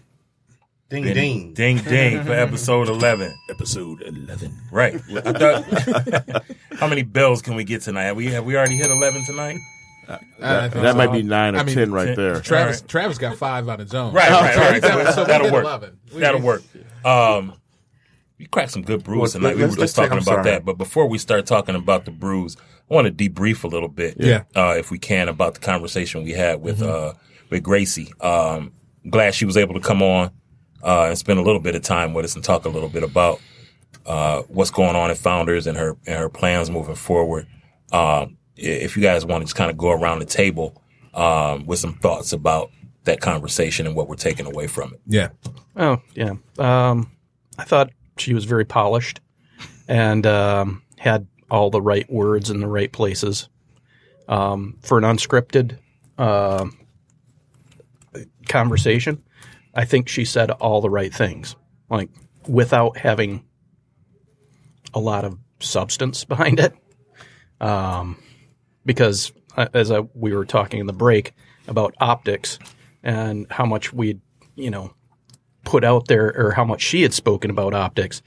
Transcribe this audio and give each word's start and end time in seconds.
Ding 0.88 1.04
Ding, 1.04 1.14
ding. 1.14 1.52
ding, 1.52 1.76
ding 1.84 2.24
for 2.24 2.32
episode 2.46 2.88
11. 2.88 3.34
Episode 3.50 4.00
11. 4.00 4.58
Right. 4.72 4.98
Thought- 5.02 6.44
how 6.78 6.88
many 6.88 7.02
bells 7.02 7.42
can 7.42 7.56
we 7.56 7.64
get 7.64 7.82
tonight? 7.82 8.04
Have 8.04 8.16
we, 8.16 8.28
have 8.28 8.46
we 8.46 8.56
already 8.56 8.76
hit 8.76 8.90
11 8.90 9.26
tonight? 9.26 9.58
I 10.08 10.68
think 10.68 10.82
That 10.82 10.96
might 10.96 11.12
be 11.12 11.22
nine 11.22 11.54
or 11.54 11.58
I 11.58 11.62
mean, 11.64 11.74
ten 11.74 11.92
right 11.92 12.06
ten- 12.06 12.16
there. 12.16 12.40
Travis 12.40 12.78
All 12.78 12.82
right. 12.82 12.88
Travis 12.88 13.18
got 13.18 13.36
five 13.36 13.68
on 13.68 13.78
his 13.78 13.94
own. 13.94 14.12
Right, 14.14 14.30
right, 14.30 14.54
So 14.82 14.88
right. 14.88 15.06
we 15.06 15.12
so 15.12 15.24
That'll 15.24 15.46
did 15.46 15.52
work. 15.52 15.64
11. 15.64 15.98
We- 16.14 16.20
That'll 16.20 16.40
work. 16.40 16.62
Um, 17.04 17.54
we 18.38 18.46
cracked 18.46 18.70
some 18.70 18.82
good 18.82 19.02
brews 19.04 19.20
Well, 19.20 19.30
tonight. 19.30 19.56
We 19.56 19.62
let's- 19.62 19.76
were 19.76 19.82
just 19.82 19.96
talking 19.96 20.12
about 20.12 20.24
sorry. 20.24 20.42
that. 20.44 20.64
But 20.64 20.78
before 20.78 21.06
we 21.08 21.18
start 21.18 21.44
talking 21.46 21.74
about 21.74 22.04
the 22.04 22.10
brews, 22.10 22.56
I 22.90 22.94
want 22.94 23.06
to 23.18 23.28
debrief 23.30 23.64
a 23.64 23.68
little 23.68 23.88
bit, 23.88 24.16
Yeah. 24.18 24.44
uh, 24.56 24.74
if 24.78 24.90
we 24.90 24.98
can, 24.98 25.28
about 25.28 25.54
the 25.54 25.60
conversation 25.60 26.24
we 26.24 26.32
had 26.32 26.62
with 26.62 26.80
uh, 26.80 27.12
with 27.50 27.62
Gracie. 27.62 28.12
Um, 28.20 28.72
glad 29.10 29.34
she 29.34 29.44
was 29.44 29.56
able 29.56 29.74
to 29.74 29.80
come 29.80 30.02
on 30.02 30.30
uh, 30.82 31.06
and 31.08 31.18
spend 31.18 31.38
a 31.38 31.42
little 31.42 31.60
bit 31.60 31.74
of 31.74 31.82
time 31.82 32.14
with 32.14 32.24
us 32.24 32.34
and 32.34 32.42
talk 32.44 32.64
a 32.64 32.68
little 32.70 32.88
bit 32.88 33.02
about 33.02 33.40
uh, 34.06 34.42
what's 34.48 34.70
going 34.70 34.96
on 34.96 35.10
at 35.10 35.18
Founders 35.18 35.66
and 35.66 35.76
her 35.76 35.96
and 36.06 36.16
her 36.16 36.28
plans 36.30 36.70
moving 36.70 36.94
forward. 36.94 37.46
Um, 37.92 37.98
i- 38.00 38.37
if 38.58 38.96
you 38.96 39.02
guys 39.02 39.24
want 39.24 39.42
to 39.42 39.44
just 39.46 39.56
kind 39.56 39.70
of 39.70 39.76
go 39.76 39.90
around 39.90 40.18
the 40.18 40.26
table 40.26 40.82
um, 41.14 41.64
with 41.66 41.78
some 41.78 41.94
thoughts 41.94 42.32
about 42.32 42.70
that 43.04 43.20
conversation 43.20 43.86
and 43.86 43.96
what 43.96 44.08
we're 44.08 44.16
taking 44.16 44.46
away 44.46 44.66
from 44.66 44.94
it. 44.94 45.00
Yeah. 45.06 45.28
Oh 45.76 46.02
yeah. 46.14 46.34
Um, 46.58 47.10
I 47.58 47.64
thought 47.64 47.90
she 48.18 48.34
was 48.34 48.44
very 48.44 48.64
polished 48.64 49.20
and 49.86 50.26
um, 50.26 50.82
had 50.98 51.26
all 51.50 51.70
the 51.70 51.80
right 51.80 52.10
words 52.10 52.50
in 52.50 52.60
the 52.60 52.66
right 52.66 52.92
places. 52.92 53.48
Um, 54.28 54.76
for 54.82 54.98
an 54.98 55.04
unscripted 55.04 55.78
uh, 56.18 56.66
conversation, 58.46 59.22
I 59.74 59.86
think 59.86 60.08
she 60.08 60.26
said 60.26 60.50
all 60.50 60.82
the 60.82 60.90
right 60.90 61.14
things, 61.14 61.56
like 61.88 62.10
without 62.46 62.98
having 62.98 63.42
a 64.92 65.00
lot 65.00 65.24
of 65.24 65.38
substance 65.60 66.24
behind 66.24 66.60
it. 66.60 66.74
Um, 67.60 68.22
because 68.88 69.32
uh, 69.58 69.68
as 69.74 69.90
I, 69.90 70.00
we 70.14 70.34
were 70.34 70.46
talking 70.46 70.80
in 70.80 70.86
the 70.86 70.94
break 70.94 71.34
about 71.68 71.94
optics 72.00 72.58
and 73.02 73.46
how 73.50 73.66
much 73.66 73.92
we, 73.92 74.18
you 74.56 74.70
know, 74.70 74.94
put 75.64 75.84
out 75.84 76.08
there 76.08 76.32
or 76.34 76.52
how 76.52 76.64
much 76.64 76.80
she 76.80 77.02
had 77.02 77.12
spoken 77.12 77.50
about 77.50 77.74
optics. 77.74 78.22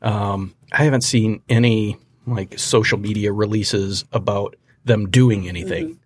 Um, 0.00 0.54
I 0.72 0.84
haven't 0.84 1.02
seen 1.02 1.42
any 1.50 1.98
like 2.26 2.58
social 2.58 2.98
media 2.98 3.32
releases 3.32 4.06
about 4.10 4.56
them 4.86 5.10
doing 5.10 5.46
anything. 5.46 6.00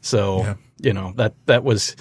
So 0.00 0.56
you 0.78 0.94
know 0.94 1.12
that 1.16 1.34
that 1.44 1.62
was 1.62 1.94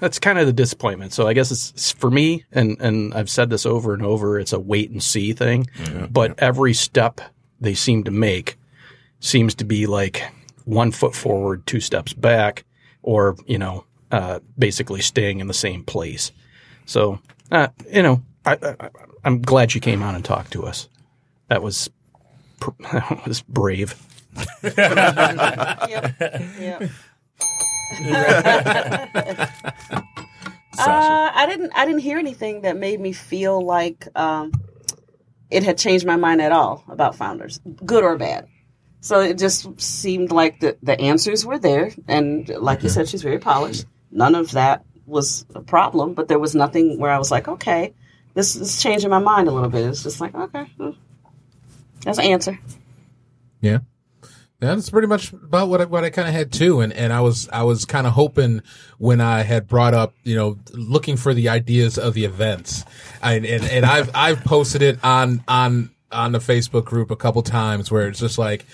that's 0.00 0.18
kind 0.18 0.38
of 0.38 0.46
the 0.46 0.52
disappointment. 0.54 1.12
So 1.12 1.28
I 1.28 1.34
guess 1.34 1.50
it's, 1.50 1.72
it's 1.72 1.92
for 1.92 2.10
me, 2.10 2.46
and 2.52 2.80
and 2.80 3.12
I've 3.12 3.28
said 3.28 3.50
this 3.50 3.66
over 3.66 3.92
and 3.92 4.02
over. 4.02 4.40
It's 4.40 4.54
a 4.54 4.58
wait 4.58 4.90
and 4.90 5.02
see 5.02 5.34
thing. 5.34 5.66
But 6.10 6.38
every 6.38 6.72
step 6.72 7.20
they 7.60 7.74
seem 7.74 8.04
to 8.04 8.10
make 8.10 8.56
seems 9.20 9.54
to 9.56 9.64
be 9.64 9.86
like 9.86 10.22
one 10.64 10.90
foot 10.90 11.14
forward, 11.14 11.66
two 11.66 11.80
steps 11.80 12.12
back, 12.12 12.64
or 13.02 13.36
you 13.46 13.58
know, 13.58 13.84
uh, 14.10 14.40
basically 14.58 15.00
staying 15.00 15.40
in 15.40 15.46
the 15.46 15.54
same 15.54 15.84
place. 15.84 16.32
So, 16.86 17.18
uh, 17.50 17.68
you 17.92 18.02
know, 18.02 18.22
I, 18.44 18.58
I, 18.62 18.90
I'm 19.24 19.42
glad 19.42 19.74
you 19.74 19.80
came 19.80 20.02
on 20.02 20.14
and 20.14 20.24
talked 20.24 20.52
to 20.52 20.64
us. 20.66 20.88
That 21.48 21.62
was 21.62 21.90
that 22.92 23.22
was 23.26 23.42
brave. 23.42 23.94
Yep. 24.62 26.14
Yep. 26.58 26.90
Uh, 30.78 31.30
I 31.34 31.46
didn't. 31.48 31.72
I 31.74 31.86
didn't 31.86 32.00
hear 32.02 32.18
anything 32.18 32.62
that 32.62 32.76
made 32.76 33.00
me 33.00 33.12
feel 33.12 33.62
like 33.62 34.08
um, 34.14 34.52
it 35.50 35.62
had 35.62 35.78
changed 35.78 36.04
my 36.04 36.16
mind 36.16 36.42
at 36.42 36.52
all 36.52 36.84
about 36.88 37.14
founders, 37.16 37.60
good 37.84 38.04
or 38.04 38.16
bad. 38.18 38.46
So 39.06 39.20
it 39.20 39.38
just 39.38 39.80
seemed 39.80 40.32
like 40.32 40.58
the 40.58 40.76
the 40.82 41.00
answers 41.00 41.46
were 41.46 41.60
there, 41.60 41.92
and 42.08 42.48
like 42.48 42.82
you 42.82 42.88
said, 42.88 43.08
she's 43.08 43.22
very 43.22 43.38
polished. 43.38 43.86
None 44.10 44.34
of 44.34 44.50
that 44.50 44.84
was 45.06 45.46
a 45.54 45.60
problem, 45.60 46.14
but 46.14 46.26
there 46.26 46.40
was 46.40 46.56
nothing 46.56 46.98
where 46.98 47.12
I 47.12 47.18
was 47.18 47.30
like, 47.30 47.46
okay, 47.46 47.94
this 48.34 48.56
is 48.56 48.82
changing 48.82 49.10
my 49.10 49.20
mind 49.20 49.46
a 49.46 49.52
little 49.52 49.68
bit. 49.68 49.86
It's 49.86 50.02
just 50.02 50.20
like, 50.20 50.34
okay, 50.34 50.64
hmm, 50.76 50.90
that's 52.00 52.18
an 52.18 52.24
answer. 52.24 52.58
Yeah. 53.60 53.78
Yeah, 54.60 54.74
that's 54.74 54.90
pretty 54.90 55.06
much 55.06 55.32
about 55.32 55.68
what 55.68 55.82
I, 55.82 55.84
what 55.84 56.02
I 56.02 56.10
kind 56.10 56.26
of 56.26 56.34
had 56.34 56.50
too, 56.50 56.80
and 56.80 56.92
and 56.92 57.12
I 57.12 57.20
was 57.20 57.48
I 57.50 57.62
was 57.62 57.84
kind 57.84 58.08
of 58.08 58.14
hoping 58.14 58.62
when 58.98 59.20
I 59.20 59.42
had 59.42 59.68
brought 59.68 59.94
up 59.94 60.14
you 60.24 60.34
know 60.34 60.58
looking 60.72 61.16
for 61.16 61.32
the 61.32 61.50
ideas 61.50 61.96
of 61.96 62.14
the 62.14 62.24
events, 62.24 62.84
and 63.22 63.46
and, 63.46 63.62
and 63.66 63.86
I've 63.86 64.10
I've 64.16 64.42
posted 64.42 64.82
it 64.82 64.98
on 65.04 65.44
on 65.46 65.90
on 66.12 66.32
the 66.32 66.38
Facebook 66.38 66.84
group 66.84 67.10
a 67.10 67.16
couple 67.16 67.42
times 67.42 67.90
where 67.90 68.08
it's 68.08 68.20
just 68.20 68.38
like, 68.38 68.64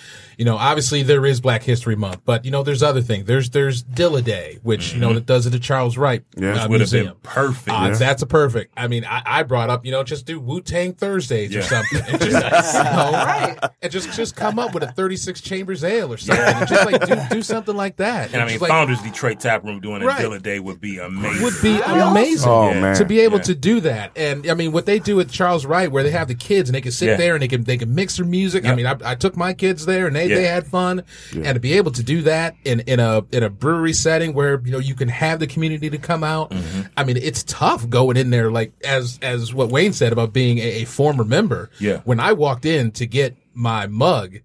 you 0.42 0.46
know, 0.46 0.56
obviously 0.56 1.04
there 1.04 1.24
is 1.24 1.40
Black 1.40 1.62
History 1.62 1.94
Month, 1.94 2.22
but 2.24 2.44
you 2.44 2.50
know 2.50 2.64
there's 2.64 2.82
other 2.82 3.00
things. 3.00 3.26
There's 3.26 3.50
there's 3.50 3.84
Dilla 3.84 4.24
Day, 4.24 4.58
which 4.64 4.92
you 4.92 4.98
know 4.98 5.12
that 5.14 5.24
does 5.24 5.46
it 5.46 5.52
to 5.52 5.60
Charles 5.60 5.96
Wright 5.96 6.24
Yeah. 6.36 6.64
uh, 6.64 6.68
would 6.68 6.80
have 6.80 6.90
been 6.90 7.04
Museum. 7.04 7.16
perfect. 7.22 7.68
Uh, 7.70 7.90
That's 7.94 8.22
a 8.22 8.26
perfect. 8.26 8.72
I 8.76 8.88
mean, 8.88 9.04
I, 9.04 9.22
I 9.24 9.42
brought 9.44 9.70
up, 9.70 9.86
you 9.86 9.92
know, 9.92 10.02
just 10.02 10.26
do 10.26 10.40
Wu 10.40 10.60
Tang 10.60 10.94
Thursdays 10.94 11.54
or 11.54 11.62
something, 11.62 12.00
and 12.08 12.20
just, 12.20 12.32
you 12.74 12.82
know, 12.82 13.12
Right. 13.12 13.56
and 13.82 13.92
just 13.92 14.12
just 14.14 14.34
come 14.34 14.58
up 14.58 14.74
with 14.74 14.82
a 14.82 14.90
36 14.90 15.40
chambers 15.42 15.84
ale 15.84 16.12
or 16.12 16.16
something, 16.16 16.44
and 16.44 16.68
just 16.68 16.90
like 16.90 17.06
do, 17.06 17.36
do 17.36 17.42
something 17.42 17.76
like 17.76 17.98
that. 17.98 18.32
And 18.32 18.42
I 18.42 18.46
mean, 18.46 18.58
like, 18.58 18.70
Founders 18.70 19.00
Detroit 19.00 19.38
Tap 19.38 19.62
Room 19.62 19.78
doing 19.80 20.02
a 20.02 20.06
Right. 20.06 20.24
Dilla 20.24 20.42
Day 20.42 20.58
would 20.58 20.80
be 20.80 20.98
amazing. 20.98 21.42
would 21.44 21.54
be 21.62 21.80
amazing. 21.80 22.48
Oh, 22.50 22.70
Yeah. 22.70 22.80
man. 22.80 22.96
To 22.96 23.04
be 23.04 23.20
able 23.20 23.36
Yeah. 23.38 23.44
to 23.44 23.54
do 23.54 23.80
that, 23.82 24.10
and 24.16 24.50
I 24.50 24.54
mean, 24.54 24.72
what 24.72 24.86
they 24.86 24.98
do 24.98 25.20
at 25.20 25.28
Charles 25.30 25.64
Wright, 25.64 25.90
where 25.92 26.02
they 26.02 26.10
have 26.10 26.26
the 26.26 26.34
kids 26.34 26.68
and 26.68 26.74
they 26.74 26.80
can 26.80 26.90
sit 26.92 27.06
Yeah. 27.10 27.16
there 27.16 27.34
and 27.34 27.42
they 27.42 27.48
can 27.48 27.62
they 27.62 27.76
can 27.76 27.94
mix 27.94 28.16
their 28.16 28.26
music. 28.26 28.64
I 28.66 28.74
mean, 28.74 28.86
I, 28.86 28.96
I 29.04 29.14
took 29.14 29.36
my 29.36 29.52
kids 29.52 29.86
there 29.86 30.06
and 30.08 30.16
they, 30.16 30.26
Yeah. 30.32 30.38
they 30.38 30.44
had 30.46 30.66
fun, 30.66 31.04
and 31.32 31.44
to 31.54 31.60
be 31.60 31.74
able 31.74 31.92
to 31.92 32.02
do 32.02 32.22
that 32.22 32.54
in 32.64 32.80
in 32.80 33.00
a 33.00 33.22
in 33.32 33.42
a 33.42 33.50
brewery 33.50 33.92
setting 33.92 34.34
where 34.34 34.60
you 34.64 34.72
know 34.72 34.78
you 34.78 34.94
can 34.94 35.08
have 35.08 35.40
the 35.40 35.46
community 35.46 35.90
to 35.90 35.98
come 35.98 36.24
out. 36.24 36.50
Mm-hmm. 36.50 36.82
I 36.96 37.04
mean, 37.04 37.16
it's 37.16 37.42
tough 37.44 37.88
going 37.88 38.16
in 38.16 38.30
there 38.30 38.50
like 38.50 38.72
as 38.84 39.18
as 39.22 39.52
what 39.54 39.68
Wayne 39.70 39.92
said 39.92 40.12
about 40.12 40.32
being 40.32 40.58
a, 40.58 40.82
a 40.82 40.84
former 40.84 41.24
member. 41.24 41.70
Yeah. 41.78 41.98
when 42.04 42.20
I 42.20 42.32
walked 42.32 42.64
in 42.64 42.90
to 42.92 43.06
get 43.06 43.36
my 43.54 43.86
mug. 43.86 44.38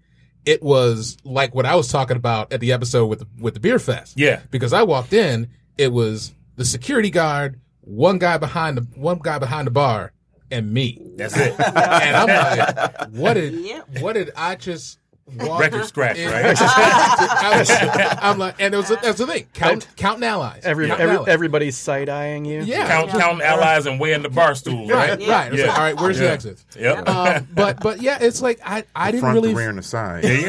It 0.46 0.62
was 0.62 1.18
like 1.24 1.54
what 1.54 1.66
I 1.66 1.74
was 1.74 1.88
talking 1.88 2.16
about 2.16 2.54
at 2.54 2.60
the 2.60 2.72
episode 2.72 3.04
with 3.06 3.18
the, 3.18 3.26
with 3.38 3.52
the 3.52 3.60
beer 3.60 3.78
fest 3.78 4.14
Yeah. 4.16 4.40
because 4.50 4.72
I 4.72 4.82
walked 4.82 5.12
in, 5.12 5.48
it 5.76 5.92
was 5.92 6.32
the 6.56 6.64
security 6.64 7.10
guard, 7.10 7.60
one 7.82 8.16
guy 8.18 8.38
behind 8.38 8.78
the 8.78 8.82
one 8.98 9.18
guy 9.22 9.38
behind 9.38 9.66
the 9.66 9.70
bar, 9.72 10.12
and 10.50 10.72
me. 10.72 11.02
That's 11.16 11.36
it. 11.36 11.54
And 11.60 12.16
I'm 12.16 12.28
like, 12.28 13.08
what 13.10 13.34
did 13.34 13.52
Yep. 13.62 14.00
what 14.00 14.14
did 14.14 14.30
I 14.36 14.54
just 14.54 14.98
walk 15.36 15.60
Record 15.60 15.84
scratch, 15.86 16.18
in- 16.18 16.30
right? 16.30 16.56
I 16.60 17.58
was, 17.58 17.70
I'm 18.22 18.38
like, 18.38 18.56
and 18.58 18.74
it 18.74 18.76
was 18.76 18.88
that's 18.88 19.18
the 19.18 19.26
thing, 19.26 19.46
count 19.54 19.86
counting 19.96 20.24
allies, 20.24 20.62
Every, 20.64 20.86
Counting 20.88 21.02
every 21.04 21.16
allies. 21.16 21.28
everybody's 21.28 21.76
side 21.76 22.08
eyeing 22.08 22.44
you. 22.44 22.62
yeah, 22.62 22.86
Count, 22.88 23.10
counting 23.10 23.42
allies 23.46 23.86
and 23.86 24.00
weighing 24.00 24.22
the 24.22 24.28
bar 24.30 24.54
stools, 24.54 24.90
right, 24.90 25.10
right? 25.18 25.28
right. 25.28 25.52
It's 25.52 25.60
Yeah. 25.62 25.68
like, 25.68 25.78
all 25.78 25.84
right, 25.84 25.96
where's 26.00 26.18
the 26.18 26.30
exit? 26.30 26.64
Yep. 26.78 27.08
Um, 27.08 27.48
but 27.54 27.80
but 27.80 28.00
yeah, 28.02 28.18
it's 28.20 28.40
like 28.42 28.60
I 28.64 28.84
I 28.94 29.10
didn't 29.10 29.20
Front, 29.22 29.34
really 29.34 29.50
the 29.50 29.56
rear, 29.58 29.68
and 29.70 29.78
the 29.78 29.82
side. 29.82 30.22
there 30.24 30.40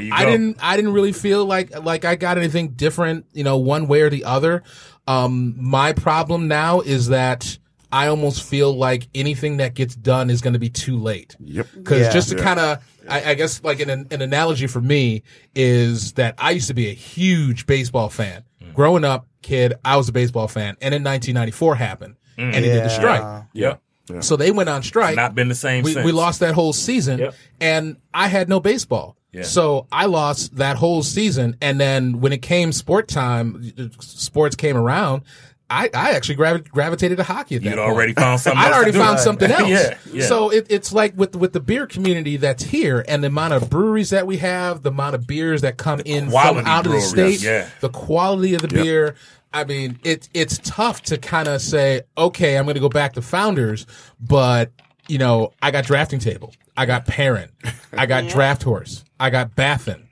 you 0.00 0.10
go. 0.10 0.16
I 0.16 0.24
didn't 0.24 0.56
I 0.60 0.76
didn't 0.76 0.92
really 0.92 1.12
feel 1.12 1.44
like 1.44 1.78
like 1.84 2.04
I 2.04 2.16
got 2.16 2.38
anything 2.38 2.70
different, 2.70 3.26
you 3.32 3.44
know, 3.44 3.58
one 3.58 3.86
way 3.88 4.02
or 4.02 4.10
the 4.10 4.24
other. 4.24 4.62
Um 5.06 5.54
my 5.58 5.92
problem 5.92 6.48
now 6.48 6.80
is 6.80 7.08
that 7.08 7.58
I 7.92 8.06
almost 8.06 8.44
feel 8.44 8.72
like 8.72 9.08
anything 9.16 9.56
that 9.56 9.74
gets 9.74 9.96
done 9.96 10.30
is 10.30 10.40
going 10.42 10.52
to 10.52 10.60
be 10.60 10.70
too 10.70 10.96
late. 10.96 11.34
Yep. 11.40 11.66
Because 11.74 12.00
Yeah. 12.02 12.12
just 12.12 12.28
to 12.30 12.36
Yeah. 12.36 12.42
kind 12.44 12.60
of, 12.60 12.78
I, 13.10 13.30
I 13.30 13.34
guess, 13.34 13.62
like 13.62 13.80
an, 13.80 13.90
an 13.90 14.22
analogy 14.22 14.66
for 14.66 14.80
me 14.80 15.22
is 15.54 16.12
that 16.14 16.34
I 16.38 16.52
used 16.52 16.68
to 16.68 16.74
be 16.74 16.88
a 16.88 16.94
huge 16.94 17.66
baseball 17.66 18.08
fan. 18.08 18.44
Mm. 18.62 18.74
Growing 18.74 19.04
up, 19.04 19.26
kid, 19.42 19.74
I 19.84 19.96
was 19.96 20.08
a 20.08 20.12
baseball 20.12 20.48
fan, 20.48 20.76
and 20.80 20.94
in 20.94 21.02
1994 21.02 21.74
happened, 21.76 22.16
mm. 22.38 22.44
and 22.44 22.56
it 22.56 22.68
did 22.68 22.84
the 22.84 22.88
strike. 22.88 23.44
Yeah, 23.52 23.76
So 24.20 24.36
they 24.36 24.50
went 24.50 24.68
on 24.68 24.82
strike 24.82 25.16
Not 25.16 25.34
been 25.34 25.48
the 25.48 25.54
same 25.54 25.84
we, 25.84 25.92
since. 25.92 26.04
we 26.04 26.12
lost 26.12 26.40
that 26.40 26.54
whole 26.54 26.72
season 26.72 27.18
Yep. 27.20 27.34
and 27.60 27.96
I 28.12 28.26
had 28.28 28.48
no 28.48 28.58
baseball. 28.60 29.16
Yeah. 29.32 29.42
So 29.42 29.86
I 29.92 30.06
lost 30.06 30.56
that 30.56 30.76
whole 30.76 31.04
season. 31.04 31.56
And 31.60 31.80
then 31.80 32.20
when 32.20 32.32
it 32.32 32.42
came 32.42 32.72
sport 32.72 33.06
time, 33.06 33.72
sports 34.00 34.56
came 34.56 34.76
around, 34.76 35.22
I, 35.70 35.88
I 35.94 36.10
actually 36.12 36.34
gravi- 36.34 36.68
gravitated 36.70 37.18
to 37.18 37.22
hockey 37.24 37.56
at 37.56 37.62
that 37.62 37.70
You'd 37.70 37.76
point. 37.76 37.88
already 37.90 38.12
found 38.12 38.40
something. 38.40 38.60
I'd 38.60 38.72
already 38.72 38.92
to 38.92 38.98
do. 38.98 39.04
found 39.04 39.20
something 39.20 39.50
else. 39.52 39.68
yeah, 39.68 39.96
yeah. 40.12 40.26
So 40.26 40.50
it, 40.50 40.66
it's 40.68 40.92
like 40.92 41.16
with 41.16 41.36
with 41.36 41.52
the 41.52 41.60
beer 41.60 41.86
community 41.86 42.36
that's 42.36 42.64
here 42.64 43.04
and 43.06 43.22
the 43.22 43.28
amount 43.28 43.54
of 43.54 43.70
breweries 43.70 44.10
that 44.10 44.26
we 44.26 44.38
have, 44.38 44.82
the 44.82 44.90
amount 44.90 45.14
of 45.14 45.26
beers 45.26 45.60
that 45.62 45.76
come 45.76 46.00
in 46.04 46.24
from 46.24 46.30
quality 46.32 46.66
out 46.68 46.78
of 46.86 46.92
the 46.92 46.98
breweries, 46.98 47.40
state, 47.40 47.42
yeah. 47.42 47.68
the 47.80 47.88
quality 47.88 48.54
of 48.54 48.62
the 48.62 48.68
beer. 48.68 49.14
I 49.52 49.64
mean, 49.64 49.98
it's 50.04 50.28
it's 50.34 50.58
tough 50.62 51.02
to 51.04 51.18
kind 51.18 51.48
of 51.48 51.60
say, 51.62 52.02
okay, 52.18 52.56
I'm 52.58 52.64
going 52.64 52.74
to 52.74 52.80
go 52.80 52.88
back 52.88 53.14
to 53.14 53.22
founders, 53.22 53.86
but 54.20 54.70
you 55.08 55.18
know, 55.18 55.52
I 55.62 55.70
got 55.70 55.84
drafting 55.84 56.20
table, 56.20 56.52
I 56.76 56.86
got 56.86 57.06
parent, 57.06 57.50
I 57.92 58.06
got 58.06 58.28
draft 58.28 58.62
horse, 58.62 59.04
I 59.18 59.30
got 59.30 59.56
Baffin, 59.56 60.06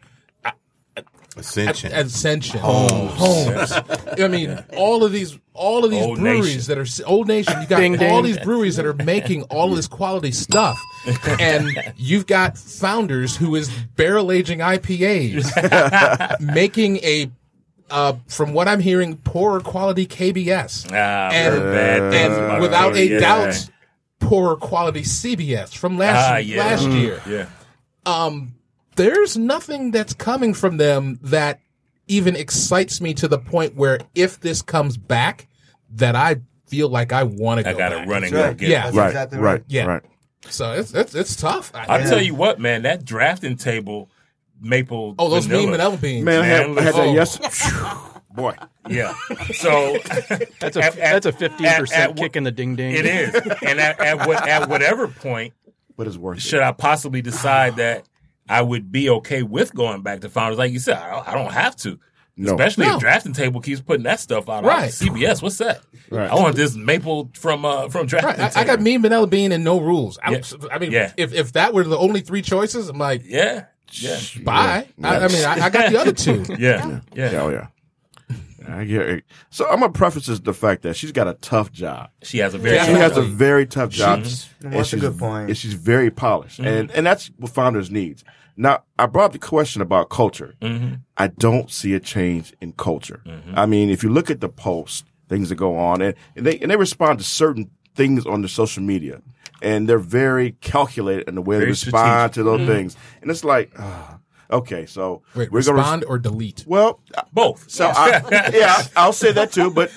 Ascension. 1.39 1.93
Ascension, 1.93 2.61
Homes. 2.61 3.73
I 4.21 4.29
mean, 4.29 4.59
all 4.77 5.05
of 5.05 5.13
these, 5.13 5.39
all 5.55 5.85
of 5.85 5.91
these 5.91 6.03
Old 6.05 6.19
breweries 6.19 6.69
Nation. 6.69 6.85
that 6.85 7.03
are 7.03 7.07
Old 7.11 7.29
Nation. 7.29 7.61
You 7.61 7.67
got 7.67 7.79
Ding, 7.81 7.95
all 8.03 8.23
ding. 8.23 8.33
these 8.35 8.45
breweries 8.45 8.77
that 8.77 8.87
are 8.87 8.95
making 8.95 9.43
all 9.45 9.71
of 9.71 9.77
this 9.77 9.89
quality 9.89 10.33
stuff, 10.33 10.79
and 11.41 11.67
you've 11.97 12.27
got 12.27 12.57
founders 12.59 13.37
who 13.37 13.55
is 13.55 13.69
barrel 13.97 14.31
aging 14.33 14.59
IPAs, 14.61 16.41
making 16.41 16.97
a. 16.99 17.31
Uh, 17.91 18.13
from 18.27 18.53
what 18.53 18.69
I'm 18.69 18.81
hearing, 18.81 19.17
poorer 19.17 19.61
quality 19.61 20.07
KBS, 20.07 20.89
Ah, 20.93 21.31
and, 21.33 21.55
bad 21.63 22.03
and 22.15 22.35
about 22.35 22.61
without 22.61 22.95
a 22.97 23.07
yeah. 23.07 23.19
doubt, 23.19 23.67
poorer 24.21 24.57
quality 24.57 25.01
CBS 25.05 25.75
from 25.75 25.97
last 25.97 26.31
Ah, 26.31 26.37
yeah. 26.37 26.59
last 26.59 26.83
Mm. 26.85 27.01
year 27.01 27.23
Yeah. 27.27 27.47
There's 28.99 29.37
nothing 29.39 29.91
that's 29.91 30.13
coming 30.13 30.53
from 30.55 30.77
them 30.77 31.19
that 31.23 31.61
even 32.07 32.37
excites 32.37 33.01
me 33.01 33.15
to 33.15 33.29
the 33.29 33.39
point 33.39 33.75
where 33.75 33.99
if 34.15 34.41
this 34.41 34.61
comes 34.63 34.97
back, 34.97 35.47
that 35.95 36.15
I 36.15 36.37
feel 36.67 36.89
like 36.91 37.13
I 37.13 37.23
want 37.23 37.63
to 37.63 37.69
I 37.69 37.73
go 37.73 37.79
got 37.79 37.89
to 37.91 37.97
back. 37.97 38.09
run 38.09 38.25
and 38.25 38.33
right. 38.33 38.57
get 38.57 38.69
Yeah. 38.69 38.83
That's 38.85 38.97
Right, 38.97 39.07
exactly 39.09 39.39
right, 39.39 39.53
right. 39.53 39.65
Yeah. 39.69 39.85
right. 39.87 40.03
So 40.51 40.73
it's 40.73 40.93
it's, 40.95 41.15
it's 41.15 41.35
tough. 41.37 41.71
I- 41.75 41.87
I'll 41.89 42.09
tell 42.09 42.21
you 42.23 42.35
what, 42.35 42.61
man, 42.61 42.83
that 42.83 43.05
drafting 43.05 43.57
table 43.57 44.11
maple. 44.61 45.15
oh, 45.19 45.29
those 45.31 45.47
vanilla, 45.47 45.63
mean 45.63 45.71
vanilla 45.73 45.97
beans. 45.97 46.25
Man, 46.25 46.41
I 46.43 46.47
had, 46.47 46.69
Man, 46.71 46.79
I 46.79 46.83
had 46.83 46.95
that 46.95 47.01
oh. 47.09 47.13
yes. 47.15 47.39
Boy, 48.35 48.55
Yeah. 48.89 49.15
So 49.55 49.99
That's 50.61 50.77
a 50.77 50.83
At- 50.85 50.97
at- 50.97 50.97
that's 50.97 51.27
a 51.27 51.33
fifteen 51.33 51.67
at- 51.67 51.81
percent 51.81 52.17
kick 52.17 52.37
in 52.37 52.45
the 52.45 52.51
ding 52.53 52.77
ding. 52.77 52.95
it 52.95 53.05
is, 53.07 53.35
and 53.35 53.81
at, 53.81 53.99
at 54.01 54.27
what 54.27 54.47
at 54.49 54.69
whatever 54.69 55.09
point 55.09 55.55
but 55.97 56.07
it's 56.07 56.17
worth 56.17 56.41
should 56.41 56.61
it. 56.61 56.63
I 56.63 56.73
possibly 56.73 57.21
decide 57.23 57.77
that 57.77 58.05
I 58.49 58.63
would 58.63 58.91
be 58.93 59.11
okay 59.11 59.43
with 59.43 59.75
going 59.75 60.03
back 60.03 60.21
to 60.21 60.29
founders? 60.29 60.59
Like 60.59 60.73
you 60.73 60.79
said, 60.79 60.97
I 60.97 61.11
don't, 61.11 61.29
I 61.29 61.35
don't 61.35 61.53
have 61.53 61.77
to. 61.77 61.99
No. 62.41 62.53
Especially 62.55 62.87
No. 62.87 62.95
if 62.95 63.01
drafting 63.01 63.33
table 63.33 63.61
keeps 63.61 63.81
putting 63.81 64.05
that 64.05 64.21
stuff 64.21 64.49
out. 64.49 64.63
Right. 64.65 64.91
CBS, 64.91 65.43
what's 65.43 65.59
that? 65.59 65.81
Right. 66.09 66.31
I 66.31 66.35
want 66.37 66.55
this 66.55 66.77
maple 66.77 67.31
from 67.35 67.65
uh 67.65 67.89
from 67.89 68.07
drafting 68.07 68.29
Right, 68.31 68.39
I, 68.41 68.47
I 68.47 68.49
table. 68.51 68.67
got 68.67 68.81
mean 68.81 69.03
vanilla 69.03 69.27
bean 69.27 69.51
and 69.51 69.65
no 69.65 69.81
rules. 69.81 70.19
I'm, 70.23 70.35
Yeah. 70.35 70.41
I 70.71 70.79
mean, 70.79 70.93
Yeah. 70.93 71.13
if 71.17 71.35
if 71.35 71.53
that 71.55 71.75
were 71.75 71.83
the 71.83 71.99
only 71.99 72.21
three 72.21 72.43
choices, 72.43 72.89
I'm 72.89 72.99
like, 72.99 73.23
Yeah. 73.25 73.65
Yeah. 73.91 74.19
bye. 74.45 74.87
I, 75.03 75.17
I 75.17 75.29
mean, 75.29 75.45
I, 75.45 75.65
I 75.65 75.71
got 75.71 75.91
the 75.91 75.99
other 75.99 76.13
two. 76.13 76.45
Yeah. 76.59 77.01
Yeah. 77.13 77.33
Yeah, 77.33 77.43
oh 77.43 77.49
yeah. 77.51 77.67
I 78.69 78.85
get 78.85 79.01
it. 79.09 79.25
So 79.51 79.67
I'm 79.69 79.81
gonna 79.81 79.93
preface 79.93 80.27
this 80.27 80.39
the 80.41 80.53
fact 80.55 80.83
that 80.83 80.95
she's 80.95 81.11
got 81.11 81.27
a 81.27 81.35
tough 81.35 81.73
job. 81.73 82.11
She 82.23 82.39
has 82.39 82.55
a 82.55 82.59
very 82.59 82.77
Yeah. 82.77 82.85
She 82.87 82.93
has 82.93 83.17
a 83.17 83.23
very 83.23 83.67
tough 83.67 83.91
job. 83.91 84.23
That's 84.23 84.49
and 84.63 84.75
a 84.75 84.85
she's, 84.85 85.01
good 85.01 85.19
point. 85.19 85.49
And 85.49 85.57
she's 85.59 85.73
very 85.75 86.11
polished, 86.11 86.59
and 86.61 86.91
and 86.93 87.05
that's 87.07 87.31
what 87.39 87.51
founders 87.51 87.91
needs. 87.91 88.23
Now, 88.61 88.83
I 88.99 89.07
brought 89.07 89.27
up 89.27 89.33
the 89.33 89.39
question 89.39 89.83
about 89.83 90.11
culture. 90.11 90.57
Mm-hmm. 90.61 90.95
I 91.17 91.29
don't 91.29 91.71
see 91.71 91.95
a 91.95 92.01
change 92.01 92.53
in 92.61 92.73
culture. 92.73 93.23
Mm-hmm. 93.25 93.57
I 93.57 93.67
mean, 93.67 93.89
if 93.89 94.03
you 94.03 94.09
look 94.09 94.31
at 94.31 94.41
the 94.41 94.49
posts, 94.49 95.05
things 95.29 95.49
that 95.51 95.55
go 95.55 95.79
on, 95.79 96.03
and, 96.03 96.15
and 96.35 96.45
they 96.45 96.59
and 96.59 96.69
they 96.69 96.77
respond 96.77 97.21
to 97.21 97.25
certain 97.25 97.71
things 97.95 98.27
on 98.27 98.43
the 98.43 98.49
social 98.49 98.83
media, 98.83 99.23
and 99.63 99.89
they're 99.89 100.01
very 100.01 100.53
calculated 100.61 101.29
in 101.29 101.37
the 101.37 101.41
way 101.41 101.57
they 101.57 101.61
Very 101.61 101.71
respond 101.71 102.33
to 102.33 102.43
those 102.43 102.61
mm-hmm. 102.61 102.69
things, 102.69 102.97
and 103.23 103.31
it's 103.31 103.45
like, 103.45 103.71
ah, 103.79 104.19
okay, 104.51 104.87
so 104.87 105.23
Wait, 105.37 105.53
we're 105.53 105.63
gonna 105.63 105.79
respond 105.79 106.05
or 106.09 106.19
delete. 106.19 106.65
well, 106.67 107.01
both. 107.33 107.71
so 107.71 107.93
I, 107.95 108.51
yeah, 108.53 108.83
I'll 108.97 109.13
say 109.13 109.31
that 109.33 109.53
too. 109.53 109.71
But 109.71 109.93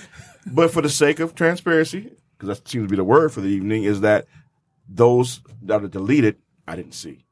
but 0.46 0.70
for 0.70 0.84
the 0.84 0.90
sake 0.90 1.20
of 1.20 1.34
transparency, 1.34 2.12
because 2.38 2.60
that 2.60 2.68
seems 2.68 2.86
to 2.86 2.90
be 2.90 2.96
the 2.96 3.04
word 3.04 3.34
for 3.34 3.42
the 3.42 3.50
evening, 3.50 3.86
is 3.86 4.02
that 4.02 4.28
those 4.88 5.42
that 5.64 5.84
are 5.84 5.88
deleted, 5.88 6.38
I 6.68 6.76
didn't 6.76 6.94
see. 6.94 7.26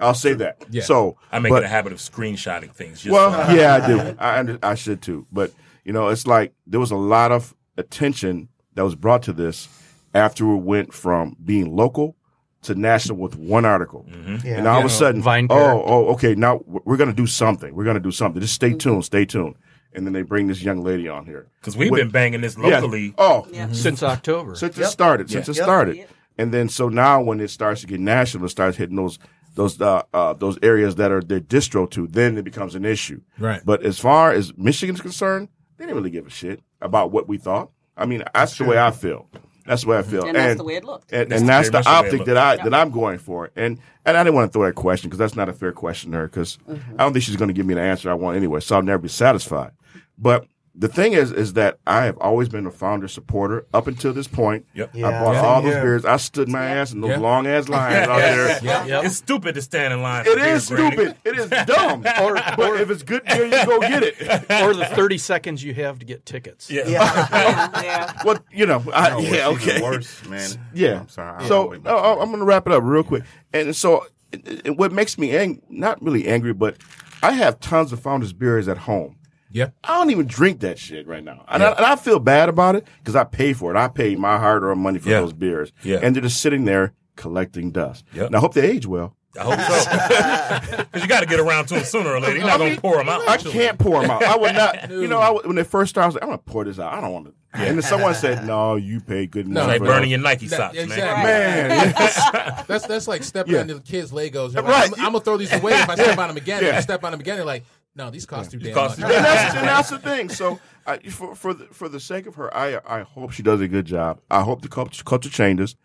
I'll 0.00 0.14
say 0.14 0.34
that. 0.34 0.64
Yeah. 0.70 0.82
So 0.82 1.16
I 1.30 1.38
make 1.38 1.50
but, 1.50 1.62
it 1.62 1.66
a 1.66 1.68
habit 1.68 1.92
of 1.92 1.98
screenshotting 1.98 2.72
things. 2.72 3.02
Just 3.02 3.12
well, 3.12 3.46
so- 3.46 3.52
yeah, 3.54 3.74
I 3.74 3.86
do. 3.86 4.16
I 4.18 4.38
under, 4.38 4.58
I 4.62 4.74
should 4.74 5.02
too. 5.02 5.26
But 5.32 5.52
you 5.84 5.92
know, 5.92 6.08
it's 6.08 6.26
like 6.26 6.54
there 6.66 6.80
was 6.80 6.90
a 6.90 6.96
lot 6.96 7.32
of 7.32 7.54
attention 7.76 8.48
that 8.74 8.84
was 8.84 8.94
brought 8.94 9.22
to 9.24 9.32
this 9.32 9.68
after 10.14 10.50
it 10.52 10.58
went 10.58 10.92
from 10.92 11.36
being 11.44 11.74
local 11.74 12.16
to 12.62 12.74
national 12.74 13.18
with 13.18 13.36
one 13.36 13.64
article. 13.64 14.06
Mm-hmm. 14.08 14.46
Yeah. 14.46 14.58
And 14.58 14.66
all 14.66 14.80
of 14.80 14.86
a 14.86 14.90
sudden, 14.90 15.22
Vine 15.22 15.46
oh, 15.50 15.54
Pair. 15.54 15.72
oh, 15.72 16.06
okay, 16.14 16.34
now 16.34 16.60
we're 16.66 16.96
going 16.96 17.10
to 17.10 17.16
do 17.16 17.26
something. 17.26 17.74
We're 17.74 17.84
going 17.84 17.94
to 17.94 18.00
do 18.00 18.10
something. 18.10 18.40
Just 18.40 18.54
stay 18.54 18.70
mm-hmm. 18.70 18.78
tuned, 18.78 19.04
stay 19.04 19.24
tuned. 19.24 19.56
And 19.92 20.04
then 20.06 20.12
they 20.12 20.22
bring 20.22 20.48
this 20.48 20.62
young 20.62 20.82
lady 20.82 21.08
on 21.08 21.24
here. 21.24 21.46
Because 21.60 21.76
we've 21.76 21.90
With- 21.90 22.00
been 22.00 22.10
banging 22.10 22.40
this 22.40 22.56
Yeah. 22.56 22.80
locally. 22.80 23.14
Oh, 23.16 23.46
mm-hmm. 23.50 23.72
since 23.74 24.02
October. 24.02 24.54
since 24.56 24.76
it 24.78 24.86
started, 24.86 25.30
since 25.30 25.48
it 25.48 25.56
Yep. 25.56 25.64
started, 25.64 25.96
Yep. 25.96 26.08
and 26.38 26.54
then 26.54 26.68
so 26.68 26.88
now 26.88 27.20
when 27.20 27.40
it 27.40 27.48
starts 27.48 27.82
to 27.82 27.86
get 27.86 28.00
national, 28.00 28.46
it 28.46 28.48
starts 28.48 28.76
hitting 28.76 28.96
those 28.96 29.18
those 29.54 29.80
uh, 29.80 30.02
uh, 30.12 30.32
those 30.34 30.58
areas 30.62 30.96
that 30.96 31.10
are 31.12 31.20
their 31.22 31.40
distro 31.40 31.90
to, 31.90 32.06
then 32.06 32.36
it 32.36 32.44
becomes 32.44 32.74
an 32.74 32.84
issue. 32.84 33.20
Right. 33.38 33.62
But 33.64 33.82
as 33.84 33.98
far 33.98 34.32
as 34.32 34.56
Michigan's 34.56 35.00
concerned, 35.00 35.48
they 35.76 35.84
didn't 35.84 35.96
really 35.96 36.10
give 36.10 36.26
a 36.26 36.30
shit 36.30 36.60
about 36.80 37.10
what 37.10 37.28
we 37.28 37.38
thought. 37.38 37.70
I 37.96 38.06
mean, 38.06 38.24
that's 38.34 38.58
the 38.58 38.64
way 38.64 38.78
I 38.78 38.90
feel. 38.90 39.28
That's 39.66 39.82
the 39.84 39.88
way 39.88 39.98
I 39.98 40.02
feel, 40.02 40.26
And 40.26 40.36
that's 40.36 40.58
the 40.58 40.64
way 40.64 40.76
it 40.76 40.84
looked. 40.84 41.10
And, 41.10 41.30
That's 41.30 41.40
and 41.40 41.48
that's 41.48 41.70
very 41.70 41.70
the 41.70 41.78
much 41.78 41.84
the 41.84 41.90
way 41.90 41.96
it 41.96 42.20
optic 42.20 42.26
that 42.26 42.36
I 42.36 42.56
that 42.56 42.74
I'm 42.74 42.90
going 42.90 43.16
for. 43.18 43.50
And 43.56 43.78
and 44.04 44.16
I 44.16 44.22
didn't 44.22 44.34
want 44.34 44.52
to 44.52 44.58
throw 44.58 44.66
that 44.66 44.74
question 44.74 45.08
because 45.08 45.18
that's 45.18 45.36
not 45.36 45.48
a 45.48 45.54
fair 45.54 45.72
question 45.72 46.10
to 46.12 46.18
her 46.18 46.26
because 46.28 46.58
Mm-hmm. 46.68 46.94
I 47.00 47.04
don't 47.04 47.12
think 47.14 47.24
she's 47.24 47.36
going 47.36 47.48
to 47.48 47.54
give 47.54 47.64
me 47.64 47.72
the 47.74 47.80
answer 47.80 48.10
I 48.10 48.14
want 48.14 48.36
anyway. 48.36 48.60
So 48.60 48.76
I'll 48.76 48.82
never 48.82 48.98
be 49.02 49.08
satisfied. 49.08 49.70
But 50.18 50.46
the 50.76 50.88
thing 50.88 51.12
is, 51.12 51.30
is 51.30 51.52
that 51.52 51.78
I 51.86 52.04
have 52.06 52.18
always 52.18 52.48
been 52.48 52.66
a 52.66 52.70
founder 52.70 53.06
supporter 53.06 53.64
up 53.72 53.86
until 53.86 54.12
this 54.12 54.26
point. 54.26 54.66
Yep. 54.74 54.96
I 54.96 55.00
bought 55.02 55.34
Same 55.36 55.44
all 55.44 55.62
those 55.62 55.72
here. 55.72 55.82
beers. 55.82 56.04
I 56.04 56.16
stood 56.16 56.48
my 56.48 56.64
ass 56.64 56.92
in 56.92 57.00
those 57.00 57.10
Yeah. 57.10 57.18
long 57.18 57.46
ass 57.46 57.68
lines 57.68 58.08
out 58.08 58.18
there. 58.18 58.58
Yep. 58.86 59.04
It's 59.04 59.16
stupid 59.16 59.54
to 59.54 59.62
stand 59.62 59.92
in 59.94 60.02
line. 60.02 60.26
It 60.26 60.30
for 60.30 60.36
beer 60.36 60.58
stupid. 60.60 61.16
It 61.24 61.38
is 61.38 61.48
dumb. 61.66 62.00
or, 62.20 62.34
but 62.56 62.80
if 62.80 62.90
it's 62.90 63.04
good 63.04 63.22
beer, 63.24 63.44
you 63.44 63.64
go 63.66 63.78
get 63.80 64.02
it. 64.02 64.20
or 64.62 64.74
the 64.74 64.86
thirty 64.94 65.16
seconds 65.18 65.62
you 65.62 65.74
have 65.74 66.00
to 66.00 66.04
get 66.06 66.26
tickets. 66.26 66.68
Yeah. 66.70 66.88
Yeah. 66.88 67.28
Yeah, 67.30 67.70
yeah. 67.82 68.22
Well, 68.24 68.38
you 68.50 68.66
know, 68.66 68.82
I, 68.92 69.10
No, 69.10 69.18
yeah, 69.20 69.48
okay. 69.50 69.80
Worse, 69.80 70.26
man. 70.28 70.50
Yeah. 70.74 71.00
I'm 71.00 71.08
sorry. 71.08 71.44
I 71.44 71.46
So 71.48 71.62
always- 71.62 71.80
oh, 71.84 71.88
no, 71.90 71.96
oh, 71.96 72.20
I'm 72.20 72.28
going 72.30 72.40
to 72.40 72.44
wrap 72.44 72.66
it 72.66 72.72
up 72.72 72.82
real 72.84 73.04
quick. 73.04 73.22
And 73.52 73.76
so, 73.76 74.06
it- 74.32 74.66
it- 74.66 74.76
what 74.76 74.90
makes 74.90 75.18
me 75.18 75.36
ang- 75.36 75.62
not 75.68 76.02
really 76.02 76.26
angry, 76.26 76.52
but 76.52 76.76
I 77.22 77.30
have 77.32 77.60
tons 77.60 77.92
of 77.92 78.00
Founders 78.00 78.32
beers 78.32 78.66
at 78.66 78.78
home. 78.78 79.16
Yeah. 79.54 79.70
I 79.82 79.96
don't 79.98 80.10
even 80.10 80.26
drink 80.26 80.60
that 80.60 80.78
shit 80.78 81.06
right 81.06 81.24
now, 81.24 81.44
and, 81.48 81.62
I, 81.62 81.70
and 81.72 81.86
I 81.86 81.96
feel 81.96 82.18
bad 82.18 82.48
about 82.50 82.74
it 82.76 82.86
because 82.98 83.16
I 83.16 83.24
pay 83.24 83.52
for 83.54 83.70
it. 83.74 83.78
I 83.78 83.88
pay 83.88 84.16
my 84.16 84.36
hard-earned 84.38 84.80
money 84.80 84.98
for 84.98 85.08
Yeah. 85.08 85.20
those 85.20 85.32
beers, 85.32 85.72
Yeah. 85.82 86.00
and 86.02 86.14
they're 86.14 86.22
just 86.22 86.40
sitting 86.42 86.64
there 86.66 86.92
collecting 87.16 87.70
dust. 87.70 88.04
Yep. 88.12 88.26
And 88.26 88.36
I 88.36 88.40
hope 88.40 88.52
they 88.54 88.68
age 88.68 88.86
well. 88.86 89.16
I 89.38 89.42
hope 89.42 89.60
so. 89.60 90.84
Because 90.94 91.02
you 91.02 91.08
got 91.08 91.20
to 91.20 91.26
get 91.26 91.40
around 91.40 91.66
to 91.66 91.74
them 91.74 91.84
sooner 91.84 92.10
or 92.10 92.20
later. 92.20 92.36
You're 92.36 92.46
not 92.46 92.58
going 92.58 92.74
to 92.76 92.80
pour 92.80 92.96
them 92.98 93.08
out. 93.08 93.28
I 93.28 93.36
can't 93.36 93.78
pour 93.80 94.00
them 94.00 94.08
out. 94.10 94.22
I 94.22 94.36
would 94.36 94.54
not. 94.54 94.90
You 94.90 95.08
know, 95.08 95.18
I 95.18 95.30
would, 95.30 95.44
when 95.46 95.56
they 95.56 95.64
first 95.64 95.90
started, 95.90 96.04
I 96.04 96.06
was 96.06 96.14
like, 96.14 96.22
I'm 96.22 96.28
gonna 96.28 96.38
pour 96.38 96.64
this 96.64 96.78
out. 96.78 96.92
I 96.92 97.00
don't 97.00 97.12
want 97.12 97.26
to. 97.26 97.34
And 97.52 97.76
then 97.76 97.82
someone 97.82 98.14
said, 98.14 98.46
No, 98.46 98.76
you 98.76 99.00
pay 99.00 99.26
good 99.26 99.46
money. 99.48 99.54
No, 99.54 99.66
money. 99.66 99.78
Like 99.80 99.88
burning 99.88 100.10
your 100.10 100.20
Nike 100.20 100.46
That- 100.46 100.56
socks, 100.56 100.76
exactly. 100.76 101.24
man. 101.24 101.68
man. 101.68 102.64
That's 102.68 102.86
that's 102.86 103.08
like 103.08 103.22
stepping 103.24 103.54
Yeah. 103.54 103.60
on 103.60 103.66
the 103.66 103.80
kids' 103.80 104.12
Legos. 104.12 104.54
You're 104.54 104.62
Right. 104.62 104.88
I'm, 104.98 105.06
I'm 105.06 105.12
gonna 105.12 105.20
throw 105.24 105.36
these 105.36 105.52
away 105.52 105.72
if 105.72 105.88
I 105.88 105.94
step 105.94 106.18
on 106.18 106.28
them 106.28 106.36
again. 106.36 106.62
Yeah. 106.62 106.70
If 106.70 106.74
you 106.76 106.82
step 106.82 107.02
on 107.04 107.10
them 107.12 107.20
again, 107.20 107.36
they're 107.36 107.44
like, 107.44 107.64
no, 107.96 108.10
these 108.10 108.26
cost 108.26 108.50
too 108.50 108.58
damn 108.58 108.74
cost 108.74 108.98
much. 108.98 109.10
and, 109.12 109.24
that's, 109.24 109.54
and 109.56 109.66
that's 109.68 109.90
the 109.90 109.98
thing. 109.98 110.28
So, 110.28 110.58
I, 110.86 110.98
for 110.98 111.34
for 111.34 111.54
the, 111.54 111.66
for 111.66 111.88
the 111.88 112.00
sake 112.00 112.26
of 112.26 112.34
her, 112.36 112.54
I 112.54 112.80
I 112.86 113.02
hope 113.02 113.32
she 113.32 113.42
does 113.42 113.60
a 113.60 113.68
good 113.68 113.86
job. 113.86 114.20
I 114.30 114.42
hope 114.42 114.62
the 114.62 114.68
culture, 114.68 115.02
culture 115.04 115.30
changes. 115.30 115.76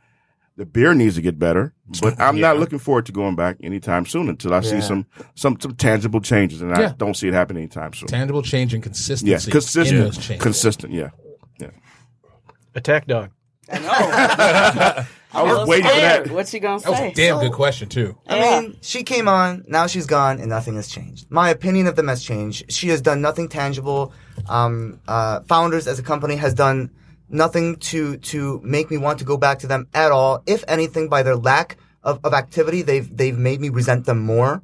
The 0.57 0.65
beer 0.65 0.93
needs 0.93 1.15
to 1.15 1.21
get 1.21 1.39
better, 1.39 1.73
but 2.01 2.19
I'm 2.19 2.39
not 2.41 2.57
looking 2.59 2.79
forward 2.79 3.05
to 3.05 3.11
going 3.13 3.35
back 3.35 3.57
anytime 3.63 4.05
soon 4.05 4.27
until 4.27 4.53
I 4.53 4.61
see 4.61 4.81
some 4.81 5.05
some 5.35 5.57
some 5.59 5.75
tangible 5.75 6.19
changes, 6.21 6.61
and 6.61 6.73
I 6.73 6.81
Yeah. 6.81 6.93
don't 6.97 7.15
see 7.15 7.27
it 7.29 7.33
happening 7.33 7.63
anytime 7.63 7.93
soon. 7.93 8.07
Tangible 8.07 8.41
change 8.43 8.73
and 8.73 8.83
consistency. 8.83 9.31
Yeah, 9.31 9.37
in 9.37 10.03
those 10.03 10.15
consistent, 10.17 10.41
consistent. 10.41 10.93
Yeah, 10.93 11.09
yeah. 11.61 11.69
Attack 12.75 13.07
dog. 13.07 13.31
I 13.71 15.05
was 15.33 15.67
waiting 15.67 15.85
for 15.89 15.95
that. 15.95 16.31
What's 16.31 16.49
she 16.51 16.59
gonna 16.59 16.79
say? 16.79 16.91
That 16.91 17.01
was 17.03 17.11
a 17.11 17.15
damn 17.15 17.35
So- 17.37 17.41
good 17.41 17.51
question 17.53 17.89
too. 17.89 18.15
I 18.27 18.37
Yeah. 18.37 18.59
mean, 18.61 18.77
she 18.81 19.03
came 19.03 19.27
on, 19.27 19.63
now 19.67 19.87
she's 19.87 20.05
gone, 20.05 20.39
and 20.39 20.49
nothing 20.49 20.75
has 20.75 20.87
changed. 20.87 21.27
My 21.29 21.49
opinion 21.49 21.87
of 21.87 21.95
them 21.95 22.07
has 22.07 22.23
changed. 22.23 22.71
She 22.71 22.89
has 22.89 23.01
done 23.01 23.21
nothing 23.21 23.47
tangible. 23.47 24.11
Um, 24.47 24.99
uh, 25.07 25.41
Founders 25.47 25.87
as 25.87 25.99
a 25.99 26.03
company 26.03 26.35
has 26.37 26.53
done 26.53 26.89
nothing 27.29 27.75
to 27.75 28.17
to 28.17 28.59
make 28.63 28.89
me 28.89 28.97
want 28.97 29.19
to 29.19 29.25
go 29.25 29.37
back 29.37 29.59
to 29.59 29.67
them 29.67 29.87
at 29.93 30.11
all. 30.11 30.41
If 30.47 30.63
anything, 30.67 31.09
by 31.09 31.21
their 31.23 31.35
lack 31.35 31.77
of, 32.03 32.19
of 32.23 32.33
activity, 32.33 32.81
they've 32.81 33.15
they've 33.15 33.37
made 33.37 33.61
me 33.61 33.69
resent 33.69 34.05
them 34.05 34.19
more. 34.19 34.61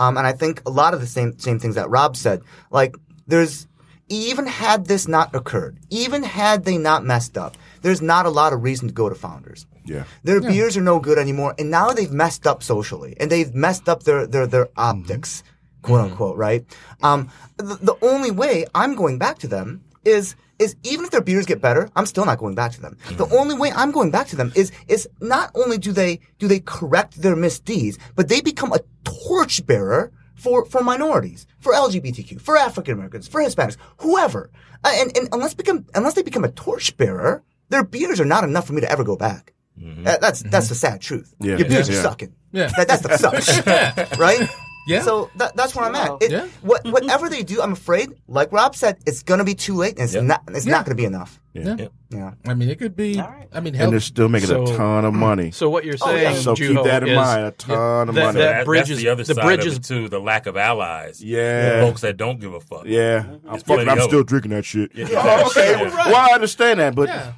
Um, 0.00 0.16
and 0.16 0.26
I 0.26 0.32
think 0.32 0.62
a 0.66 0.70
lot 0.70 0.94
of 0.94 1.00
the 1.00 1.06
same 1.06 1.38
same 1.38 1.58
things 1.60 1.74
that 1.76 1.88
Rob 1.90 2.16
said. 2.16 2.40
Like, 2.70 2.96
there's 3.28 3.66
even 4.08 4.46
had 4.46 4.86
this 4.86 5.06
not 5.06 5.34
occurred, 5.34 5.76
even 5.90 6.22
had 6.22 6.64
they 6.64 6.78
not 6.78 7.04
messed 7.04 7.36
up, 7.36 7.56
there's 7.82 8.00
not 8.00 8.24
a 8.26 8.30
lot 8.30 8.52
of 8.54 8.62
reason 8.62 8.88
to 8.88 8.94
go 8.94 9.08
to 9.08 9.14
Founders. 9.14 9.66
Yeah. 9.88 10.04
Their 10.22 10.40
beers 10.40 10.76
are 10.76 10.82
no 10.92 10.98
good 11.00 11.18
anymore, 11.18 11.54
and 11.58 11.70
now 11.70 11.90
they've 11.92 12.12
messed 12.12 12.46
up 12.46 12.62
socially, 12.62 13.16
and 13.20 13.30
they've 13.30 13.52
messed 13.54 13.88
up 13.88 14.02
their 14.04 14.26
their 14.26 14.46
their 14.46 14.68
optics, 14.76 15.42
quote 15.82 16.00
unquote, 16.00 16.36
right? 16.36 16.62
Um, 17.02 17.30
the, 17.56 17.76
the 17.90 17.96
only 18.02 18.30
way 18.30 18.66
I'm 18.74 18.94
going 18.94 19.18
back 19.18 19.38
to 19.40 19.48
them 19.48 19.82
is 20.04 20.34
is 20.58 20.74
even 20.82 21.04
if 21.04 21.10
their 21.12 21.20
beers 21.22 21.46
get 21.46 21.60
better, 21.60 21.88
I'm 21.96 22.06
still 22.06 22.24
not 22.24 22.38
going 22.38 22.54
back 22.56 22.72
to 22.72 22.80
them. 22.80 22.96
The 23.16 23.24
Mm-hmm. 23.24 23.34
only 23.40 23.54
way 23.54 23.70
I'm 23.74 23.92
going 23.92 24.10
back 24.10 24.26
to 24.28 24.36
them 24.36 24.52
is 24.56 24.72
is 24.88 25.08
not 25.20 25.50
only 25.54 25.78
do 25.78 25.92
they 25.92 26.20
do 26.40 26.48
they 26.48 26.60
correct 26.60 27.22
their 27.22 27.36
misdeeds, 27.36 27.96
but 28.16 28.28
they 28.28 28.40
become 28.40 28.72
a 28.72 28.80
torchbearer 29.04 30.10
for 30.34 30.64
for 30.66 30.82
minorities, 30.82 31.46
for 31.60 31.72
LGBTQ, 31.72 32.40
for 32.40 32.56
African 32.56 32.94
Americans, 32.94 33.28
for 33.28 33.40
Hispanics, 33.40 33.76
whoever. 33.98 34.50
Uh, 34.84 34.90
and 34.94 35.16
and 35.16 35.28
unless 35.32 35.54
become 35.54 35.86
unless 35.94 36.14
they 36.14 36.22
become 36.22 36.44
a 36.44 36.50
torchbearer, 36.50 37.42
their 37.68 37.84
beers 37.84 38.20
are 38.20 38.24
not 38.24 38.44
enough 38.44 38.66
for 38.66 38.72
me 38.72 38.80
to 38.80 38.90
ever 38.90 39.04
go 39.04 39.16
back. 39.16 39.52
Mm-hmm. 39.78 40.06
Uh, 40.06 40.16
that's 40.20 40.42
that's 40.42 40.68
the 40.68 40.74
sad 40.74 41.00
truth. 41.00 41.34
Yeah. 41.40 41.56
Your 41.56 41.68
beers 41.68 41.88
Yeah. 41.88 41.98
are 41.98 42.02
sucking. 42.02 42.34
Yeah. 42.52 42.70
That, 42.76 42.88
that's 42.88 43.02
the 43.02 43.16
suck, 43.18 44.18
right? 44.18 44.48
Yeah. 44.86 45.02
So 45.02 45.28
that, 45.36 45.54
that's 45.54 45.76
where 45.76 45.84
I'm 45.84 45.94
at. 45.94 46.22
It, 46.22 46.30
Yeah. 46.30 46.46
what, 46.62 46.82
whatever 46.86 47.28
they 47.28 47.42
do, 47.42 47.60
I'm 47.60 47.72
afraid, 47.72 48.08
like 48.26 48.50
Rob 48.52 48.74
said, 48.74 48.96
it's 49.04 49.22
gonna 49.22 49.44
be 49.44 49.54
too 49.54 49.74
late, 49.74 49.96
and 49.98 50.04
it's 50.04 50.14
Yeah. 50.14 50.22
not. 50.22 50.44
It's 50.48 50.64
Yeah. 50.64 50.72
not 50.72 50.86
gonna 50.86 50.94
be 50.94 51.04
enough. 51.04 51.38
Yeah. 51.52 51.76
Yeah. 52.08 52.30
I 52.46 52.54
mean, 52.54 52.70
it 52.70 52.78
could 52.78 52.96
be. 52.96 53.20
All 53.20 53.28
right. 53.28 53.48
I 53.52 53.60
mean, 53.60 53.74
And 53.74 53.92
they're 53.92 54.00
still 54.00 54.30
making 54.30 54.48
So- 54.48 54.62
a 54.62 54.76
ton 54.78 55.04
of 55.04 55.12
money. 55.12 55.50
So 55.50 55.68
what 55.68 55.84
you're 55.84 55.96
Oh, 56.00 56.10
yeah. 56.12 56.32
saying, 56.32 56.42
So 56.42 56.54
keep 56.54 56.82
that 56.84 57.02
in 57.02 57.10
is 57.10 57.16
mind. 57.16 57.44
A 57.44 57.50
ton 57.50 58.08
of 58.08 58.14
that- 58.14 58.24
money. 58.28 58.38
that 58.38 58.52
That- 58.52 58.64
bridge 58.64 58.88
that's 58.88 58.98
the 59.02 59.08
other 59.10 59.24
the 59.24 59.34
side 59.34 59.44
bridge 59.44 59.66
of 59.66 59.74
it 59.74 59.84
too. 59.84 60.08
The 60.08 60.20
lack 60.20 60.46
of 60.46 60.56
allies. 60.56 61.22
Yeah. 61.22 61.82
folks 61.82 62.00
that 62.00 62.16
don't 62.16 62.40
give 62.40 62.54
a 62.54 62.60
fuck. 62.60 62.84
Yeah. 62.86 63.24
I'm, 63.46 63.60
fucking, 63.60 63.90
I'm 63.90 64.00
still 64.00 64.22
drinking 64.22 64.52
that 64.52 64.64
shit. 64.64 64.92
Yeah. 64.94 65.08
Oh, 65.12 65.48
okay. 65.50 65.72
Yeah. 65.72 65.94
Well, 65.94 66.16
I 66.16 66.32
understand 66.32 66.80
that, 66.80 66.94
but 66.94 67.10
Yeah. 67.10 67.32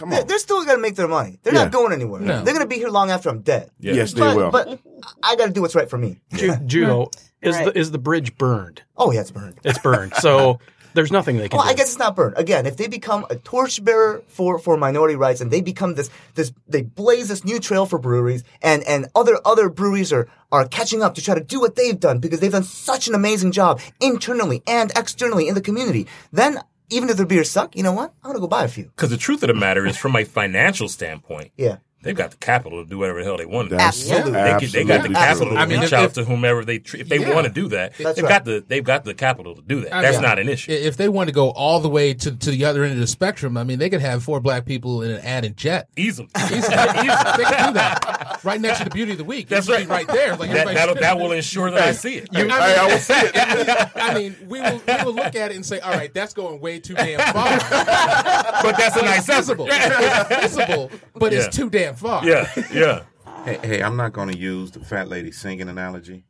Come 0.00 0.10
They're, 0.10 0.22
on. 0.22 0.26
they're 0.26 0.38
still 0.38 0.64
gonna 0.64 0.78
make 0.78 0.96
their 0.96 1.06
money. 1.08 1.38
They're 1.42 1.54
Yeah. 1.54 1.64
not 1.64 1.72
going 1.72 1.92
anywhere. 1.92 2.20
No. 2.20 2.42
They're 2.42 2.54
gonna 2.54 2.66
be 2.66 2.76
here 2.76 2.88
long 2.88 3.10
after 3.10 3.28
I'm 3.28 3.40
dead. 3.42 3.70
Yeah. 3.78 3.92
Yes, 3.94 4.12
they 4.14 4.20
but, 4.20 4.36
will. 4.36 4.50
But 4.50 4.80
I 5.22 5.36
gotta 5.36 5.52
do 5.52 5.60
what's 5.60 5.74
right 5.76 5.88
for 5.88 5.98
me. 5.98 6.20
Ju- 6.32 6.48
Juho, 6.52 7.12
is 7.42 7.54
Right. 7.56 7.66
the 7.66 7.78
is 7.78 7.90
the 7.92 7.98
bridge 7.98 8.36
burned? 8.36 8.82
Oh 8.96 9.12
yeah, 9.12 9.20
it's 9.20 9.30
burned. 9.30 9.58
It's 9.62 9.78
burned. 9.78 10.14
So 10.16 10.58
there's 10.94 11.12
nothing 11.12 11.36
they 11.36 11.48
can 11.48 11.56
Well, 11.58 11.66
do. 11.66 11.70
I 11.70 11.74
guess 11.74 11.90
it's 11.90 11.98
not 11.98 12.16
burned. 12.16 12.34
Again, 12.36 12.66
if 12.66 12.76
they 12.76 12.88
become 12.88 13.24
a 13.30 13.36
torchbearer 13.36 14.22
for, 14.26 14.58
for 14.58 14.76
minority 14.76 15.14
rights 15.16 15.40
and 15.40 15.50
they 15.50 15.60
become 15.60 15.94
this 15.94 16.10
this 16.34 16.52
they 16.66 16.82
blaze 16.82 17.28
this 17.28 17.44
new 17.44 17.60
trail 17.60 17.86
for 17.86 17.98
breweries 17.98 18.42
and, 18.62 18.82
and 18.84 19.06
other 19.14 19.38
other 19.44 19.68
breweries 19.68 20.12
are 20.12 20.26
are 20.50 20.66
catching 20.66 21.02
up 21.02 21.14
to 21.14 21.22
try 21.22 21.34
to 21.34 21.44
do 21.44 21.60
what 21.60 21.76
they've 21.76 22.00
done 22.00 22.18
because 22.18 22.40
they've 22.40 22.50
done 22.58 22.64
such 22.64 23.06
an 23.06 23.14
amazing 23.14 23.52
job 23.52 23.80
internally 24.00 24.62
and 24.66 24.90
externally 24.96 25.46
in 25.46 25.54
the 25.54 25.60
community, 25.60 26.06
then 26.32 26.58
even 26.90 27.08
if 27.10 27.16
their 27.16 27.26
beers 27.26 27.50
suck, 27.50 27.76
you 27.76 27.82
know 27.82 27.92
what? 27.92 28.12
I'm 28.22 28.30
gonna 28.30 28.40
go 28.40 28.46
buy 28.46 28.64
a 28.64 28.68
few. 28.68 28.84
Because 28.84 29.10
the 29.10 29.16
truth 29.16 29.42
of 29.42 29.48
the 29.48 29.54
matter 29.54 29.86
is, 29.86 29.96
from 29.96 30.14
a 30.16 30.24
financial 30.24 30.88
standpoint, 30.88 31.52
Yeah. 31.56 31.76
they've 32.02 32.16
got 32.16 32.30
the 32.32 32.36
capital 32.38 32.82
to 32.82 32.88
do 32.88 32.98
whatever 32.98 33.18
the 33.20 33.24
hell 33.24 33.36
they 33.36 33.44
want 33.46 33.70
to 33.70 33.76
do. 33.76 33.80
Absolutely. 33.82 34.32
They, 34.32 34.58
can, 34.58 34.70
they 34.70 34.84
got 34.84 35.02
the 35.08 35.16
absolutely 35.16 35.16
capital 35.16 35.46
true. 35.48 35.54
to 35.56 35.60
I 35.60 35.66
mean, 35.66 35.80
reach 35.80 35.86
if- 35.88 35.92
out 35.92 36.04
if- 36.06 36.12
to 36.14 36.24
whomever 36.24 36.64
they 36.64 36.78
tr- 36.78 36.96
if 36.96 37.08
they 37.08 37.18
Yeah. 37.18 37.34
want 37.34 37.46
to 37.46 37.52
do 37.52 37.68
that. 37.68 37.94
That's 37.98 38.16
they've 38.16 38.24
right. 38.24 38.28
got 38.30 38.44
the 38.44 38.64
they've 38.66 38.82
got 38.84 39.04
the 39.04 39.14
capital 39.14 39.54
to 39.54 39.62
do 39.62 39.80
that. 39.82 39.92
I 39.94 40.02
That's 40.02 40.16
mean, 40.16 40.22
not 40.22 40.38
an 40.38 40.48
issue. 40.48 40.72
If 40.72 40.96
they 40.96 41.08
want 41.08 41.28
to 41.28 41.34
go 41.34 41.50
all 41.50 41.80
the 41.80 41.88
way 41.90 42.14
to, 42.14 42.30
to 42.36 42.50
the 42.50 42.64
other 42.64 42.82
end 42.84 42.94
of 42.94 42.98
the 43.00 43.06
spectrum, 43.06 43.56
I 43.56 43.64
mean, 43.64 43.78
they 43.78 43.90
could 43.90 44.00
have 44.00 44.22
four 44.24 44.40
black 44.40 44.64
people 44.66 45.02
in 45.02 45.10
an 45.10 45.20
ad 45.20 45.44
in 45.44 45.54
Jet. 45.56 45.88
Easily, 45.96 46.28
Easily. 46.36 46.58
Easily. 46.58 47.04
They 47.36 47.44
can 47.44 47.68
do 47.68 47.74
that. 47.74 48.09
Right 48.44 48.60
next 48.60 48.78
to 48.78 48.84
the 48.84 48.90
beauty 48.90 49.12
of 49.12 49.18
the 49.18 49.24
week. 49.24 49.48
That's 49.48 49.68
It 49.68 49.70
be 49.70 49.86
right. 49.86 49.88
right 49.88 50.06
there. 50.08 50.30
Like 50.36 50.50
that 50.50 50.66
everybody 50.66 50.74
that'll, 50.74 50.94
that 50.96 51.18
will 51.18 51.32
ensure 51.32 51.70
that 51.70 51.80
I 51.82 51.92
see 51.92 52.16
it. 52.16 52.28
You- 52.32 52.48
Hey, 52.48 52.76
I 52.76 52.86
will 52.86 52.98
see 52.98 53.12
it. 53.14 53.90
I 53.96 54.14
mean, 54.14 54.36
we 54.48 54.60
will 54.60 54.80
we 54.86 55.04
will 55.04 55.14
look 55.14 55.34
at 55.36 55.50
it 55.50 55.56
and 55.56 55.64
say, 55.66 55.80
all 55.80 55.92
right, 55.92 56.12
that's 56.14 56.32
going 56.34 56.60
way 56.60 56.78
too 56.80 56.94
damn 56.94 57.18
far. 57.32 57.44
but 58.62 58.76
that's 58.76 58.96
a 58.96 59.02
nice 59.02 59.26
Visible, 59.26 59.66
it's 59.70 60.28
visible, 60.56 60.90
but 61.14 61.32
Yeah. 61.32 61.38
it's 61.46 61.56
too 61.56 61.70
damn 61.70 61.94
far. 61.94 62.24
Yeah, 62.26 62.50
yeah. 62.72 63.02
Hey, 63.44 63.58
hey, 63.62 63.82
I'm 63.82 63.96
not 63.96 64.12
going 64.12 64.28
to 64.30 64.36
use 64.36 64.70
the 64.70 64.80
fat 64.80 65.08
lady 65.08 65.30
singing 65.32 65.68
analogy. 65.68 66.24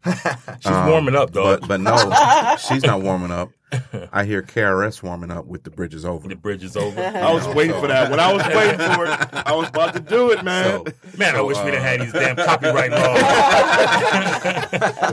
She's 0.60 0.70
warming 0.70 1.16
up, 1.16 1.32
dog. 1.32 1.60
But 1.66 1.68
but 1.68 1.80
no, 1.80 2.56
she's 2.68 2.84
not 2.84 3.02
warming 3.02 3.32
up. 3.32 3.50
I 4.12 4.24
hear 4.24 4.42
KRS 4.42 5.02
warming 5.02 5.30
up 5.30 5.46
with 5.46 5.62
the 5.62 5.70
bridges 5.70 6.04
over. 6.04 6.28
the 6.28 6.34
bridge 6.34 6.64
is 6.64 6.76
over. 6.76 7.00
I 7.14 7.32
was 7.32 7.46
waiting 7.48 7.78
for 7.80 7.86
that. 7.86 8.10
When 8.10 8.18
I 8.20 8.32
was 8.32 8.44
waiting 8.46 8.78
for 8.78 9.06
it, 9.06 9.46
I 9.46 9.54
was 9.54 9.68
about 9.68 9.94
to 9.94 10.00
do 10.00 10.30
it, 10.32 10.42
man. 10.44 10.64
So, 10.64 10.92
Man, 11.16 11.34
I 11.34 11.38
so, 11.38 11.46
wish 11.46 11.56
we'd 11.58 11.74
uh, 11.74 11.80
have 11.80 11.82
had 11.82 12.00
these 12.00 12.12
damn 12.12 12.36
copyright 12.36 12.90
laws. 12.90 13.20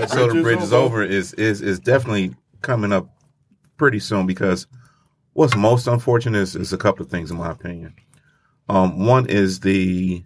so 0.11 0.27
the 0.31 0.41
bridge 0.41 0.61
is 0.61 0.73
over 0.73 1.03
is 1.03 1.33
is 1.33 1.61
is 1.61 1.79
definitely 1.79 2.35
coming 2.61 2.91
up 2.91 3.09
pretty 3.77 3.99
soon 3.99 4.25
because 4.25 4.67
what's 5.33 5.55
most 5.55 5.87
unfortunate 5.87 6.39
is, 6.39 6.55
is 6.55 6.73
a 6.73 6.77
couple 6.77 7.05
of 7.05 7.11
things 7.11 7.29
in 7.29 7.37
my 7.37 7.51
opinion. 7.51 7.93
Um, 8.69 9.05
one 9.05 9.27
is 9.27 9.59
the 9.61 10.23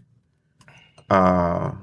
uh, 1.09 1.73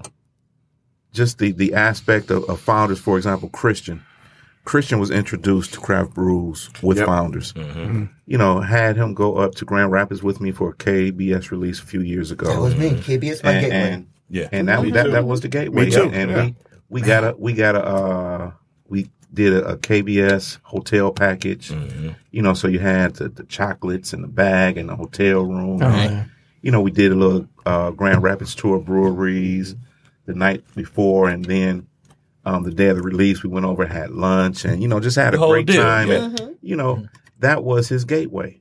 just 1.12 1.38
the 1.38 1.52
the 1.52 1.74
aspect 1.74 2.30
of, 2.30 2.44
of 2.48 2.60
founders. 2.60 2.98
For 2.98 3.16
example, 3.16 3.48
Christian. 3.50 4.02
Christian 4.68 4.98
was 4.98 5.10
introduced 5.10 5.72
to 5.72 5.80
craft 5.80 6.12
brews 6.12 6.68
with 6.82 6.98
Yep. 6.98 7.06
founders. 7.06 7.54
You 8.26 8.36
know, 8.36 8.60
had 8.60 8.96
him 8.96 9.14
go 9.14 9.36
up 9.36 9.54
to 9.56 9.64
Grand 9.64 9.90
Rapids 9.90 10.22
with 10.22 10.42
me 10.42 10.52
for 10.52 10.68
a 10.70 10.74
KBS 10.74 11.50
release 11.50 11.80
a 11.80 11.86
few 11.86 12.02
years 12.02 12.30
ago 12.30 12.46
That 12.52 12.60
was 12.60 12.76
me. 12.76 12.90
KBS 12.90 13.42
my 13.42 13.52
and, 13.52 13.60
gateway. 13.62 13.76
and 13.92 14.06
Yeah. 14.28 14.48
and 14.52 14.68
that, 14.68 14.92
that 14.92 15.10
that 15.12 15.24
was 15.24 15.40
the 15.40 15.48
gateway. 15.48 15.86
Me 15.86 15.90
too, 15.90 16.02
And, 16.02 16.14
and 16.14 16.30
yeah. 16.30 16.44
we 16.44 16.54
we 16.90 17.00
got 17.00 17.24
a 17.24 17.34
we 17.38 17.54
got 17.54 17.76
a 17.76 17.82
uh, 17.84 18.50
we 18.88 19.10
did 19.32 19.54
a, 19.54 19.68
a 19.70 19.76
KBS 19.78 20.58
hotel 20.62 21.12
package. 21.12 21.70
Mm-hmm. 21.70 22.10
You 22.30 22.42
know, 22.42 22.52
so 22.54 22.68
you 22.68 22.78
had 22.78 23.14
the, 23.14 23.30
the 23.30 23.44
chocolates 23.44 24.12
and 24.12 24.22
the 24.22 24.28
bag 24.28 24.76
and 24.76 24.88
the 24.90 24.96
hotel 24.96 25.44
room. 25.46 25.80
yeah. 25.80 26.24
You 26.60 26.72
know, 26.72 26.82
we 26.82 26.90
did 26.90 27.10
a 27.12 27.14
little 27.14 27.46
uh, 27.64 27.90
Grand 27.92 28.22
Rapids 28.22 28.54
tour 28.54 28.76
of 28.76 28.84
breweries 28.84 29.76
the 30.26 30.34
night 30.34 30.62
before, 30.74 31.30
and 31.30 31.42
then 31.44 31.86
um, 32.48 32.62
the 32.62 32.70
day 32.70 32.88
of 32.88 32.96
the 32.96 33.02
release, 33.02 33.42
we 33.42 33.50
went 33.50 33.66
over 33.66 33.82
and 33.82 33.92
had 33.92 34.10
lunch, 34.10 34.64
and 34.64 34.80
you 34.80 34.88
know, 34.88 35.00
just 35.00 35.16
had 35.16 35.34
The 35.34 35.42
a 35.42 35.48
great 35.48 35.66
deal, 35.66 35.82
time. 35.82 36.08
yeah. 36.08 36.24
And 36.24 36.36
mm-hmm. 36.36 36.52
you 36.62 36.76
know, 36.76 36.96
mm-hmm. 36.96 37.04
that 37.40 37.62
was 37.62 37.88
his 37.88 38.04
gateway, 38.06 38.60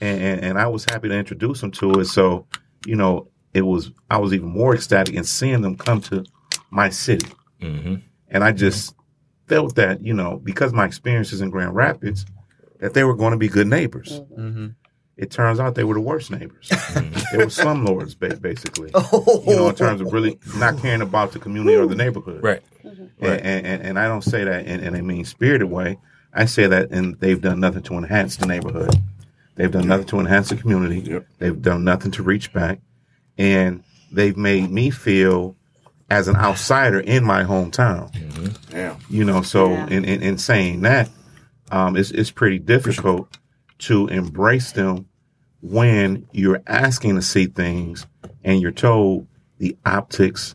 and, 0.00 0.22
and 0.22 0.40
and 0.44 0.58
I 0.58 0.68
was 0.68 0.84
happy 0.84 1.08
to 1.08 1.14
introduce 1.14 1.62
him 1.62 1.70
to 1.72 2.00
it. 2.00 2.06
So 2.06 2.46
you 2.86 2.96
know, 2.96 3.28
it 3.52 3.62
was 3.62 3.90
I 4.10 4.16
was 4.18 4.32
even 4.32 4.48
more 4.48 4.74
ecstatic 4.74 5.14
in 5.14 5.24
seeing 5.24 5.60
them 5.60 5.76
come 5.76 6.00
to 6.02 6.24
my 6.70 6.88
city, 6.88 7.28
hmm 7.60 7.96
and 8.28 8.42
I 8.42 8.50
just 8.50 8.94
felt 9.46 9.76
that 9.76 10.02
you 10.02 10.14
know 10.14 10.40
because 10.42 10.72
my 10.72 10.86
experiences 10.86 11.42
in 11.42 11.50
Grand 11.50 11.74
Rapids, 11.74 12.24
that 12.80 12.94
they 12.94 13.04
were 13.04 13.14
going 13.14 13.32
to 13.32 13.38
be 13.38 13.48
good 13.48 13.66
neighbors. 13.66 14.20
Mm-hmm. 14.36 14.68
It 15.16 15.30
turns 15.30 15.60
out 15.60 15.74
they 15.76 15.84
were 15.84 15.94
the 15.94 16.00
worst 16.00 16.30
neighbors. 16.30 16.68
they 16.68 17.38
were 17.38 17.46
slumlords, 17.46 18.18
ba- 18.18 18.36
basically. 18.36 18.90
You 19.46 19.56
know, 19.56 19.68
in 19.68 19.74
terms 19.74 20.02
of 20.02 20.12
really 20.12 20.38
not 20.58 20.78
caring 20.78 21.00
about 21.00 21.32
the 21.32 21.38
community 21.38 21.74
or 21.74 21.86
the 21.86 21.94
neighborhood. 21.94 22.42
Right. 22.42 22.62
And, 23.20 23.40
and, 23.40 23.66
and, 23.66 23.82
and 23.82 23.98
I 23.98 24.06
don't 24.08 24.22
say 24.22 24.44
that 24.44 24.66
in, 24.66 24.80
in 24.80 24.94
a 24.94 25.02
mean 25.02 25.24
spirited 25.24 25.68
way. 25.70 25.98
I 26.34 26.44
say 26.44 26.66
that 26.66 26.90
and 26.90 27.18
they've 27.18 27.40
done 27.40 27.60
nothing 27.60 27.82
to 27.84 27.94
enhance 27.94 28.36
the 28.36 28.46
neighborhood. 28.46 28.94
They've 29.54 29.70
done 29.70 29.88
nothing 29.88 30.06
to 30.08 30.20
enhance 30.20 30.50
the 30.50 30.56
community. 30.56 31.00
Yep. 31.00 31.26
They've 31.38 31.62
done 31.62 31.82
nothing 31.84 32.10
to 32.12 32.22
reach 32.22 32.52
back. 32.52 32.80
And 33.38 33.82
they've 34.12 34.36
made 34.36 34.70
me 34.70 34.90
feel 34.90 35.56
as 36.10 36.28
an 36.28 36.36
outsider 36.36 37.00
in 37.00 37.24
my 37.24 37.42
hometown. 37.42 38.14
Yeah, 38.72 38.96
You 39.08 39.24
know, 39.24 39.42
so 39.42 39.70
Yeah. 39.70 39.86
in, 39.88 40.04
in, 40.04 40.22
in 40.22 40.38
saying 40.38 40.82
that, 40.82 41.08
um, 41.70 41.96
it's, 41.96 42.10
it's 42.10 42.30
pretty 42.30 42.58
difficult 42.58 43.38
to 43.78 44.06
embrace 44.08 44.72
them 44.72 45.06
when 45.62 46.28
you're 46.32 46.62
asking 46.66 47.16
to 47.16 47.22
see 47.22 47.46
things 47.46 48.06
and 48.44 48.60
you're 48.60 48.70
told 48.72 49.26
the 49.58 49.76
optics 49.84 50.54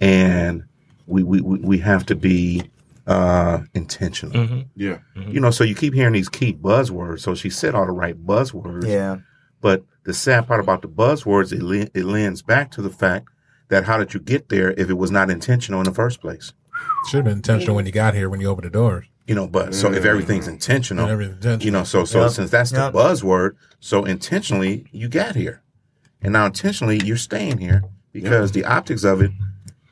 and 0.00 0.62
we, 1.08 1.22
we, 1.22 1.40
we 1.40 1.58
we 1.58 1.78
have 1.78 2.06
to 2.06 2.14
be 2.14 2.62
uh, 3.06 3.60
intentional. 3.74 4.64
Yeah. 4.76 4.98
You 5.16 5.40
know, 5.40 5.50
so 5.50 5.64
you 5.64 5.74
keep 5.74 5.94
hearing 5.94 6.12
these 6.12 6.28
key 6.28 6.52
buzzwords. 6.52 7.20
So 7.20 7.34
she 7.34 7.50
said 7.50 7.74
all 7.74 7.86
the 7.86 7.92
right 7.92 8.16
buzzwords. 8.26 8.86
yeah. 8.86 9.16
But 9.60 9.84
the 10.04 10.14
sad 10.14 10.46
part 10.46 10.60
about 10.60 10.82
the 10.82 10.88
buzzwords, 10.88 11.52
it, 11.52 11.62
le- 11.62 11.88
it 11.94 12.04
lends 12.04 12.42
back 12.42 12.70
to 12.72 12.82
the 12.82 12.90
fact 12.90 13.28
that 13.68 13.84
how 13.84 13.98
did 13.98 14.14
you 14.14 14.20
get 14.20 14.48
there 14.50 14.70
if 14.78 14.88
it 14.88 14.94
was 14.94 15.10
not 15.10 15.30
intentional 15.30 15.80
in 15.80 15.84
the 15.84 15.94
first 15.94 16.20
place? 16.20 16.52
Should 17.08 17.16
have 17.18 17.24
been 17.24 17.32
intentional 17.38 17.74
when 17.74 17.84
you 17.86 17.92
got 17.92 18.14
here, 18.14 18.30
when 18.30 18.40
you 18.40 18.48
opened 18.48 18.66
the 18.66 18.70
doors. 18.70 19.06
You 19.26 19.34
know, 19.34 19.46
but 19.48 19.74
so 19.74 19.92
if 19.92 20.04
everything's 20.04 20.46
intentional, 20.48 21.04
And 21.04 21.12
everything's 21.12 21.36
intentional. 21.44 21.64
you 21.66 21.70
know, 21.72 21.84
so 21.84 22.04
so 22.04 22.22
Yep. 22.22 22.30
since 22.30 22.50
that's 22.50 22.70
the 22.70 22.78
Yep. 22.78 22.92
buzzword, 22.94 23.56
so 23.80 24.04
intentionally 24.04 24.86
you 24.92 25.08
got 25.08 25.34
here, 25.34 25.60
and 26.22 26.32
now 26.32 26.46
intentionally 26.46 27.00
you're 27.04 27.16
staying 27.18 27.58
here 27.58 27.82
because 28.12 28.52
the 28.52 28.64
optics 28.64 29.04
of 29.04 29.20
it, 29.20 29.30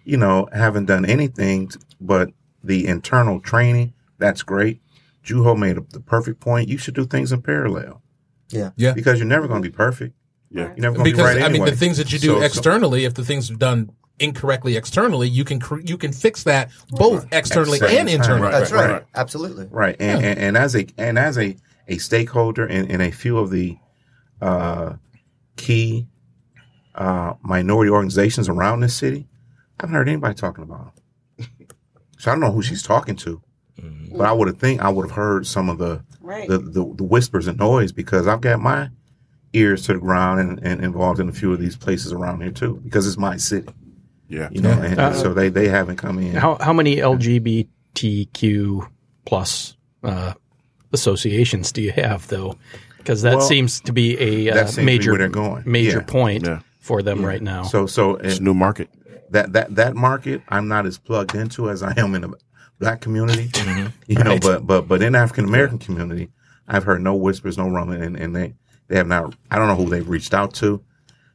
you 0.07 0.17
know, 0.17 0.49
haven't 0.53 0.87
done 0.87 1.05
anything 1.05 1.71
but 2.01 2.31
the 2.65 2.87
internal 2.87 3.41
training. 3.41 3.93
That's 4.19 4.43
great. 4.43 4.81
Juho 5.25 5.59
made 5.59 5.77
a, 5.77 5.83
the 5.91 6.01
perfect 6.01 6.41
point. 6.41 6.69
You 6.69 6.79
should 6.79 6.95
do 6.95 7.05
things 7.07 7.33
in 7.33 7.43
parallel 7.43 8.01
Yeah. 8.51 8.71
Yeah. 8.77 8.93
because 8.95 9.19
you're 9.19 9.27
never 9.29 9.47
going 9.49 9.63
to 9.63 9.69
be 9.69 9.75
perfect. 9.75 10.15
Yeah. 10.51 10.69
You're 10.69 10.77
never 10.77 10.97
going 10.97 11.05
to 11.07 11.11
be 11.11 11.11
Because 11.13 11.35
right 11.35 11.43
I 11.43 11.49
mean, 11.49 11.63
anyway. 11.63 11.71
the 11.71 11.77
things 11.77 11.97
that 11.99 12.13
you 12.13 12.19
do 12.19 12.27
So- 12.29 12.39
so- 12.39 12.45
externally, 12.45 13.05
if 13.05 13.15
the 13.15 13.25
things 13.25 13.51
are 13.51 13.57
done 13.57 13.91
incorrectly 14.19 14.77
externally, 14.77 15.29
you 15.29 15.45
can 15.45 15.61
cr- 15.61 15.81
you 15.85 15.99
can 15.99 16.13
fix 16.13 16.45
that 16.45 16.71
both 16.91 17.27
externally 17.33 17.79
At 17.83 17.91
and 17.91 18.09
internally. 18.09 18.43
right. 18.43 18.53
That's 18.53 18.73
right. 18.73 18.91
right. 18.91 19.05
Absolutely. 19.15 19.67
Right. 19.71 19.97
And, 20.01 20.25
and, 20.25 20.39
and 20.39 20.57
as 20.57 20.75
a 20.77 20.87
and 20.97 21.19
as 21.19 21.37
a, 21.37 21.55
a 21.89 21.99
stakeholder 21.99 22.65
in, 22.67 22.87
in 22.91 23.01
a 23.03 23.11
few 23.11 23.37
of 23.37 23.51
the 23.51 23.77
uh, 24.41 24.95
key 25.57 26.07
uh, 26.95 27.35
minority 27.43 27.91
organizations 27.91 28.49
around 28.49 28.81
this 28.81 28.95
city, 28.95 29.27
I 29.79 29.83
haven't 29.85 29.95
heard 29.97 30.09
anybody 30.09 30.35
talking 30.35 30.65
about 30.65 30.93
them. 31.39 31.49
So 32.19 32.31
I 32.31 32.35
don't 32.35 32.41
know 32.41 32.53
who 32.53 32.63
she's 32.63 32.83
talking 32.83 33.17
to. 33.17 33.41
But 34.17 34.27
I 34.27 34.33
would 34.33 34.49
have 34.49 34.57
think 34.59 34.81
I 34.81 34.89
would 34.89 35.07
have 35.09 35.15
heard 35.17 35.47
some 35.47 35.69
of 35.69 35.77
the, 35.79 36.03
Right. 36.23 36.49
the, 36.49 36.59
the 36.59 36.95
the 36.97 37.05
whispers 37.05 37.47
and 37.47 37.59
noise 37.59 37.93
because 37.93 38.27
I've 38.27 38.41
got 38.41 38.59
my 38.59 38.89
ears 39.53 39.83
to 39.87 39.93
the 39.93 39.99
ground 39.99 40.41
and, 40.41 40.59
and 40.63 40.83
involved 40.83 41.21
in 41.21 41.29
a 41.29 41.33
few 41.33 41.53
of 41.53 41.59
these 41.61 41.77
places 41.77 42.13
around 42.13 42.41
here 42.41 42.51
too 42.51 42.81
because 42.85 43.07
it's 43.07 43.19
my 43.19 43.37
city. 43.37 43.69
Yeah. 44.29 44.49
You 44.51 44.63
know, 44.63 44.71
and, 44.73 44.99
Uh, 44.99 45.13
so 45.13 45.35
they, 45.35 45.51
they 45.51 45.69
haven't 45.69 45.97
come 45.97 46.19
in. 46.19 46.35
How 46.35 46.57
how 46.61 46.73
many 46.73 46.97
LGBTQ 47.95 48.89
plus 49.25 49.77
uh, 50.03 50.35
associations 50.93 51.71
do 51.73 51.83
you 51.83 51.93
have 51.93 52.27
though? 52.29 52.57
Because 52.99 53.23
that 53.23 53.37
Well, 53.37 53.47
seems 53.47 53.81
to 53.83 53.93
be 53.93 54.19
a 54.21 54.51
uh, 54.53 54.57
seems 54.67 54.71
to 54.75 54.81
be 54.81 54.85
major 54.87 55.11
where 55.13 55.19
they're 55.19 55.29
going. 55.29 55.63
major 55.67 55.99
Yeah. 55.99 56.05
point 56.05 56.45
Yeah. 56.47 56.61
for 56.81 57.03
them 57.03 57.25
right 57.25 57.43
now. 57.43 57.63
So 57.65 57.87
so 57.87 58.17
It's 58.17 58.39
a 58.39 58.43
new 58.43 58.55
market. 58.55 58.89
That 59.31 59.53
that 59.53 59.75
that 59.75 59.95
market 59.97 60.43
I'm 60.49 60.69
not 60.69 60.87
as 60.87 60.99
plugged 60.99 61.35
into 61.35 61.71
as 61.71 61.83
I 61.83 61.93
am 61.97 62.15
in 62.15 62.23
the 62.23 62.33
black 62.79 63.01
community. 63.01 63.49
Mm-hmm. 63.53 63.87
You 64.07 64.19
know, 64.25 64.31
Right. 64.33 64.41
but 64.43 64.67
but 64.67 64.89
but 64.89 65.03
in 65.03 65.15
African 65.15 65.45
American 65.45 65.79
community, 65.79 66.31
I've 66.69 66.85
heard 66.85 67.01
no 67.03 67.15
whispers, 67.15 67.57
no 67.59 67.69
rumbling, 67.69 68.03
and, 68.03 68.17
and 68.17 68.35
they 68.37 68.55
they 68.89 68.97
have 68.97 69.07
not. 69.07 69.35
I 69.51 69.59
don't 69.59 69.69
know 69.69 69.75
who 69.77 69.89
they've 69.91 70.09
reached 70.09 70.33
out 70.35 70.55
to. 70.55 70.83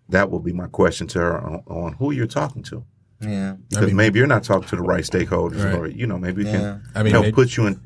That 0.10 0.30
will 0.32 0.40
be 0.40 0.54
my 0.54 0.68
question 0.68 1.08
to 1.08 1.20
her 1.20 1.38
on, 1.40 1.64
on 1.68 1.94
who 1.94 2.12
you're 2.12 2.28
talking 2.28 2.64
to. 2.64 2.84
Yeah. 3.22 3.56
Because 3.70 3.88
mean- 3.88 3.96
maybe 3.96 4.20
you're 4.20 4.28
not 4.28 4.44
talking 4.44 4.68
to 4.70 4.76
the 4.76 4.82
right 4.82 5.04
stakeholders, 5.04 5.64
Right. 5.64 5.76
or 5.76 5.88
you 5.88 6.08
know, 6.08 6.18
maybe 6.18 6.44
you 6.44 6.50
Yeah. 6.50 6.58
can 6.60 6.84
I 6.96 7.04
mean, 7.04 7.12
help 7.14 7.24
maybe- 7.26 7.36
put 7.36 7.56
you 7.58 7.68
in 7.68 7.80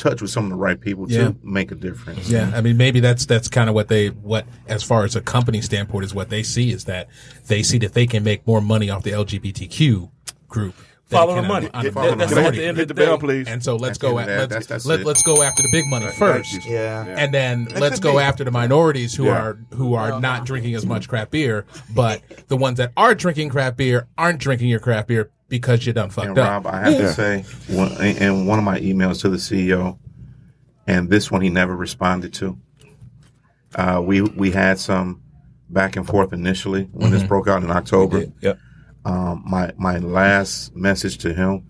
touch 0.00 0.22
with 0.22 0.30
some 0.30 0.44
of 0.44 0.50
the 0.50 0.56
right 0.56 0.80
people 0.80 1.10
Yeah. 1.10 1.28
to 1.28 1.36
make 1.42 1.70
a 1.70 1.74
difference. 1.74 2.28
Yeah, 2.28 2.50
I 2.54 2.60
mean, 2.60 2.76
maybe 2.76 3.00
that's 3.00 3.26
that's 3.26 3.48
kind 3.48 3.68
of 3.68 3.74
what 3.74 3.88
they 3.88 4.08
what 4.08 4.46
as 4.66 4.82
far 4.82 5.04
as 5.04 5.14
a 5.14 5.20
company 5.20 5.60
standpoint 5.60 6.04
is 6.04 6.14
what 6.14 6.30
they 6.30 6.42
see 6.42 6.72
is 6.72 6.84
that 6.86 7.08
they 7.46 7.62
see 7.62 7.78
that 7.78 7.92
they 7.92 8.06
can 8.06 8.24
make 8.24 8.46
more 8.46 8.60
money 8.60 8.90
off 8.90 9.02
the 9.02 9.10
LGBTQ 9.12 10.10
group. 10.48 10.74
Follow 11.10 11.34
the 11.34 11.42
money. 11.42 11.68
on- 11.74 11.80
on 11.80 11.84
the 11.84 11.90
that's 12.16 12.32
minority 12.32 12.46
at 12.46 12.54
the 12.54 12.66
end 12.68 12.76
Hit 12.76 12.82
of 12.82 12.88
the 12.88 12.94
the 12.94 13.06
bell, 13.06 13.18
please. 13.18 13.48
And 13.48 13.62
so 13.62 13.74
let's 13.74 13.98
At 13.98 14.00
go. 14.00 14.18
At, 14.20 14.26
that, 14.28 14.38
let's 14.38 14.50
that's- 14.52 14.66
that's 14.68 14.86
let, 14.86 15.04
let's 15.04 15.22
go 15.24 15.42
after 15.42 15.60
the 15.62 15.68
big 15.72 15.84
money 15.88 16.06
Thank 16.06 16.16
first. 16.16 16.64
Yeah. 16.68 17.04
And 17.04 17.34
then 17.34 17.64
That 17.64 17.80
let's 17.80 17.98
go 17.98 18.12
be. 18.14 18.18
after 18.22 18.44
the 18.44 18.52
minorities 18.52 19.14
who 19.14 19.24
Yeah. 19.24 19.42
are 19.42 19.58
who 19.74 19.94
are 19.94 20.20
not 20.20 20.46
drinking 20.46 20.76
as 20.76 20.86
much 20.86 21.06
hmm. 21.06 21.10
crap 21.10 21.32
beer, 21.32 21.66
but 21.92 22.22
the 22.46 22.56
ones 22.56 22.78
that 22.78 22.92
are 22.96 23.14
drinking 23.16 23.48
crap 23.48 23.76
beer 23.76 24.06
aren't 24.16 24.38
drinking 24.38 24.68
your 24.68 24.78
crap 24.80 25.08
beer 25.08 25.30
because 25.50 25.84
you're 25.84 25.92
done 25.92 26.08
fucked 26.08 26.28
And 26.28 26.38
up. 26.38 26.64
Rob, 26.64 26.74
I 26.74 26.80
have 26.80 26.96
to 26.96 27.12
say, 27.12 27.44
one, 27.68 27.92
in 28.00 28.46
one 28.46 28.58
of 28.58 28.64
my 28.64 28.80
emails 28.80 29.20
to 29.20 29.28
the 29.28 29.36
CEO, 29.36 29.98
and 30.86 31.10
this 31.10 31.30
one 31.30 31.42
he 31.42 31.50
never 31.50 31.76
responded 31.76 32.32
to. 32.34 32.58
Uh, 33.74 34.00
we 34.02 34.22
we 34.22 34.50
had 34.50 34.78
some 34.78 35.22
back 35.68 35.96
and 35.96 36.06
forth 36.06 36.32
initially 36.32 36.84
when 36.92 37.10
this 37.10 37.22
broke 37.22 37.48
out 37.48 37.62
in 37.62 37.70
October. 37.70 38.24
Yep. 38.40 38.58
Um, 39.04 39.42
my 39.46 39.72
my 39.76 39.98
last 39.98 40.74
message 40.74 41.18
to 41.18 41.34
him 41.34 41.66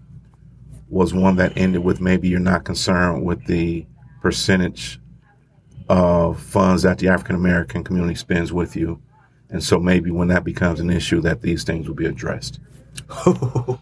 was 0.88 1.12
one 1.12 1.36
that 1.36 1.56
ended 1.56 1.82
with 1.82 2.00
maybe 2.00 2.28
you're 2.28 2.40
not 2.40 2.64
concerned 2.64 3.24
with 3.24 3.44
the 3.46 3.86
percentage 4.22 5.00
of 5.88 6.40
funds 6.40 6.82
that 6.82 6.98
the 6.98 7.08
African 7.08 7.36
American 7.36 7.82
community 7.82 8.14
spends 8.14 8.52
with 8.52 8.76
you, 8.76 9.00
and 9.48 9.62
so 9.62 9.78
maybe 9.78 10.10
when 10.10 10.28
that 10.28 10.44
becomes 10.44 10.80
an 10.80 10.90
issue, 10.90 11.20
that 11.20 11.42
these 11.42 11.64
things 11.64 11.88
will 11.88 11.94
be 11.94 12.06
addressed. 12.06 12.60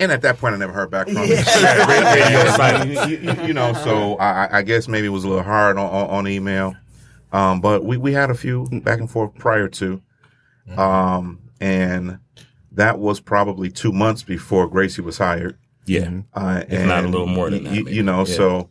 And 0.00 0.12
at 0.12 0.22
that 0.22 0.38
point, 0.38 0.54
I 0.54 0.58
never 0.58 0.72
heard 0.72 0.92
back 0.92 1.08
from 1.08 1.16
him. 1.16 1.28
you, 3.10 3.16
you- 3.16 3.46
you 3.48 3.52
know, 3.52 3.72
so 3.72 4.14
I, 4.18 4.58
I 4.58 4.62
guess 4.62 4.86
maybe 4.86 5.08
it 5.08 5.10
was 5.10 5.24
a 5.24 5.28
little 5.28 5.42
hard 5.42 5.76
on, 5.76 5.90
on, 5.90 6.10
on 6.10 6.28
email. 6.28 6.76
Um, 7.32 7.60
but 7.60 7.84
we, 7.84 7.96
we 7.96 8.12
had 8.12 8.30
a 8.30 8.34
few 8.34 8.64
back 8.84 9.00
and 9.00 9.10
forth 9.10 9.34
prior 9.34 9.66
to. 9.66 10.00
Um, 10.76 11.40
and 11.60 12.20
that 12.72 13.00
was 13.00 13.18
probably 13.18 13.70
two 13.70 13.90
months 13.90 14.22
before 14.22 14.68
Gracie 14.68 15.02
was 15.02 15.18
hired. 15.18 15.58
Yeah. 15.84 16.20
Uh, 16.32 16.62
If 16.68 16.86
not 16.86 17.04
a 17.04 17.08
little 17.08 17.26
more 17.26 17.50
than 17.50 17.64
y- 17.64 17.70
that, 17.70 17.76
You, 17.76 17.88
you 17.88 18.02
know, 18.04 18.18
Yeah. 18.18 18.34
so 18.36 18.70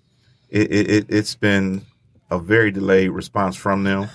it, 0.50 0.72
it, 0.72 0.90
it, 0.90 1.06
it's 1.10 1.36
been 1.36 1.82
a 2.32 2.40
very 2.40 2.72
delayed 2.72 3.10
response 3.12 3.58
from 3.58 3.84
them 3.84 4.08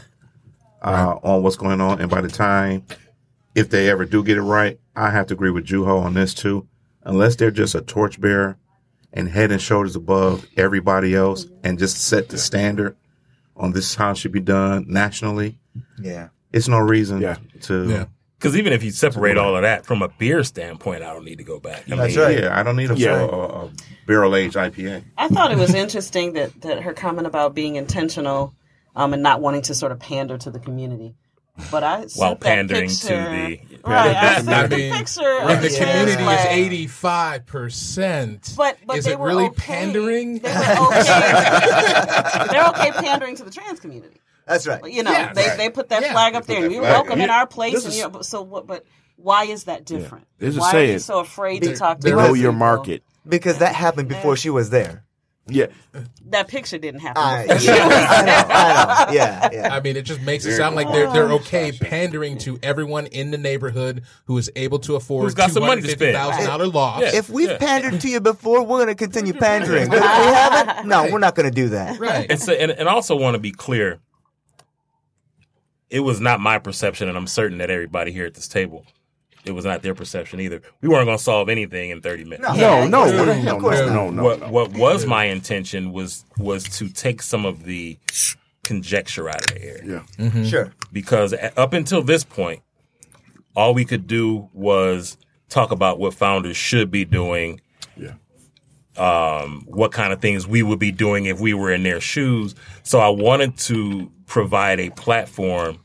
uh, 0.81 1.17
on 1.23 1.43
what's 1.43 1.57
going 1.57 1.83
on. 1.83 2.01
And 2.01 2.11
by 2.11 2.23
the 2.23 2.29
time, 2.31 2.87
if 3.55 3.71
they 3.71 3.89
ever 3.91 4.05
do 4.05 4.23
get 4.23 4.37
it 4.39 4.43
right, 4.43 4.79
I 4.97 5.11
have 5.11 5.27
to 5.29 5.35
agree 5.35 5.51
with 5.51 5.67
Juho 5.67 6.01
on 6.03 6.15
this 6.15 6.35
too. 6.35 6.67
Unless 7.05 7.37
they're 7.37 7.51
just 7.51 7.75
a 7.75 7.81
torchbearer 7.83 8.57
and 9.13 9.29
head 9.29 9.51
and 9.53 9.61
shoulders 9.61 9.97
above 9.97 10.47
everybody 10.57 11.15
else 11.15 11.47
and 11.65 11.79
just 11.79 11.99
set 11.99 12.29
the 12.29 12.39
standard 12.39 12.97
on 13.57 13.73
this 13.73 13.91
is 13.91 13.95
how 13.95 14.13
it 14.13 14.17
should 14.17 14.33
be 14.33 14.41
done 14.41 14.87
nationally, 14.89 15.59
Yeah. 16.01 16.29
it's 16.53 16.69
no 16.69 16.79
reason 16.79 17.21
Yeah. 17.21 17.37
to. 17.63 17.89
Yeah. 17.89 18.05
Because 18.39 18.57
even 18.57 18.73
if 18.73 18.83
you 18.83 18.91
separate 18.91 19.37
all 19.39 19.55
of 19.55 19.63
that 19.63 19.85
from 19.87 20.03
a 20.03 20.09
beer 20.09 20.43
standpoint, 20.43 21.03
I 21.03 21.13
don't 21.13 21.25
need 21.25 21.39
to 21.39 21.45
go 21.45 21.61
back. 21.61 21.85
I 21.91 21.95
That's 21.97 22.17
mean, 22.17 22.25
right. 22.25 22.39
Yeah, 22.41 22.59
I 22.59 22.63
don't 22.65 22.75
need 22.77 22.91
a, 22.91 22.97
Yeah. 22.97 23.21
a, 23.21 23.27
a 23.27 23.71
barrel 24.07 24.35
aged 24.35 24.57
IPA. 24.57 25.05
I 25.17 25.29
thought 25.29 25.53
it 25.53 25.59
was 25.59 25.75
interesting 25.75 26.33
that, 26.33 26.61
that 26.63 26.83
her 26.83 26.93
comment 26.93 27.27
about 27.27 27.55
being 27.55 27.77
intentional 27.77 28.53
um, 28.97 29.13
and 29.13 29.23
not 29.23 29.41
wanting 29.41 29.63
to 29.63 29.75
sort 29.75 29.93
of 29.93 30.01
pander 30.01 30.37
to 30.39 30.51
the 30.51 30.59
But 31.71 31.85
I 31.85 32.01
sent 32.07 32.17
While 32.17 32.37
pandering 32.37 32.89
to 32.89 33.07
the- 33.09 33.61
right. 33.85 34.17
I 34.17 34.37
I 34.37 34.41
sent 34.43 34.71
the 34.71 34.77
mean, 34.77 34.93
picture 34.95 35.45
When 35.45 35.61
the 35.61 35.69
trans 35.69 36.15
community 36.15 36.23
is 36.25 36.47
eighty 36.47 36.87
five 36.87 37.45
percent, 37.47 38.55
But, 38.57 38.79
but 38.87 38.97
is 38.99 39.05
they 39.05 39.13
it 39.13 39.19
were 39.19 39.29
really 39.29 39.45
okay. 39.47 39.55
pandering? 39.57 40.39
They 40.39 40.49
were 40.51 40.87
okay. 40.89 42.47
They're 42.51 42.67
okay 42.69 42.91
pandering 42.93 43.37
to 43.37 43.45
the 43.45 43.51
trans 43.51 43.81
community. 43.81 44.19
That's 44.47 44.67
right. 44.67 44.83
You 44.91 45.03
know, 45.03 45.13
Yeah, 45.13 45.33
they, 45.35 45.47
right. 45.49 45.57
they 45.59 45.71
put 45.71 45.91
that 45.91 46.03
Yeah. 46.03 46.13
flag 46.13 46.35
up 46.35 46.47
there, 46.47 46.57
and 46.57 46.67
that 46.67 46.73
you're 46.73 46.83
welcome 46.83 47.13
up. 47.13 47.19
in 47.19 47.31
our 47.31 47.47
place. 47.47 47.75
This 47.75 47.85
And 47.85 47.95
you 47.95 48.09
know, 48.09 48.23
so 48.23 48.43
what? 48.43 48.67
But 48.67 48.85
why 49.17 49.45
is 49.45 49.65
that 49.65 49.85
different? 49.85 50.27
There's 50.39 50.57
a 50.57 50.61
why 50.61 50.73
are 50.75 50.85
you 50.85 50.99
so 50.99 51.21
afraid 51.21 51.63
to 51.65 51.77
talk 51.77 52.01
to 52.01 52.05
there 52.05 52.19
other 52.19 52.29
Know 52.29 52.35
your 52.35 52.53
market. 52.53 53.03
Because 53.29 53.59
that 53.59 53.75
happened 53.75 54.09
before 54.09 54.37
she 54.37 54.51
was 54.51 54.71
there. 54.71 55.05
Yeah. 55.49 55.67
That 56.27 56.47
picture 56.47 56.79
didn't 56.79 57.01
happen. 57.01 57.23
I, 57.23 57.45
yeah, 57.61 57.73
I 57.75 58.23
know. 58.23 58.55
I 58.55 59.07
know. 59.07 59.13
Yeah, 59.13 59.49
yeah. 59.53 59.75
I 59.75 59.81
mean, 59.81 59.97
it 59.97 60.03
just 60.03 60.21
makes 60.23 60.45
it 60.45 60.57
sound 60.57 60.77
like 60.77 60.87
they're 60.93 61.13
they're 61.13 61.31
oh. 61.31 61.37
okay 61.37 61.73
pandering 61.73 62.39
to 62.39 62.61
everyone 62.63 63.07
in 63.07 63.33
the 63.33 63.39
neighborhood 63.39 64.05
who 64.27 64.39
is 64.39 64.51
able 64.55 64.79
to 64.81 64.95
afford 64.95 65.25
Who's 65.25 65.35
got 65.35 65.51
some 65.51 65.65
money 65.65 65.83
to 65.83 65.89
spend. 65.89 66.15
thousand 66.17 66.47
dollar 66.47 66.69
loft. 66.69 67.03
Yeah. 67.03 67.17
If 67.17 67.29
we've 67.29 67.51
Yeah. 67.51 67.59
pandered 67.59 68.01
to 68.01 68.09
you 68.09 68.21
before, 68.21 68.63
we're 68.63 68.79
going 68.85 68.89
to 68.89 68.95
continue 68.95 69.33
pandering. 69.33 69.89
But 69.89 69.99
if 69.99 70.03
we 70.03 70.33
haven't, 70.33 70.87
no, 70.87 71.09
we're 71.11 71.19
not 71.19 71.35
going 71.35 71.49
to 71.49 71.55
do 71.55 71.71
that. 71.71 71.99
Right. 71.99 72.31
and, 72.31 72.41
so, 72.41 72.53
and, 72.53 72.71
and 72.71 72.89
I 72.89 72.93
also 72.93 73.17
want 73.17 73.35
to 73.35 73.41
be 73.41 73.51
clear. 73.53 73.99
It 75.91 76.01
was 76.01 76.21
not 76.21 76.41
my 76.41 76.59
perception, 76.59 77.09
and 77.09 77.19
I'm 77.19 77.27
certain 77.27 77.59
that 77.59 77.69
everybody 77.69 78.13
here 78.13 78.25
at 78.25 78.33
this 78.35 78.49
table, 78.49 78.87
it 79.45 79.53
was 79.53 79.65
not 79.65 79.83
their 79.83 79.95
perception 79.95 80.41
either. 80.41 80.63
We 80.81 80.89
weren't 80.89 81.07
going 81.07 81.19
to 81.19 81.23
solve 81.25 81.49
anything 81.49 81.91
in 81.91 82.01
30 82.01 82.25
minutes. 82.25 82.43
No. 82.43 82.87
No, 82.87 82.87
no, 82.87 83.07
Yeah, 83.07 83.25
no, 83.25 83.33
of 83.33 83.45
no, 83.45 83.61
course 83.61 83.79
no, 83.81 83.87
not. 83.87 83.95
no, 83.95 84.11
no. 84.11 84.23
what 84.23 84.41
no. 84.41 84.49
what 84.51 84.73
was 84.73 85.05
my 85.07 85.25
intention 85.25 85.93
was 85.93 86.25
was 86.39 86.65
to 86.79 86.89
take 86.89 87.23
some 87.23 87.45
of 87.45 87.65
the 87.65 87.99
conjecture 88.65 89.29
out 89.29 89.41
of 89.41 89.47
the 89.57 89.63
air 89.65 89.81
Yeah. 89.85 90.03
Mm-hmm. 90.19 90.45
Sure. 90.45 90.73
because 90.93 91.35
up 91.57 91.73
until 91.73 92.03
this 92.03 92.23
point, 92.25 92.63
all 93.57 93.75
we 93.75 93.85
could 93.85 94.07
do 94.07 94.49
was 94.53 95.17
talk 95.49 95.73
about 95.73 95.99
what 95.99 96.15
founders 96.15 96.57
should 96.57 96.91
be 96.91 97.05
doing, 97.05 97.61
Yeah. 97.97 98.15
um, 98.97 99.65
what 99.67 99.93
kind 99.93 100.13
of 100.13 100.21
things 100.21 100.47
we 100.47 100.63
would 100.63 100.79
be 100.79 100.93
doing 100.93 101.27
if 101.27 101.41
we 101.41 101.53
were 101.55 101.73
in 101.73 101.83
their 101.83 102.01
shoes. 102.01 102.55
So 102.83 103.01
I 103.01 103.09
wanted 103.09 103.57
to 103.59 104.11
provide 104.27 104.81
a 104.81 104.91
platform 104.91 105.79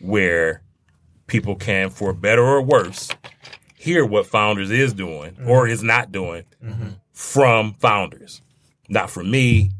where 0.00 0.62
people 1.28 1.54
can, 1.54 1.90
for 1.90 2.12
better 2.12 2.42
or 2.42 2.60
worse, 2.60 3.10
hear 3.76 4.04
what 4.04 4.26
founders 4.26 4.70
is 4.70 4.92
doing 4.92 5.32
mm-hmm. 5.32 5.48
or 5.48 5.68
is 5.68 5.82
not 5.82 6.10
doing 6.10 6.44
mm-hmm. 6.64 6.88
from 7.12 7.74
founders, 7.74 8.42
not 8.88 9.08
from 9.10 9.30
me, 9.30 9.70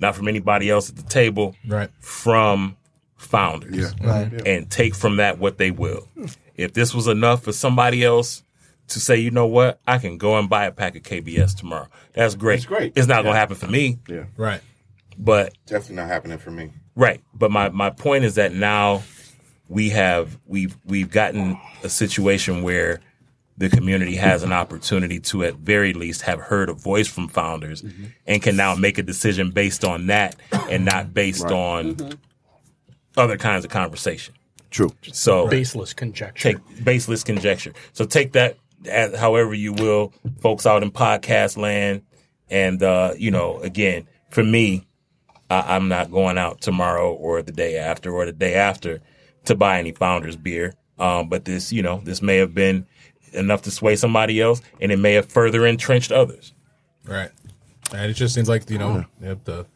not 0.00 0.16
from 0.16 0.26
anybody 0.26 0.68
else 0.68 0.90
at 0.90 0.96
the 0.96 1.02
table, 1.04 1.54
Right. 1.66 1.88
from 2.00 2.76
founders 3.16 3.76
Yeah. 3.76 4.06
Right. 4.06 4.26
Mm-hmm. 4.30 4.46
and 4.46 4.70
take 4.70 4.94
from 4.94 5.16
that 5.16 5.38
what 5.38 5.56
they 5.58 5.70
will. 5.70 6.08
If 6.56 6.72
this 6.72 6.92
was 6.94 7.06
enough 7.06 7.42
for 7.44 7.52
somebody 7.52 8.04
else 8.04 8.42
to 8.88 9.00
say, 9.00 9.16
you 9.16 9.30
know 9.30 9.46
what, 9.46 9.80
I 9.86 9.98
can 9.98 10.18
go 10.18 10.36
and 10.38 10.48
buy 10.48 10.66
a 10.66 10.72
pack 10.72 10.94
of 10.96 11.02
KBS 11.02 11.56
tomorrow. 11.56 11.88
That's 12.12 12.34
great. 12.34 12.56
It's 12.56 12.66
great. 12.66 12.92
It's 12.96 13.06
not 13.06 13.22
going 13.22 13.34
to 13.34 13.38
happen 13.38 13.56
for 13.56 13.66
me, 13.66 13.98
Yeah. 14.08 14.24
Right. 14.36 14.60
but 15.18 15.54
Definitely 15.66 15.96
not 15.96 16.08
happening 16.08 16.38
for 16.38 16.50
me. 16.50 16.70
right. 16.94 17.20
But 17.32 17.50
my 17.50 17.70
my 17.70 17.90
point 17.90 18.24
is 18.24 18.34
that 18.34 18.52
now 18.52 19.02
we 19.68 19.90
have 19.90 20.38
we've 20.46 20.76
we've 20.84 21.10
gotten 21.10 21.58
a 21.82 21.88
situation 21.88 22.62
where 22.62 23.00
the 23.56 23.68
community 23.68 24.16
has 24.16 24.42
an 24.42 24.52
opportunity 24.52 25.20
to 25.20 25.44
at 25.44 25.54
very 25.54 25.92
least 25.92 26.22
have 26.22 26.40
heard 26.40 26.68
a 26.68 26.72
voice 26.72 27.06
from 27.06 27.28
founders 27.28 27.84
and 28.26 28.42
can 28.42 28.56
now 28.56 28.74
make 28.74 28.98
a 28.98 29.02
decision 29.02 29.50
based 29.52 29.84
on 29.84 30.08
that 30.08 30.34
and 30.70 30.84
not 30.84 31.14
based 31.14 31.46
on 31.46 31.96
other 33.16 33.36
kinds 33.36 33.64
of 33.64 33.70
conversation. 33.70 34.34
True. 34.70 34.90
So 35.12 35.46
Baseless 35.48 35.92
conjecture. 35.92 36.52
take 36.52 36.84
baseless 36.84 37.22
conjecture. 37.22 37.72
So 37.92 38.04
take 38.04 38.32
that 38.32 38.56
as 38.86 39.14
however 39.14 39.54
you 39.54 39.72
will, 39.72 40.12
folks 40.40 40.66
out 40.66 40.82
in 40.82 40.90
podcast 40.90 41.56
land. 41.56 42.02
And 42.50 42.82
uh, 42.82 43.14
you 43.16 43.30
know, 43.30 43.60
again, 43.60 44.08
for 44.30 44.42
me, 44.42 44.84
I, 45.48 45.76
I'm 45.76 45.88
not 45.88 46.10
going 46.10 46.38
out 46.38 46.60
tomorrow 46.60 47.12
or 47.12 47.40
the 47.42 47.52
day 47.52 47.78
after 47.78 48.12
or 48.12 48.26
the 48.26 48.32
day 48.32 48.54
after 48.54 49.00
to 49.44 49.54
buy 49.54 49.78
any 49.78 49.92
founders 49.92 50.36
beer. 50.36 50.74
Um, 50.98 51.28
but 51.28 51.44
this, 51.44 51.72
you 51.72 51.82
know, 51.82 52.00
this 52.04 52.22
may 52.22 52.36
have 52.36 52.54
been 52.54 52.86
enough 53.32 53.62
to 53.62 53.70
sway 53.70 53.96
somebody 53.96 54.40
else, 54.40 54.62
and 54.80 54.92
it 54.92 54.98
may 54.98 55.14
have 55.14 55.26
further 55.26 55.66
entrenched 55.66 56.12
others. 56.12 56.54
Right. 57.04 57.30
And 57.92 58.10
it 58.10 58.14
just 58.14 58.34
seems 58.34 58.48
like 58.48 58.68
you 58.70 58.78
know 58.78 59.04
the 59.20 59.66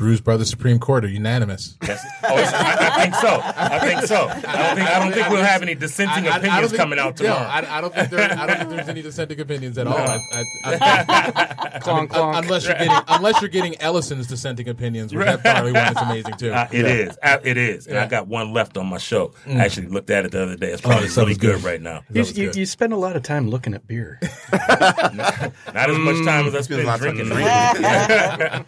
Brewz 0.00 0.18
Brothaz 0.22 0.46
Supreme 0.46 0.78
Court 0.78 1.04
are 1.04 1.08
unanimous. 1.08 1.76
That's, 1.82 2.02
oh, 2.24 2.32
it's- 2.38 2.52
I, 2.54 2.86
I 2.88 3.02
think 3.02 3.14
so. 3.16 3.40
I 3.44 3.78
think 3.80 4.00
so. 4.06 4.16
I 4.28 4.32
don't 4.56 4.76
think 4.76 4.88
I 4.88 4.98
don't 4.98 5.12
think 5.12 5.28
we'll 5.28 5.44
have 5.44 5.60
any 5.60 5.74
dissenting 5.74 6.26
I- 6.26 6.30
I- 6.30 6.34
I 6.34 6.38
opinions 6.38 6.70
think- 6.70 6.80
coming 6.80 6.98
out 6.98 7.18
no, 7.20 7.24
tomorrow. 7.26 7.46
I, 7.46 7.78
I 7.78 7.80
don't 7.82 7.94
think 7.94 8.08
there. 8.10 8.32
I 8.32 8.46
don't 8.46 8.56
think 8.58 8.70
there's 8.70 8.88
any 8.88 9.02
dissenting 9.02 9.38
opinions 9.40 9.76
at 9.76 9.86
all. 9.86 9.94
Clonk, 11.80 12.08
clonk. 12.08 12.38
unless 12.42 12.64
you're 12.66 12.74
getting 12.74 12.96
unless 13.08 13.40
you're 13.42 13.48
getting 13.50 13.80
Ellison's 13.80 14.26
dissenting 14.26 14.68
opinions, 14.68 15.14
which 15.14 15.24
that 15.26 15.42
barley 15.42 15.72
one 15.72 15.88
is 15.88 15.96
amazing 15.96 16.34
too. 16.38 16.52
Uh, 16.52 16.66
it 16.72 16.86
is. 16.86 17.18
Uh, 17.22 17.38
It 17.44 17.56
is. 17.58 17.86
And 17.86 17.98
I 17.98 18.06
got 18.06 18.26
one 18.26 18.52
left 18.52 18.76
on 18.78 18.86
my 18.86 18.98
show. 18.98 19.32
I 19.46 19.64
actually 19.64 19.88
looked 19.88 20.10
at 20.10 20.24
it 20.24 20.32
the 20.32 20.42
other 20.42 20.56
day. 20.56 20.72
It's 20.72 20.82
Oh, 20.84 20.88
probably 20.88 21.08
that 21.08 21.12
sounds 21.12 21.26
really 21.28 21.38
good 21.38 21.56
good. 21.56 21.64
right 21.64 21.80
now. 21.82 22.02
You, 22.12 22.22
you, 22.24 22.46
good. 22.46 22.56
you 22.56 22.64
spend 22.66 22.92
a 22.92 22.96
lot 22.96 23.16
of 23.16 23.22
time 23.22 23.48
looking 23.50 23.74
at 23.74 23.86
beer. 23.86 24.18
Not 24.52 25.52
as 25.74 25.98
much 25.98 26.24
time 26.24 26.46
as 26.46 26.54
I 26.54 26.60
spend 26.62 26.86
drinking. 26.98 27.26
drinking. 27.28 28.66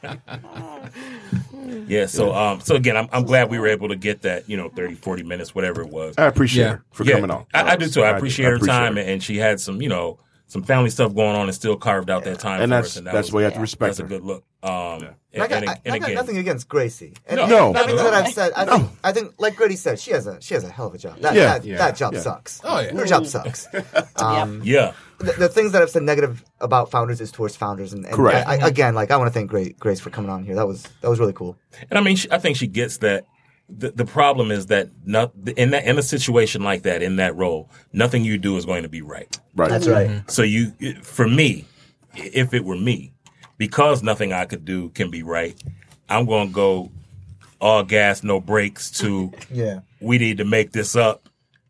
Yeah. 1.87 2.07
So, 2.07 2.35
um, 2.35 2.61
so 2.61 2.75
again, 2.77 2.97
I'm, 2.97 3.09
I'm 3.13 3.25
glad 3.25 3.51
we 3.51 3.59
were 3.59 3.69
able 3.69 3.89
to 3.89 3.97
get 3.97 4.23
that, 4.23 4.49
you 4.49 4.57
know, 4.57 4.69
30, 4.69 4.95
40 4.95 5.23
minutes, 5.23 5.55
whatever 5.55 5.81
it 5.83 5.89
was. 5.91 6.15
I 6.19 6.27
appreciate 6.27 6.65
Yeah. 6.65 6.71
her 6.73 6.85
for 6.93 7.05
yeah, 7.05 7.15
coming 7.15 7.31
on. 7.31 7.47
I, 7.55 7.73
I 7.73 7.77
do 7.77 7.89
too. 7.89 8.03
I 8.03 8.11
appreciate 8.17 8.47
her 8.47 8.59
time, 8.59 8.97
her. 8.97 9.03
and 9.03 9.23
she 9.23 9.37
had 9.39 9.61
some, 9.61 9.81
you 9.83 9.89
know, 9.89 10.19
some 10.47 10.63
family 10.63 10.91
stuff 10.91 11.15
going 11.15 11.35
on, 11.35 11.47
and 11.49 11.55
still 11.55 11.77
carved 11.77 12.11
out 12.11 12.25
that 12.25 12.39
time. 12.39 12.61
and 12.61 12.71
for 12.71 12.77
that's 12.77 12.89
us, 12.89 12.97
and 12.99 13.07
that 13.07 13.15
that's 13.15 13.29
was, 13.29 13.33
why 13.33 13.41
you 13.41 13.45
have 13.45 13.55
to 13.55 13.61
respect 13.61 13.97
that's 13.97 14.01
a 14.01 14.03
good 14.03 14.23
look. 14.23 14.45
Um, 14.63 15.09
And 15.33 15.43
I 15.43 15.47
got, 15.49 15.63
and, 15.63 15.71
I, 15.71 15.81
and, 15.87 15.95
I 15.95 15.99
got 15.99 16.05
again, 16.11 16.15
nothing 16.15 16.37
against 16.37 16.69
Gracie. 16.69 17.15
And 17.27 17.39
No, 17.39 17.47
No. 17.47 17.73
everything 17.73 17.97
no. 17.97 18.05
that 18.05 18.13
I've 18.15 18.33
said, 18.35 18.53
I 18.55 18.67
think, 18.67 18.91
I 19.03 19.13
think, 19.13 19.33
like 19.39 19.57
Grady 19.57 19.77
said, 19.77 19.99
she 19.99 20.11
has 20.11 20.27
a 20.27 20.39
she 20.43 20.53
has 20.53 20.63
a 20.63 20.69
hell 20.69 20.89
of 20.89 20.95
a 20.95 20.99
job. 20.99 21.19
That 21.21 21.35
Yeah. 21.35 21.45
that, 21.59 21.65
Yeah. 21.65 21.79
that 21.79 21.97
job 21.97 22.13
Yeah. 22.13 22.21
sucks. 22.21 22.61
Oh, 22.65 22.81
yeah. 22.81 22.93
her 22.95 23.07
job 23.07 23.25
sucks. 23.27 23.67
Um, 24.17 24.61
yeah, 24.63 24.93
the, 25.23 25.33
the 25.33 25.49
things 25.49 25.73
that 25.73 25.83
I've 25.83 25.91
said 25.91 26.03
negative 26.03 26.45
about 26.61 26.91
founders 26.91 27.21
is 27.21 27.31
towards 27.33 27.57
founders, 27.57 27.93
and, 27.93 28.05
and 28.05 28.15
Correct. 28.15 28.47
I, 28.47 28.57
I, 28.59 28.67
again, 28.69 28.95
like 28.95 29.11
I 29.11 29.17
want 29.17 29.29
to 29.29 29.33
thank 29.33 29.51
Grace, 29.51 29.73
Grace 29.79 30.01
for 30.01 30.11
coming 30.11 30.31
on 30.31 30.45
here. 30.45 30.55
That 30.55 30.67
was 30.67 30.83
that 31.01 31.09
was 31.09 31.19
really 31.21 31.33
cool. 31.33 31.57
and 31.91 31.99
I 31.99 32.03
mean, 32.03 32.17
she, 32.17 32.31
I 32.31 32.39
think 32.39 32.57
she 32.57 32.67
gets 32.67 32.99
that. 32.99 33.27
The, 33.69 33.91
the 33.91 34.05
problem 34.05 34.51
is 34.51 34.67
that 34.67 34.91
not, 35.07 35.33
in 35.57 35.71
that 35.71 35.87
in 35.87 35.99
a 35.99 36.03
situation 36.03 36.63
like 36.63 36.83
that, 36.83 37.01
in 37.03 37.17
that 37.17 37.35
role, 37.37 37.71
nothing 37.93 38.23
you 38.23 38.37
do 38.37 38.57
is 38.59 38.67
going 38.67 38.83
to 38.83 38.89
be 38.89 39.01
right. 39.01 39.39
Right. 39.57 39.71
That's 39.71 39.89
right. 39.89 40.09
Mm-hmm. 40.11 40.29
So 40.29 40.43
you, 40.43 40.73
for 41.03 41.27
me, 41.27 41.65
if 42.15 42.53
it 42.53 42.65
were 42.67 42.77
me, 42.77 43.15
because 43.57 44.03
nothing 44.03 44.33
I 44.35 44.45
could 44.45 44.67
do 44.67 44.91
can 44.91 45.11
be 45.11 45.23
right, 45.23 45.55
I'm 46.11 46.27
going 46.27 46.49
to 46.49 46.53
go 46.53 46.91
all 47.63 47.83
gas, 47.83 48.23
no 48.23 48.41
brakes 48.41 48.91
to 48.99 49.33
Yeah. 49.51 49.81
we 50.01 50.19
need 50.19 50.39
to 50.39 50.45
make 50.45 50.73
this 50.73 50.95
up. 50.97 51.29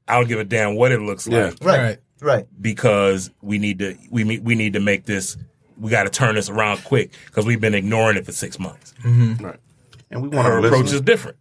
I 0.09 0.17
don't 0.19 0.27
give 0.27 0.41
a 0.41 0.45
damn 0.45 0.75
what 0.75 0.91
it 0.91 1.01
looks 1.01 1.29
Yeah. 1.29 1.53
like 1.61 1.63
Right. 1.63 1.99
Right. 2.23 2.35
Right. 2.37 2.47
because 2.61 3.31
we 3.43 3.59
need 3.59 3.79
to 3.81 3.97
we 4.11 4.39
we 4.39 4.55
need 4.55 4.73
to 4.75 4.81
make 4.81 5.05
this. 5.07 5.37
We 5.79 5.91
got 5.91 6.05
to 6.05 6.11
turn 6.11 6.35
this 6.37 6.49
around 6.49 6.85
quick 6.85 7.11
because 7.27 7.45
we've 7.47 7.61
been 7.61 7.75
ignoring 7.75 8.17
it 8.17 8.25
for 8.25 8.33
six 8.33 8.59
months. 8.59 8.95
Mm-hmm. 9.03 9.45
Right. 9.45 9.59
And 10.11 10.23
we 10.23 10.29
want 10.29 10.47
Her 10.47 10.61
to 10.61 10.67
approach 10.69 10.83
listen. 10.85 10.97
is 10.97 11.01
different, 11.03 11.39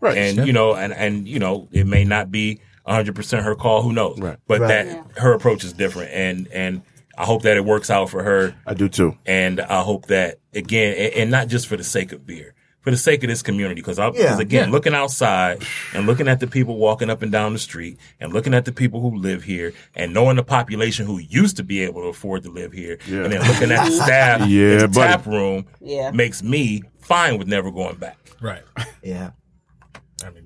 Right. 0.00 0.18
and 0.18 0.46
you 0.46 0.52
know, 0.52 0.74
and 0.74 0.92
and 0.92 1.26
you 1.26 1.38
know, 1.38 1.68
it 1.72 1.86
may 1.86 2.04
not 2.04 2.30
be 2.30 2.60
100 2.84 3.14
percent 3.14 3.44
her 3.44 3.54
call. 3.54 3.82
Who 3.82 3.92
knows? 3.92 4.18
Right. 4.20 4.36
But 4.46 4.60
Right. 4.60 4.68
that 4.68 5.06
her 5.18 5.32
approach 5.32 5.64
is 5.64 5.72
different, 5.72 6.10
and 6.12 6.48
and 6.48 6.82
I 7.16 7.24
hope 7.24 7.42
that 7.42 7.56
it 7.56 7.64
works 7.64 7.88
out 7.90 8.10
for 8.10 8.22
her. 8.22 8.54
I 8.66 8.74
do 8.74 8.88
too. 8.88 9.16
and 9.26 9.60
I 9.60 9.80
hope 9.82 10.06
that 10.06 10.38
again, 10.54 10.94
and, 10.96 11.14
and 11.14 11.30
not 11.30 11.48
just 11.48 11.66
for 11.66 11.76
the 11.76 11.84
sake 11.84 12.12
of 12.12 12.26
beer, 12.26 12.54
for 12.82 12.90
the 12.90 12.96
sake 12.96 13.22
of 13.22 13.28
this 13.28 13.42
community, 13.42 13.80
because 13.80 13.98
I, 13.98 14.06
Yeah, 14.06 14.12
because 14.12 14.38
again, 14.38 14.68
yeah. 14.68 14.72
looking 14.72 14.94
outside 14.94 15.62
and 15.94 16.06
looking 16.06 16.28
at 16.28 16.40
the 16.40 16.46
people 16.46 16.76
walking 16.76 17.10
up 17.10 17.20
and 17.22 17.30
down 17.30 17.52
the 17.52 17.58
street, 17.58 17.98
and 18.20 18.32
looking 18.32 18.54
at 18.54 18.64
the 18.64 18.72
people 18.72 19.00
who 19.00 19.16
live 19.16 19.42
here, 19.42 19.72
and 19.94 20.14
knowing 20.14 20.36
the 20.36 20.42
population 20.42 21.06
who 21.06 21.18
used 21.18 21.56
to 21.58 21.62
be 21.62 21.82
able 21.82 22.02
to 22.02 22.08
afford 22.08 22.42
to 22.44 22.50
live 22.50 22.72
here, 22.72 22.98
Yeah. 23.06 23.24
and 23.24 23.32
then 23.32 23.42
looking 23.46 23.70
at 23.70 23.84
the 23.84 23.90
staff 24.04 24.48
Yeah, 24.48 24.72
in 24.72 24.78
the 24.78 24.88
buddy. 24.88 25.12
tap 25.12 25.26
room, 25.26 25.66
Yeah. 25.80 26.10
makes 26.12 26.42
me 26.42 26.82
fine 27.00 27.38
with 27.38 27.48
never 27.48 27.70
going 27.70 27.96
back. 27.96 28.16
Right. 28.40 28.62
Yeah. 29.02 29.30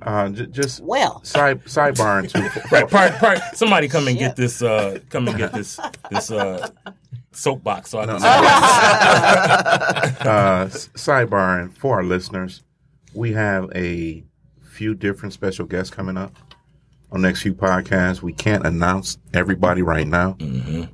Uh, 0.03 0.29
j- 0.29 0.47
just 0.47 0.81
Well. 0.83 1.23
side 1.25 1.64
sidebar 1.64 2.23
into 2.23 2.38
Right, 2.70 2.88
part, 2.88 3.12
part, 3.14 3.38
somebody 3.55 3.88
come 3.88 4.07
and 4.07 4.16
get 4.18 4.37
this, 4.37 4.62
uh, 4.62 5.01
come 5.11 5.27
and 5.29 5.37
get 5.37 5.53
this, 5.53 5.81
this, 6.11 6.31
uh, 6.31 6.68
soapbox 7.35 7.90
so 7.90 7.99
I 8.01 8.07
can. 8.07 8.16
uh, 10.27 10.64
s- 10.66 10.88
sidebar 10.94 11.61
and 11.62 11.77
for 11.77 11.97
our 11.97 12.05
listeners, 12.05 12.62
we 13.14 13.33
have 13.33 13.70
a 13.75 14.25
few 14.62 14.94
different 14.94 15.33
special 15.33 15.66
guests 15.66 15.94
coming 15.94 16.16
up 16.16 16.35
on 17.12 17.20
next 17.23 17.42
few 17.42 17.55
podcasts. 17.55 18.23
We 18.23 18.33
can't 18.33 18.66
announce 18.66 19.18
everybody 19.33 19.83
right 19.83 20.07
now, 20.07 20.37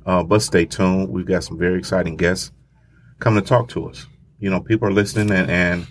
uh, 0.05 0.23
but 0.23 0.41
stay 0.41 0.65
tuned. 0.65 1.09
We've 1.09 1.25
got 1.25 1.43
some 1.43 1.57
very 1.57 1.79
exciting 1.79 2.15
guests 2.17 2.51
coming 3.19 3.41
to 3.41 3.47
talk 3.47 3.69
to 3.69 3.89
us. 3.89 4.05
You 4.39 4.49
know, 4.49 4.59
people 4.59 4.87
are 4.87 4.91
listening, 4.93 5.31
and, 5.31 5.49
and 5.49 5.87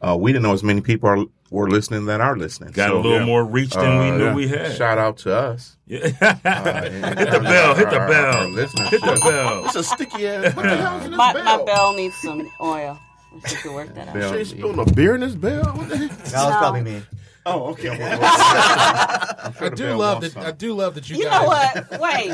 uh, 0.00 0.16
we 0.18 0.32
didn't 0.32 0.42
know 0.44 0.52
as 0.52 0.62
many 0.62 0.80
people 0.80 1.08
are 1.08 1.24
were 1.54 1.70
listening 1.70 2.06
that 2.06 2.20
are 2.20 2.36
listening. 2.36 2.72
Got 2.72 2.88
So, 2.90 2.96
a 2.98 3.00
little 3.00 3.18
yeah. 3.20 3.24
more 3.26 3.44
reach 3.44 3.70
than 3.74 3.98
we 4.00 4.08
uh, 4.10 4.16
knew 4.16 4.24
yeah. 4.24 4.34
we 4.34 4.48
had. 4.48 4.76
Shout 4.76 4.98
out 4.98 5.18
to 5.18 5.34
us. 5.36 5.76
Yeah. 5.86 5.98
Uh, 6.44 6.82
hit 7.14 7.30
the 7.30 7.40
bell, 7.40 7.74
hit 7.74 7.90
the 7.90 7.96
our- 7.96 8.02
our- 8.02 8.08
bell, 8.08 8.36
our 8.42 8.46
listenership. 8.48 8.88
hit 8.90 9.00
the 9.02 9.20
bell. 9.22 9.64
It's 9.66 9.74
a 9.76 9.82
sticky 9.84 10.26
ass. 10.26 10.54
What 10.56 10.62
the 10.64 10.76
hell 10.76 10.98
is 10.98 11.04
in 11.04 11.10
this 11.12 11.18
My, 11.18 11.32
bell? 11.32 11.44
my 11.58 11.64
bell 11.64 11.94
needs 11.94 12.16
some 12.16 12.50
oil. 12.60 12.98
If 13.36 13.50
you 13.52 13.58
could 13.58 13.74
work 13.74 13.94
that 13.94 14.08
out. 14.08 14.14
Bell. 14.14 14.32
She 14.32 14.38
ain't 14.38 14.48
spilling 14.48 14.78
a 14.78 14.84
beer 14.92 15.14
in 15.14 15.20
this 15.20 15.34
bell. 15.34 15.64
What 15.64 15.88
the 15.88 15.96
heck? 16.08 16.10
That 16.10 16.22
was 16.24 16.32
No. 16.54 16.58
probably 16.58 16.80
me. 16.82 17.02
Oh, 17.46 17.66
okay. 17.72 17.90
I 18.00 19.70
do 19.74 19.94
love 19.96 20.22
that. 20.22 20.32
some. 20.32 20.42
I 20.44 20.50
do 20.52 20.72
love 20.74 20.94
that 20.94 21.08
you, 21.10 21.16
You 21.18 21.24
guys. 21.24 21.42
know 21.42 21.46
what? 21.46 21.74
Wait. 22.00 22.30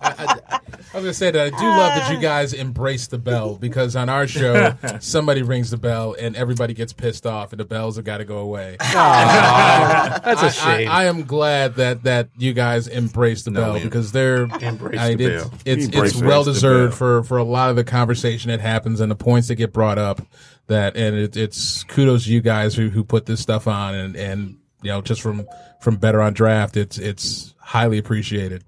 I 0.00 0.60
was 0.98 1.04
gonna 1.04 1.14
say 1.14 1.30
that 1.30 1.46
I 1.46 1.50
do 1.50 1.66
love 1.66 1.94
that 1.94 2.10
you 2.10 2.18
ah. 2.18 2.20
guys 2.20 2.52
embrace 2.52 3.06
the 3.06 3.18
bell 3.18 3.56
because 3.56 3.96
on 3.96 4.08
our 4.08 4.26
show 4.26 4.74
somebody 5.00 5.42
rings 5.42 5.70
the 5.70 5.76
bell 5.76 6.14
and 6.18 6.36
everybody 6.36 6.74
gets 6.74 6.92
pissed 6.92 7.26
off 7.26 7.52
and 7.52 7.60
the 7.60 7.64
bells 7.64 7.96
have 7.96 8.04
got 8.04 8.18
to 8.18 8.24
go 8.24 8.38
away. 8.38 8.76
That's 8.80 10.42
a 10.42 10.50
shame. 10.50 10.88
I, 10.88 11.02
I 11.02 11.04
am 11.04 11.24
glad 11.24 11.76
that 11.76 12.02
that 12.02 12.28
you 12.36 12.52
guys 12.52 12.88
embrace 12.88 13.42
the 13.44 13.50
bell 13.50 13.74
man. 13.74 13.82
because 13.82 14.12
they're 14.12 14.44
Embrace 14.60 15.00
I- 15.00 15.14
the 15.14 15.24
it's 15.24 15.44
bell. 15.44 15.60
it's, 15.64 15.84
Embrace 15.86 16.12
it's 16.12 16.22
well 16.22 16.44
deserved 16.44 16.94
for 16.94 17.22
for 17.24 17.38
a 17.38 17.44
lot 17.44 17.70
of 17.70 17.76
the 17.76 17.84
conversation 17.84 18.50
that 18.50 18.60
happens 18.60 19.00
and 19.00 19.10
the 19.10 19.16
points 19.16 19.48
that 19.48 19.56
get 19.56 19.72
brought 19.72 19.98
up. 19.98 20.20
That 20.68 20.96
and 20.96 21.16
it, 21.16 21.36
it's 21.36 21.84
kudos 21.84 22.24
to 22.24 22.32
you 22.32 22.40
guys 22.40 22.74
who 22.74 22.88
who 22.88 23.02
put 23.02 23.26
this 23.26 23.40
stuff 23.40 23.66
on 23.66 23.94
and 23.94 24.16
and 24.16 24.58
you 24.82 24.90
know 24.90 25.00
just 25.00 25.20
from 25.20 25.46
from 25.80 25.96
better 25.96 26.20
on 26.22 26.32
draft 26.32 26.76
it's 26.76 26.98
it's 26.98 27.54
highly 27.58 27.98
appreciated. 27.98 28.64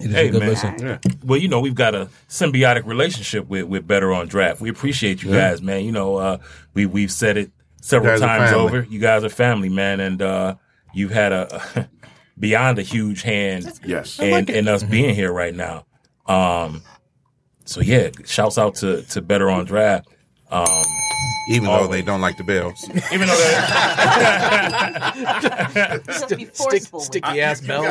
It 0.00 0.06
is 0.06 0.12
Hey, 0.14 0.28
a 0.28 0.30
good 0.30 0.40
man. 0.40 0.48
listen. 0.48 0.98
Well, 1.24 1.38
you 1.38 1.48
know, 1.48 1.60
we've 1.60 1.74
got 1.74 1.94
a 1.94 2.08
symbiotic 2.28 2.86
relationship 2.86 3.48
with, 3.48 3.64
with 3.66 3.86
Better 3.86 4.12
on 4.12 4.28
Draft. 4.28 4.60
We 4.60 4.70
appreciate 4.70 5.22
you 5.22 5.30
guys, 5.32 5.60
man. 5.62 5.84
You 5.84 5.92
know, 5.92 6.16
uh, 6.16 6.38
we 6.74 6.86
we've 6.86 7.12
said 7.12 7.36
it 7.36 7.50
several 7.82 8.18
times 8.18 8.52
over. 8.52 8.86
You 8.88 8.98
guys 8.98 9.24
are 9.24 9.28
family, 9.28 9.68
man, 9.68 10.00
and 10.00 10.20
uh, 10.22 10.54
you've 10.94 11.10
had 11.12 11.32
a 11.32 11.88
beyond 12.38 12.78
a 12.78 12.82
huge 12.82 13.22
hand 13.22 13.70
Yes. 13.84 14.18
in, 14.18 14.48
in 14.50 14.68
us 14.68 14.82
being 14.82 15.14
here 15.14 15.32
right 15.32 15.54
now. 15.54 15.84
Um, 16.26 16.82
so 17.64 17.80
yeah, 17.80 18.10
shouts 18.24 18.56
out 18.58 18.76
to 18.76 19.02
to 19.02 19.20
Better 19.22 19.50
on 19.50 19.64
Draft. 19.66 20.08
Um, 20.50 20.82
Even 21.50 21.64
though 21.68 21.86
they 21.88 22.02
don't 22.02 22.20
like 22.20 22.36
the 22.36 22.44
bells. 22.44 22.88
even 23.12 23.26
though 23.26 23.36
that, 23.36 25.14
Just 26.06 26.28
be 26.36 26.48
Stick, 26.52 26.82
sticky 27.00 27.38
it. 27.38 27.42
ass 27.42 27.60
bell. 27.60 27.82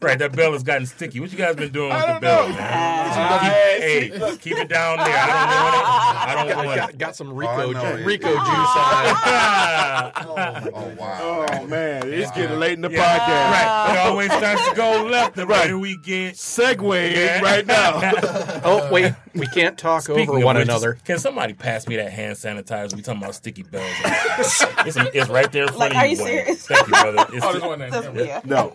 right, 0.00 0.18
that 0.18 0.32
bell 0.34 0.52
has 0.52 0.62
gotten 0.62 0.86
sticky. 0.86 1.20
What 1.20 1.32
you 1.32 1.38
guys 1.38 1.56
been 1.56 1.72
doing 1.72 1.90
with 1.90 2.00
the 2.00 2.06
don't 2.06 2.20
bell, 2.20 2.48
know. 2.48 2.54
man? 2.54 2.58
Ah. 2.60 3.40
Keep, 3.42 4.12
hey, 4.14 4.36
keep 4.40 4.56
it 4.58 4.68
down 4.68 4.98
there. 4.98 5.06
I 5.08 5.26
don't 5.26 5.36
want 5.64 5.74
it. 5.74 5.84
I 6.28 6.34
don't 6.34 6.66
want 6.66 6.76
Got, 6.78 6.90
it. 6.90 6.98
got 6.98 7.16
some 7.16 7.30
oh, 7.30 7.34
Rico 7.34 7.50
I 7.52 7.72
know 7.72 7.72
ju- 7.72 7.86
is- 7.98 8.06
Rico 8.06 8.28
ah. 8.36 8.44
juice 8.44 8.76
on 8.78 9.04
it. 10.08 10.74
Oh 10.78 10.94
wow! 10.98 11.18
Oh, 11.20 11.46
oh 11.52 11.66
man, 11.66 12.02
it's 12.12 12.30
getting 12.32 12.58
late 12.58 12.72
in 12.74 12.80
the 12.82 12.90
Yeah. 12.90 13.18
podcast. 13.18 13.50
Right. 13.52 13.94
It 13.94 13.98
always 14.06 14.32
starts 14.32 14.68
to 14.68 14.74
go 14.74 15.04
left 15.04 15.34
the 15.36 15.46
Right. 15.46 15.62
better 15.62 15.78
we 15.78 15.96
get. 15.96 16.34
Segue 16.34 17.14
Yeah. 17.16 17.40
right 17.40 17.66
now. 17.66 18.12
Oh 18.64 18.90
wait, 18.92 19.14
we 19.34 19.46
can't 19.48 19.78
talk 19.78 20.02
Speaking 20.02 20.28
over 20.28 20.40
one 20.44 20.56
which, 20.56 20.64
another. 20.68 20.98
Can 21.04 21.18
somebody 21.18 21.47
pass 21.54 21.86
me 21.86 21.96
that 21.96 22.12
hand 22.12 22.36
sanitizer? 22.36 22.94
We 22.94 23.02
talking 23.02 23.22
about 23.22 23.34
sticky 23.34 23.62
bells. 23.64 23.84
it's, 24.04 24.96
it's 25.14 25.28
right 25.28 25.50
there 25.52 25.64
in 25.64 25.68
front 25.72 25.78
Like, 25.78 25.90
of 25.92 25.96
are 25.96 26.06
you. 26.06 26.16
you 26.16 26.24
Wayne. 26.24 26.44
serious? 26.44 26.66
Thank 26.66 26.86
you, 26.86 26.92
brother. 26.92 27.26
It's 27.32 27.44
Oh, 27.46 27.58
the- 27.58 27.66
one 27.66 27.78
there. 27.80 27.90
Just- 27.90 28.14
yeah. 28.14 28.40
no, 28.44 28.72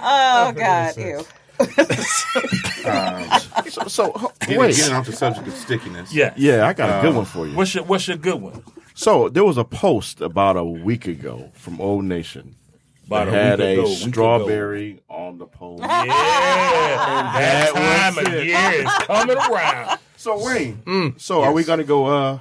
Oh 0.00 0.52
God, 0.52 0.96
ew. 0.96 1.24
so, 3.70 3.86
so 3.86 4.32
Getting, 4.40 4.58
wait. 4.58 4.74
getting 4.76 4.94
off 4.94 5.06
the 5.06 5.12
subject 5.12 5.46
of 5.46 5.54
stickiness. 5.54 6.12
yeah. 6.14 6.32
Yeah, 6.36 6.66
I 6.66 6.72
got 6.72 6.98
a 6.98 7.02
good 7.02 7.14
one 7.14 7.22
uh, 7.22 7.26
for 7.26 7.46
you. 7.46 7.54
What's 7.56 7.74
your 7.74 7.84
What's 7.84 8.08
your 8.08 8.16
good 8.16 8.40
one? 8.40 8.62
So 8.94 9.28
there 9.28 9.44
was 9.44 9.56
a 9.58 9.64
post 9.64 10.20
about 10.20 10.56
a 10.56 10.64
week 10.64 11.06
ago 11.06 11.50
from 11.54 11.80
Old 11.80 12.04
Nation. 12.04 12.56
About 13.06 13.26
that 13.26 13.34
a 13.34 13.36
had 13.36 13.58
week 13.58 13.68
a 13.68 13.72
ago, 13.72 13.82
week 13.84 14.00
ago. 14.02 14.08
strawberry 14.10 15.00
on 15.08 15.38
the 15.38 15.46
post. 15.46 15.82
Yeah, 15.82 16.04
that 16.06 17.72
that 17.74 17.76
time 18.14 18.14
was 18.16 18.26
of 18.34 18.44
year 18.44 18.70
is 18.72 18.90
coming 19.06 19.36
around. 19.36 19.98
So 20.22 20.44
Wayne, 20.44 21.14
so 21.18 21.42
are 21.42 21.52
we 21.52 21.64
gonna 21.64 21.82
go 21.82 22.06
uh 22.06 22.38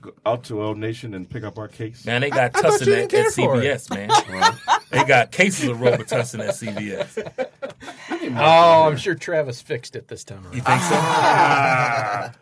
go 0.00 0.12
out 0.26 0.42
to 0.44 0.60
Old 0.60 0.76
Nation 0.76 1.14
and 1.14 1.30
pick 1.30 1.44
up 1.44 1.56
our 1.56 1.68
case? 1.68 2.04
Man, 2.04 2.20
they 2.20 2.30
got 2.30 2.56
I 2.56 2.62
Tussin 2.62 2.86
you 2.88 2.92
at, 2.94 2.96
didn't 2.98 3.04
at 3.04 3.10
care 3.10 3.30
for 3.30 3.62
it. 3.62 3.64
CVS, 3.80 3.90
man. 3.94 4.58
they 4.90 5.04
got 5.04 5.30
cases 5.30 5.68
of 5.68 5.76
Robitussin 5.76 6.40
at 6.40 6.54
CVS. 6.56 8.34
Oh, 8.36 8.88
I'm 8.88 8.96
sure 8.96 9.14
Travis 9.14 9.60
fixed 9.62 9.94
it 9.94 10.08
this 10.08 10.24
time 10.24 10.44
around. 10.44 10.54
You 10.56 10.62
think 10.62 10.80
so? 10.82 10.96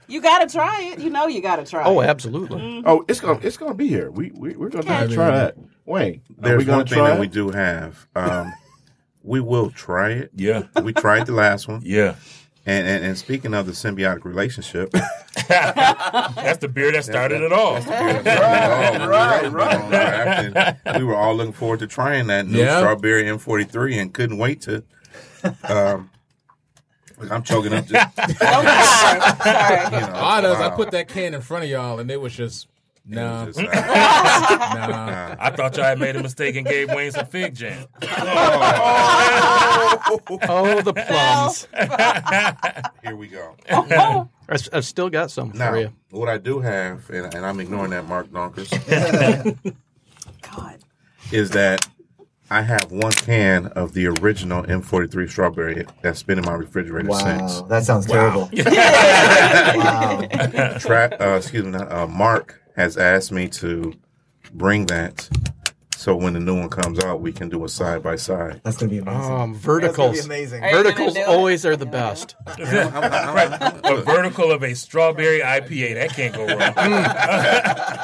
You 0.08 0.22
gotta 0.22 0.46
try 0.50 0.80
it. 0.94 0.98
You 1.00 1.10
know 1.10 1.26
you 1.26 1.42
gotta 1.42 1.66
try 1.66 1.82
Oh, 1.84 2.00
it. 2.00 2.06
absolutely. 2.06 2.82
Oh, 2.86 3.04
it's 3.06 3.20
gonna 3.20 3.40
it's 3.42 3.58
gonna 3.58 3.74
be 3.74 3.88
here. 3.88 4.10
We 4.10 4.30
we 4.34 4.56
we're 4.56 4.70
gonna 4.70 4.84
Okay. 5.04 5.14
try 5.14 5.30
that. 5.30 5.56
Wayne, 5.84 6.22
are 6.38 6.42
There's 6.42 6.58
we 6.60 6.64
gonna 6.64 6.78
one 6.78 6.86
thing 6.86 6.98
try 7.00 7.08
that 7.10 7.16
it? 7.18 7.20
we 7.20 7.26
do 7.26 7.50
have. 7.50 8.06
Um, 8.16 8.54
we 9.22 9.40
will 9.40 9.70
try 9.70 10.12
it. 10.12 10.30
Yeah. 10.34 10.62
We 10.82 10.94
tried 10.94 11.26
the 11.26 11.32
last 11.32 11.68
one. 11.68 11.82
Yeah. 11.84 12.14
And, 12.66 12.88
and 12.88 13.04
and 13.04 13.18
speaking 13.18 13.52
of 13.52 13.66
the 13.66 13.72
symbiotic 13.72 14.24
relationship, 14.24 14.90
That's 15.48 16.58
the 16.58 16.68
beer 16.68 16.90
that 16.92 17.04
started 17.04 17.42
it 17.42 17.52
all. 17.52 17.74
right, 17.80 19.52
right, 19.52 20.54
right. 20.54 20.98
We 20.98 21.04
were 21.04 21.14
all 21.16 21.34
looking 21.36 21.52
forward 21.52 21.80
to 21.80 21.86
trying 21.86 22.28
that 22.28 22.46
new 22.46 22.60
Yeah. 22.60 22.78
strawberry 22.78 23.24
M43 23.24 24.00
and 24.00 24.14
couldn't 24.14 24.38
wait 24.38 24.62
to. 24.62 24.82
Um, 25.68 26.10
I'm 27.30 27.42
choking 27.42 27.72
up. 27.74 27.86
Just, 27.86 28.08
Oh, 28.18 28.62
Sorry. 28.62 29.20
you 29.94 30.00
know, 30.00 30.12
Honest, 30.14 30.60
I 30.60 30.70
put 30.74 30.90
that 30.92 31.08
can 31.08 31.34
in 31.34 31.40
front 31.42 31.64
of 31.64 31.70
y'all, 31.70 31.98
and 31.98 32.10
it 32.10 32.20
was 32.20 32.34
just 32.34 32.66
It 32.66 32.70
no, 33.06 33.44
was 33.46 33.56
just, 33.56 33.72
nah. 33.74 35.36
I 35.38 35.50
thought 35.54 35.76
y'all 35.76 35.84
had 35.86 35.98
made 35.98 36.16
a 36.16 36.22
mistake 36.22 36.56
and 36.56 36.66
gave 36.66 36.88
Wayne 36.92 37.12
some 37.12 37.26
fig 37.26 37.54
jam. 37.54 37.86
Oh, 40.48 40.80
the 40.82 40.92
plums. 40.94 41.68
here 43.02 43.16
we 43.16 43.28
go. 43.28 43.56
I've 44.48 44.84
still 44.84 45.08
got 45.10 45.30
some 45.30 45.52
for 45.52 45.76
you. 45.78 45.92
what 46.10 46.28
I 46.28 46.38
do 46.38 46.60
have, 46.60 47.08
and, 47.10 47.32
and 47.34 47.44
I'm 47.46 47.60
ignoring 47.60 47.90
that, 47.90 48.06
Mark 48.08 48.28
Donkers, 48.28 48.70
God. 50.42 50.78
is 51.32 51.50
that 51.50 51.86
I 52.50 52.60
have 52.62 52.92
one 52.92 53.12
can 53.12 53.66
of 53.68 53.94
the 53.94 54.06
original 54.06 54.62
M43 54.64 55.28
strawberry 55.30 55.86
that's 56.02 56.22
been 56.22 56.38
in 56.38 56.44
my 56.44 56.52
refrigerator 56.54 57.08
Wow, 57.08 57.18
since. 57.48 57.62
that 57.68 57.84
sounds 57.84 58.06
terrible. 58.06 58.50
wow. 59.76 60.78
Tra- 60.78 61.16
uh, 61.20 61.36
excuse 61.38 61.64
me, 61.64 61.74
uh, 61.78 62.06
Mark 62.06 62.60
has 62.76 62.96
asked 62.96 63.32
me 63.32 63.48
to 63.48 63.94
bring 64.52 64.86
that 64.86 65.28
so 66.04 66.14
when 66.14 66.34
the 66.34 66.40
new 66.40 66.60
one 66.60 66.68
comes 66.68 67.02
out, 67.02 67.22
we 67.22 67.32
can 67.32 67.48
do 67.48 67.64
a 67.64 67.68
side 67.70 68.02
by 68.02 68.16
side. 68.16 68.60
That's 68.62 68.76
gonna 68.76 68.90
be 68.90 68.98
amazing. 68.98 69.32
Um, 69.32 69.52
That's 69.54 69.64
verticals. 69.64 69.96
gonna 69.96 70.12
be 70.12 70.20
amazing. 70.20 70.62
Are 70.62 70.70
Verticals 70.70 71.14
do 71.14 71.20
it? 71.20 71.26
always 71.26 71.64
are 71.64 71.76
the 71.76 71.86
best. 71.86 72.36
A 72.46 74.02
vertical 74.04 74.52
of 74.52 74.62
a 74.62 74.74
strawberry 74.74 75.40
IPA. 75.40 75.94
That 75.94 76.10
can't 76.10 76.34
go 76.34 76.46
wrong. 76.46 76.58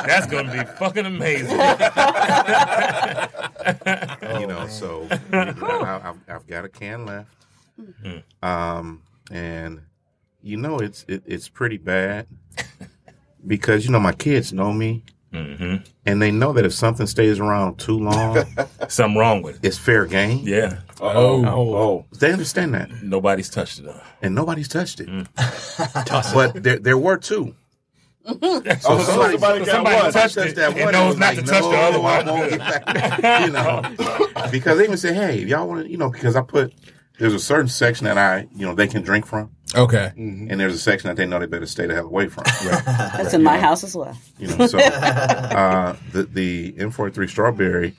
That's 0.06 0.26
going 0.28 0.46
to 0.46 0.52
be 0.52 0.64
fucking 0.78 1.04
amazing. 1.04 1.58
You 4.40 4.46
know, 4.46 4.66
so 4.68 5.06
I, 5.32 6.00
I've, 6.02 6.16
I've 6.26 6.46
got 6.46 6.64
a 6.64 6.68
can 6.70 7.04
left, 7.04 7.28
um, 8.42 9.02
and 9.30 9.82
you 10.42 10.56
know 10.56 10.78
it's 10.78 11.04
it, 11.06 11.22
it's 11.26 11.50
pretty 11.50 11.76
bad 11.76 12.26
because 13.46 13.84
you 13.84 13.90
know 13.92 14.00
my 14.00 14.12
kids 14.12 14.52
know 14.52 14.72
me, 14.72 15.04
Mm-hmm. 15.32 15.76
and 16.06 16.20
they 16.20 16.32
know 16.32 16.52
that 16.52 16.64
if 16.64 16.72
something 16.74 17.06
stays 17.06 17.38
around 17.38 17.78
too 17.78 17.96
long, 17.96 18.44
Something 18.88 19.16
wrong 19.16 19.42
with 19.42 19.62
it. 19.62 19.68
it's 19.68 19.78
fair 19.78 20.04
game. 20.06 20.40
Yeah. 20.44 20.78
Oh, 21.00 21.46
Oh, 21.46 22.06
They 22.18 22.32
understand 22.32 22.74
that, 22.74 22.90
Nobody's 23.04 23.48
touched 23.48 23.78
it. 23.78 23.84
though. 23.84 24.00
and 24.22 24.34
nobody's 24.34 24.66
touched 24.66 24.98
it. 24.98 25.08
but 26.34 26.62
there 26.62 26.78
there 26.80 26.98
were 26.98 27.16
two. 27.16 27.54
oh, 28.26 28.60
somebody, 28.80 29.38
got 29.38 29.66
somebody 29.66 29.96
one. 29.96 30.12
touched 30.12 30.34
touched 30.34 30.36
it 30.50 30.56
that 30.56 30.72
and 30.76 30.84
one. 30.84 30.92
knows 30.92 31.08
was 31.14 31.18
not 31.18 31.34
to 31.36 31.42
touch 31.42 31.62
the 31.62 31.68
other 31.78 31.98
"No, 31.98 32.04
I 32.04 32.22
one." 32.22 32.26
won't 32.26 32.50
get 32.50 32.58
back." 32.86 33.46
you 33.46 33.52
know, 33.52 34.50
because 34.50 34.78
they 34.78 34.84
even 34.84 34.96
say, 34.98 35.14
"Hey, 35.14 35.42
if 35.42 35.48
y'all 35.48 35.66
want 35.68 35.84
to," 35.84 35.90
you 35.90 35.96
know, 35.96 36.10
because 36.10 36.36
I 36.36 36.42
put 36.42 36.74
there's 37.18 37.34
a 37.34 37.38
certain 37.38 37.68
section 37.68 38.04
that 38.06 38.18
I, 38.18 38.46
you 38.54 38.66
know, 38.66 38.74
they 38.74 38.88
can 38.88 39.02
drink 39.02 39.26
from, 39.26 39.50
okay. 39.74 40.12
and 40.16 40.58
there's 40.60 40.74
a 40.74 40.78
section 40.78 41.08
that 41.08 41.16
they 41.16 41.26
know 41.26 41.38
they 41.38 41.46
better 41.46 41.66
stay 41.66 41.86
the 41.86 41.94
hell 41.94 42.06
away 42.06 42.28
from. 42.28 42.44
That's 42.64 43.34
in 43.34 43.42
my 43.42 43.58
house 43.58 43.84
as 43.84 43.94
well. 43.96 44.16
You 44.38 44.48
know, 44.56 44.66
so 44.66 44.78
uh, 44.80 45.96
the 46.12 46.24
the 46.24 46.72
M43 46.72 47.28
strawberry 47.28 47.94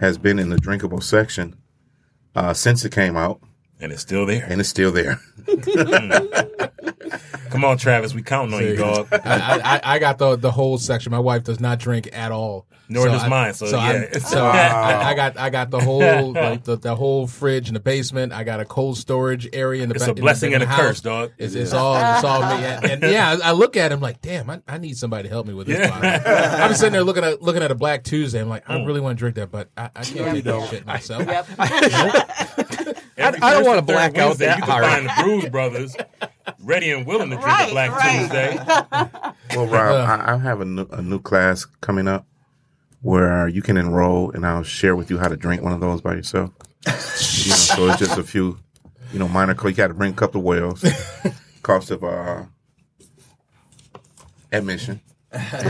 has 0.00 0.18
been 0.18 0.38
in 0.38 0.50
the 0.50 0.58
drinkable 0.58 1.00
section 1.00 1.56
uh, 2.34 2.52
since 2.52 2.84
it 2.84 2.92
came 2.92 3.16
out, 3.16 3.40
And 3.80 3.92
it's 3.92 4.02
still 4.02 4.26
there. 4.26 4.44
and 4.48 4.60
it's 4.60 4.68
still 4.68 4.92
there. 4.92 5.20
Come 7.50 7.64
on, 7.64 7.78
Travis. 7.78 8.14
We 8.14 8.22
counting 8.22 8.54
on 8.54 8.62
you, 8.64 8.76
dog. 8.76 9.08
I, 9.12 9.60
I, 9.84 9.94
I 9.94 9.98
got 9.98 10.18
the 10.18 10.36
the 10.36 10.50
whole 10.50 10.78
section. 10.78 11.10
My 11.12 11.18
wife 11.18 11.44
does 11.44 11.60
not 11.60 11.78
drink 11.78 12.08
at 12.12 12.32
all. 12.32 12.66
Nor 12.88 13.08
does 13.08 13.24
I- 13.24 13.28
mine, 13.28 13.52
so 13.54 13.66
yeah. 13.66 14.04
I, 14.14 14.18
so 14.18 14.44
I, 14.46 14.58
I, 14.68 15.08
I 15.10 15.14
got 15.14 15.36
I 15.36 15.50
got 15.50 15.70
the 15.70 15.80
whole 15.80 16.32
like 16.32 16.62
the, 16.62 16.76
the 16.76 16.94
whole 16.94 17.26
fridge 17.26 17.66
in 17.66 17.74
the 17.74 17.80
basement. 17.80 18.32
I 18.32 18.44
got 18.44 18.60
a 18.60 18.64
cold 18.64 18.96
storage 18.96 19.48
area 19.52 19.82
in 19.82 19.88
the 19.88 19.96
It's 19.96 20.06
back. 20.06 20.16
a 20.16 20.20
blessing 20.20 20.52
in 20.52 20.62
and 20.62 20.70
the 20.70 20.72
a 20.72 20.76
house. 20.76 20.80
curse, 20.86 21.00
dog. 21.00 21.32
It's, 21.36 21.54
it's 21.54 21.72
all 21.72 21.96
it's 21.96 22.22
all 22.24 22.40
me. 22.42 22.64
And, 22.66 23.02
and 23.02 23.12
yeah, 23.12 23.36
I, 23.42 23.48
I 23.48 23.52
look 23.52 23.76
at 23.76 23.90
him 23.90 23.98
like, 24.00 24.20
damn, 24.22 24.48
I, 24.48 24.62
I 24.68 24.78
need 24.78 24.96
somebody 24.96 25.24
to 25.24 25.28
help 25.28 25.48
me 25.48 25.54
with 25.54 25.66
this. 25.66 25.90
bottle. 25.90 26.08
I'm 26.62 26.74
sitting 26.74 26.92
there 26.92 27.02
looking 27.02 27.24
at 27.24 27.42
looking 27.42 27.64
at 27.64 27.72
a 27.72 27.74
Black 27.74 28.04
Tuesday. 28.04 28.40
I'm 28.40 28.48
like, 28.48 28.68
I 28.70 28.76
Mm. 28.76 28.86
really 28.86 29.00
want 29.00 29.18
to 29.18 29.20
drink 29.20 29.34
that, 29.34 29.50
but 29.50 29.68
I, 29.76 29.90
I 29.96 30.02
can't 30.04 30.34
do 30.36 30.42
that 30.42 30.68
shit 30.70 30.86
myself. 30.86 31.26
Yep. 31.26 31.48
Every 33.18 33.40
I 33.40 33.52
don't 33.54 33.64
wanna 33.64 33.82
black 33.82 34.16
out 34.18 34.28
Wednesday, 34.28 34.46
that 34.46 34.58
You 34.58 34.62
can 34.64 34.70
hard. 34.70 34.84
find 34.84 35.06
the 35.06 35.10
Brewz 35.10 35.50
Brothaz 35.50 36.06
ready 36.60 36.90
and 36.92 37.06
willing 37.06 37.30
to 37.30 37.36
drink 37.36 37.46
Right, 37.58 37.68
a 37.68 37.72
Black 37.72 37.90
right. 37.92 38.20
Tuesday. 38.20 39.32
Well, 39.54 39.66
Rob, 39.68 40.08
I, 40.08 40.34
I 40.34 40.38
have 40.38 40.60
a 40.60 40.64
new, 40.64 40.86
a 40.90 41.00
new 41.00 41.18
class 41.20 41.64
coming 41.80 42.08
up 42.08 42.26
where 43.00 43.46
you 43.48 43.62
can 43.62 43.76
enroll, 43.76 44.30
and 44.32 44.44
I'll 44.44 44.64
share 44.64 44.94
with 44.96 45.08
you 45.10 45.18
how 45.18 45.28
to 45.28 45.36
drink 45.36 45.62
one 45.62 45.72
of 45.72 45.80
those 45.80 46.00
by 46.02 46.14
yourself. 46.14 46.50
you 46.84 46.92
know, 46.92 47.56
so 47.56 47.86
it's 47.88 47.98
just 47.98 48.18
a 48.18 48.24
few, 48.24 48.58
you 49.12 49.18
know, 49.18 49.28
minor. 49.28 49.54
You 49.64 49.72
got 49.72 49.86
to 49.88 49.94
bring 49.94 50.12
a 50.12 50.16
couple 50.16 50.40
of 50.40 50.44
whales. 50.44 50.84
Cost 51.62 51.90
of 51.92 52.02
uh, 52.04 52.44
admission. 54.52 55.00
And 55.32 55.62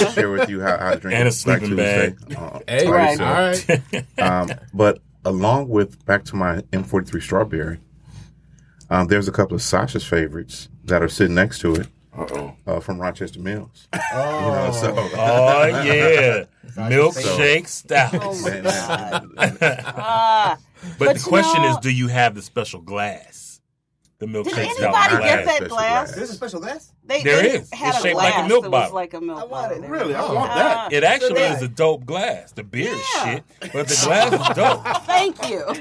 we'll 0.00 0.10
share 0.12 0.30
with 0.30 0.48
you 0.48 0.60
how, 0.60 0.76
how 0.78 0.90
to 0.94 1.00
drink 1.00 1.16
And 1.18 1.28
a 1.28 1.32
Black 1.44 1.60
Tuesday, 1.60 2.10
bag. 2.10 2.36
uh, 2.36 2.60
Hey, 2.68 2.88
Right. 2.88 3.20
all 3.20 3.26
yourself. 3.26 3.68
right. 3.92 4.04
Um, 4.18 4.50
but 4.74 4.98
along 5.24 5.68
with 5.68 6.04
back 6.04 6.24
to 6.24 6.36
my 6.36 6.58
M43 6.72 7.22
strawberry, 7.22 7.78
um, 8.90 9.06
there's 9.06 9.28
a 9.28 9.32
couple 9.32 9.54
of 9.54 9.62
Sasha's 9.62 10.04
favorites 10.04 10.68
that 10.84 11.02
are 11.02 11.08
sitting 11.08 11.34
next 11.34 11.60
to 11.60 11.74
it 11.76 11.88
Uh-oh. 12.16 12.54
uh, 12.66 12.80
from 12.80 12.98
Rochester 13.00 13.40
Mills. 13.40 13.88
You 14.12 14.16
know, 14.16 14.72
so 14.72 14.94
Oh, 14.96 15.66
yeah. 15.84 16.44
Milkshake 16.76 17.66
stout. 17.68 18.14
Oh 18.14 18.40
my 18.42 18.60
god. 18.60 19.28
that- 19.58 19.84
Ah. 19.86 20.58
But, 20.98 21.06
But 21.06 21.16
the 21.18 21.22
question 21.22 21.62
know- 21.62 21.70
is, 21.72 21.76
do 21.78 21.90
you 21.94 22.08
have 22.08 22.34
the 22.34 22.42
special 22.42 22.80
glass? 22.80 23.60
The 24.18 24.26
Did 24.26 24.34
milkshake 24.34 24.58
anybody 24.58 24.74
stout 24.74 25.10
get 25.10 25.10
glass. 25.10 25.44
that 25.46 25.56
Special 25.56 25.68
glass? 25.68 26.04
glass. 26.06 26.14
There's 26.16 26.30
a 26.30 26.34
special 26.34 26.60
glass. 26.60 26.92
They, 27.10 27.22
There 27.24 27.42
they 27.42 27.50
is. 27.58 27.70
Had 27.72 27.88
It's 27.88 27.98
a 27.98 28.02
shaped 28.02 28.16
like 28.16 28.38
a 28.38 28.46
milk 28.46 28.62
bottle. 28.70 28.80
Was 28.80 28.92
like 28.92 29.14
a 29.14 29.20
milk 29.20 29.38
I 29.40 29.44
want 29.44 29.50
bottle. 29.50 29.82
it. 29.84 29.90
Really? 29.90 30.14
I 30.14 30.20
Oh. 30.22 30.34
want 30.34 30.54
that. 30.54 30.92
It 30.92 31.02
actually 31.02 31.40
Yeah. 31.40 31.56
is 31.56 31.62
a 31.62 31.66
dope 31.68 32.06
glass. 32.06 32.52
The 32.52 32.62
beer 32.62 32.94
is 32.94 33.04
shit, 33.24 33.42
but 33.72 33.88
the 33.88 34.00
glass 34.04 34.32
is 34.32 34.56
dope. 34.56 34.84
Thank 35.06 35.48
you. 35.50 35.60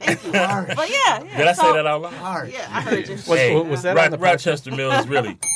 Thank 0.00 0.24
you. 0.24 0.32
But 0.32 0.90
yeah, 0.90 1.22
yeah. 1.22 1.36
Did 1.38 1.46
I 1.46 1.52
so- 1.52 1.62
say 1.62 1.72
that 1.74 1.86
out 1.86 2.02
loud? 2.02 2.12
Hard. 2.14 2.50
Yeah, 2.52 2.66
I 2.72 2.80
heard 2.80 3.06
you. 3.06 3.14
Was, 3.14 3.24
Hey, 3.26 3.54
was 3.54 3.82
that 3.82 3.94
Ro- 3.96 4.02
on 4.06 4.10
the 4.10 4.18
podcast? 4.18 4.22
Rochester 4.22 4.70
Mills, 4.72 5.06
really? 5.06 5.38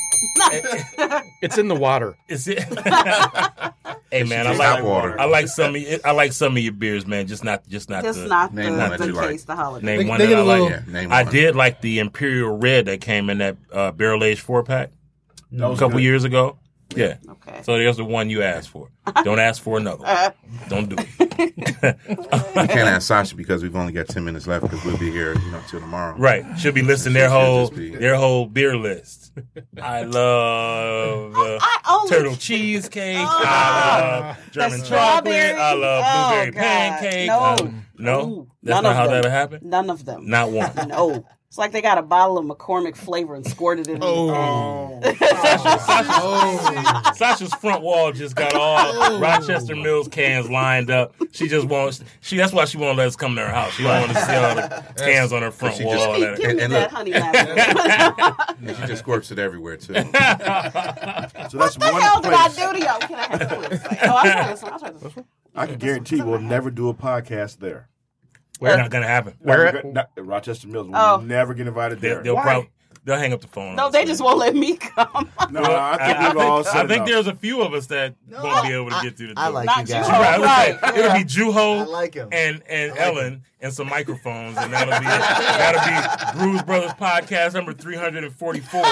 It's 1.41 1.57
in 1.57 1.67
the 1.67 1.75
water. 1.75 2.15
Is 2.29 2.47
it? 2.47 2.59
hey 4.11 4.23
man, 4.23 4.47
I 4.47 4.53
like 4.55 4.83
water. 4.83 5.19
I 5.19 5.25
like 5.25 5.47
some 5.49 5.75
of 5.75 5.81
your, 5.81 5.99
I 6.05 6.11
like 6.11 6.31
some 6.31 6.55
of 6.55 6.63
your 6.63 6.71
beers, 6.71 7.05
man. 7.05 7.27
Just 7.27 7.43
not 7.43 7.67
just 7.67 7.89
not 7.89 8.03
Just 8.03 8.21
the 8.21 8.27
not 8.27 8.53
Name 8.53 8.73
the, 8.73 8.79
one 8.79 8.89
that 8.91 8.99
the 8.99 9.07
you 9.07 9.11
like. 9.13 9.41
the 9.41 9.55
holiday. 9.55 9.85
name 9.85 9.99
They- 9.99 10.05
one 10.09 10.19
they 10.19 10.25
that 10.27 10.29
get 10.31 10.39
I 10.39 10.41
a 10.41 10.45
like. 10.45 10.61
little- 10.61 10.93
Yeah, 10.93 11.07
I 11.13 11.23
one. 11.23 11.31
did 11.33 11.55
like 11.57 11.81
the 11.81 11.99
Imperial 11.99 12.57
Red 12.57 12.85
that 12.85 13.01
came 13.01 13.29
in 13.29 13.39
that 13.39 13.57
uh, 13.73 13.91
barrel 13.91 14.23
aged 14.23 14.41
four 14.41 14.63
pack 14.63 14.91
That 15.53 15.71
a 15.71 15.73
couple 15.77 15.97
good. 15.97 16.03
years 16.03 16.23
ago. 16.23 16.57
Yeah. 16.95 17.15
Okay. 17.27 17.61
So 17.63 17.75
there's 17.77 17.97
the 17.97 18.05
one 18.05 18.29
you 18.29 18.43
asked 18.43 18.69
for. 18.69 18.89
Don't 19.23 19.39
ask 19.39 19.63
for 19.63 19.77
another. 19.77 20.03
one. 20.03 20.33
Don't 20.69 20.89
do 20.89 20.95
it. 20.99 21.07
I 22.55 22.67
can't 22.67 22.87
ask 22.87 23.07
Sasha 23.07 23.35
because 23.35 23.63
we've 23.63 23.75
only 23.75 23.93
got 23.93 24.07
ten 24.07 24.23
minutes 24.23 24.45
left 24.45 24.63
because 24.63 24.83
we'll 24.85 24.97
be 24.97 25.09
here, 25.11 25.33
you 25.33 25.51
know, 25.51 25.59
till 25.67 25.79
tomorrow. 25.79 26.15
Right. 26.17 26.45
She'll 26.59 26.71
be 26.71 26.83
listing 26.83 27.13
their 27.13 27.29
whole 27.29 27.69
be- 27.71 27.95
their 27.95 28.15
whole 28.15 28.45
beer 28.45 28.77
list. 28.77 29.31
I 29.81 30.03
love 30.03 31.35
uh, 31.35 31.57
I 31.61 31.79
only 31.95 32.09
turtle 32.09 32.35
cheesecake. 32.35 33.17
Oh. 33.17 33.41
I 33.43 33.99
love 34.29 34.51
German 34.51 34.69
chocolate. 34.83 34.85
strawberry. 34.85 35.53
I 35.59 35.73
love 35.73 36.03
Oh, 36.05 36.29
blueberry 36.29 36.51
God. 36.51 36.61
pancake. 36.61 37.27
No. 37.27 37.39
Um, 37.39 37.85
no, 37.97 38.21
Ooh, 38.27 38.47
that's 38.61 38.75
none 38.75 38.83
not 38.83 38.89
of 38.91 38.95
how 38.97 39.07
them. 39.07 39.21
that 39.23 39.31
happened. 39.31 39.63
None 39.63 39.89
of 39.89 40.05
them. 40.05 40.27
Not 40.29 40.51
one. 40.51 40.71
No. 40.87 41.25
It's 41.53 41.57
like 41.59 41.71
they 41.71 41.83
got 41.83 41.99
a 41.99 42.01
bottle 42.01 42.39
of 42.39 42.45
McCormick 42.47 42.95
flavor 42.95 43.35
and 43.35 43.45
squirted 43.45 43.87
it 43.87 43.97
in. 43.97 43.99
Oh, 44.01 44.99
Sasha's 47.15 47.53
front 47.53 47.83
wall 47.83 48.11
just 48.11 48.35
got 48.35 48.55
all 48.55 48.79
oh. 48.79 49.19
Rochester 49.19 49.75
Mills 49.75 50.07
cans 50.07 50.49
lined 50.49 50.89
up. 50.89 51.13
She 51.31 51.47
just 51.47 51.67
wants. 51.67 52.03
She 52.21 52.37
that's 52.37 52.53
why 52.53 52.65
she 52.65 52.77
won't 52.77 52.97
let 52.97 53.05
us 53.05 53.15
come 53.15 53.35
to 53.35 53.41
her 53.43 53.53
house. 53.53 53.71
She 53.73 53.83
don't 53.83 54.01
want 54.01 54.13
to 54.13 54.25
see 54.25 54.33
all 54.33 54.55
the 54.55 54.83
cans 54.97 55.31
on 55.31 55.43
her 55.43 55.51
front 55.51 55.75
She 55.75 55.85
wall. 55.85 56.17
just- 56.17 56.21
that- 56.21 56.37
Give 56.39 56.47
me 56.47 56.51
And- 56.53 56.61
and 56.61 56.73
that 56.73 56.81
look- 56.81 56.91
honey 56.91 57.11
lavender. 57.11 58.35
And 58.67 58.75
she 58.77 58.85
just 58.87 59.01
squirts 59.03 59.29
it 59.29 59.37
everywhere 59.37 59.77
too. 59.77 59.93
So 61.53 61.59
that's 61.59 61.77
what 61.77 61.81
the 61.81 61.91
one 61.91 62.01
hell 62.01 62.19
did 62.19 62.33
I 62.33 62.47
do 62.47 62.73
to 62.79 62.83
y'all? 62.83 62.97
Can 62.99 63.15
I 63.15 63.27
have 63.27 63.69
this 63.69 63.83
one? 63.83 63.97
Oh, 64.01 64.07
I'll 64.09 64.23
try 64.23 64.47
this 64.49 64.63
one. 64.63 64.73
I'll 64.73 64.79
try 64.79 64.89
this 64.89 65.15
one. 65.15 65.25
I 65.53 65.67
can 65.67 65.77
guarantee 65.77 66.19
we'll 66.23 66.39
never 66.39 66.71
do 66.71 66.89
a 66.89 66.95
podcast 66.95 67.59
there. 67.59 67.89
It's 68.61 68.77
not 68.77 68.89
gonna 68.89 69.07
happen. 69.07 69.33
Where- 69.39 69.65
Never 69.73 69.83
not- 69.91 70.09
Rochester 70.17 70.67
Mills 70.67 70.87
will 70.87 70.95
Oh. 70.95 71.17
never 71.23 71.53
get 71.53 71.67
invited 71.67 71.99
They, 72.01 72.09
there. 72.09 72.23
they'll 72.23 72.35
Why? 72.35 72.43
probably 72.43 72.69
they'll 73.05 73.17
hang 73.17 73.33
up 73.33 73.41
the 73.41 73.47
phone. 73.47 73.75
No, 73.75 73.89
they 73.89 74.05
just 74.05 74.23
won't 74.23 74.37
let 74.37 74.55
me 74.55 74.77
come. 74.77 75.29
No, 75.51 75.61
I 75.61 75.97
think 75.97 76.17
I, 76.17 76.29
we've 76.29 76.37
all 76.37 76.63
think, 76.63 76.73
said 76.73 76.85
I 76.85 76.87
think 76.87 77.05
there's 77.05 77.27
a 77.27 77.35
few 77.35 77.61
of 77.61 77.73
us 77.73 77.87
that 77.87 78.15
won't 78.31 78.65
be 78.65 78.71
able 78.73 78.89
to 78.91 78.99
get 79.03 79.17
through 79.17 79.27
the 79.27 79.33
door. 79.35 79.43
I 79.43 79.47
like 79.49 79.65
Not 79.65 79.79
you 79.89 79.93
guys. 79.95 80.07
Right, 80.07 80.23
I 80.25 80.37
would 80.39 80.47
say 80.49 80.79
Right, 80.81 80.97
It'll 80.97 81.13
be 81.13 81.25
Juho 81.25 81.79
I 81.81 81.83
like 81.83 82.13
him. 82.13 82.29
and 82.31 82.63
and 82.69 82.97
Ellen 82.97 83.43
and 83.63 83.73
some 83.73 83.87
microphones, 83.89 84.57
and 84.57 84.71
that'll 84.73 84.99
be 84.99 85.05
that'll 85.05 85.81
be 85.81 86.57
Brewz 86.57 86.65
Brothaz 86.65 86.97
podcast 86.97 87.53
number 87.53 87.73
three 87.73 87.95
hundred 87.95 88.23
and 88.25 88.35
forty 88.35 88.59
four, 88.59 88.83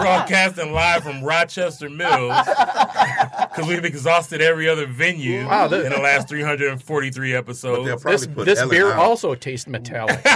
broadcasting 0.00 0.72
live 0.72 1.02
from 1.02 1.22
Rochester 1.22 1.88
Mills 1.88 2.34
because 2.46 3.66
we've 3.66 3.84
exhausted 3.84 4.40
every 4.40 4.68
other 4.68 4.86
venue 4.86 5.46
Wow, 5.46 5.68
that- 5.68 5.84
in 5.86 5.92
the 5.92 5.98
last 5.98 6.28
three 6.28 6.42
hundred 6.42 6.70
and 6.72 6.82
forty 6.82 7.10
three 7.10 7.34
episodes. 7.34 8.02
This, 8.04 8.26
this 8.26 8.64
beer 8.66 8.92
out. 8.92 8.98
also 8.98 9.34
tastes 9.34 9.66
metallic. 9.66 10.20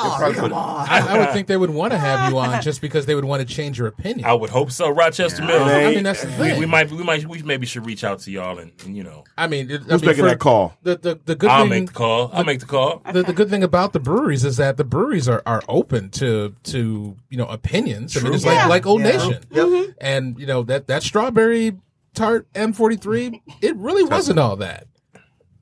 Oh, 0.00 0.14
probably 0.18 0.38
put- 0.40 0.52
I, 0.52 1.06
I 1.08 1.18
would 1.18 1.30
think 1.32 1.48
they 1.48 1.56
would 1.56 1.70
want 1.70 1.92
to 1.92 1.98
have 1.98 2.30
you 2.30 2.38
on 2.38 2.62
just 2.62 2.80
because 2.80 3.06
they 3.06 3.14
would 3.14 3.24
want 3.24 3.46
to 3.46 3.54
change 3.54 3.78
your 3.78 3.88
opinion. 3.88 4.24
I 4.26 4.32
would 4.32 4.50
hope 4.50 4.70
so, 4.70 4.88
Rochester 4.90 5.42
Mills. 5.44 5.62
I 5.62 5.90
mean, 5.94 6.04
that's 6.04 6.22
the 6.22 6.28
we, 6.28 6.34
thing. 6.36 6.60
we 6.60 6.66
might, 6.66 6.90
we 6.90 7.02
might, 7.02 7.26
we 7.26 7.42
maybe 7.42 7.66
should 7.66 7.84
reach 7.84 8.04
out 8.04 8.20
to 8.20 8.30
y'all 8.30 8.58
and, 8.58 8.70
and 8.84 8.96
you 8.96 9.02
know, 9.02 9.24
I 9.36 9.46
mean, 9.48 9.70
it, 9.70 9.80
I 9.82 9.84
Who's 9.84 10.02
mean, 10.02 10.10
making 10.10 10.24
for- 10.24 10.28
that 10.30 10.38
call? 10.38 10.74
The 10.82 10.96
the, 10.96 11.20
the 11.24 11.34
good 11.34 11.50
I'll 11.50 11.62
thing, 11.62 11.70
make 11.70 11.86
the 11.88 11.92
call. 11.94 12.27
I'll 12.32 12.44
make 12.44 12.60
the 12.60 12.66
call. 12.66 13.02
the, 13.12 13.22
the 13.22 13.32
good 13.32 13.48
thing 13.50 13.62
about 13.62 13.92
the 13.92 14.00
breweries 14.00 14.44
is 14.44 14.56
that 14.58 14.76
the 14.76 14.84
breweries 14.84 15.28
are, 15.28 15.42
are 15.46 15.62
open 15.68 16.10
to 16.10 16.54
to 16.64 17.16
you 17.30 17.36
know 17.36 17.46
opinions. 17.46 18.16
I 18.16 18.20
mean, 18.22 18.34
it's 18.34 18.44
like 18.46 18.68
like 18.68 18.86
Old 18.86 19.00
Yeah. 19.02 19.10
Nation, 19.12 19.42
Yep. 19.50 19.66
Mm-hmm. 19.66 19.90
and 20.00 20.38
you 20.38 20.46
know 20.46 20.62
that 20.64 20.86
that 20.88 21.02
strawberry 21.02 21.76
tart 22.14 22.46
M43, 22.54 23.40
it 23.62 23.76
really 23.76 24.04
wasn't 24.04 24.38
all 24.38 24.56
that. 24.56 24.86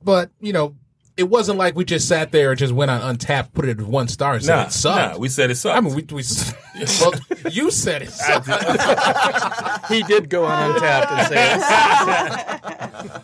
But 0.03 0.29
you 0.39 0.53
know, 0.53 0.75
it 1.17 1.29
wasn't 1.29 1.57
like 1.57 1.75
we 1.75 1.83
just 1.85 2.07
sat 2.07 2.31
there 2.31 2.51
and 2.51 2.59
just 2.59 2.73
went 2.73 2.91
on 2.91 3.01
Untappd, 3.15 3.53
put 3.53 3.65
it 3.65 3.79
at 3.79 3.85
one 3.87 4.07
star, 4.07 4.35
and 4.35 4.43
said 4.43 4.55
Nah, 4.55 4.63
it 4.65 4.71
sucked. 4.71 5.13
nah, 5.13 5.17
we 5.19 5.29
said 5.29 5.49
it 5.51 5.55
sucked. 5.55 5.77
I 5.77 5.81
mean, 5.81 5.95
we, 5.95 6.03
we 6.11 6.23
well, 7.01 7.13
you 7.51 7.71
said 7.71 8.01
it 8.03 8.11
sucked. 8.11 8.47
he 9.91 10.03
did 10.03 10.29
go 10.29 10.45
on 10.45 10.75
Untappd 10.75 11.11
and 11.11 11.27
say, 11.27 11.57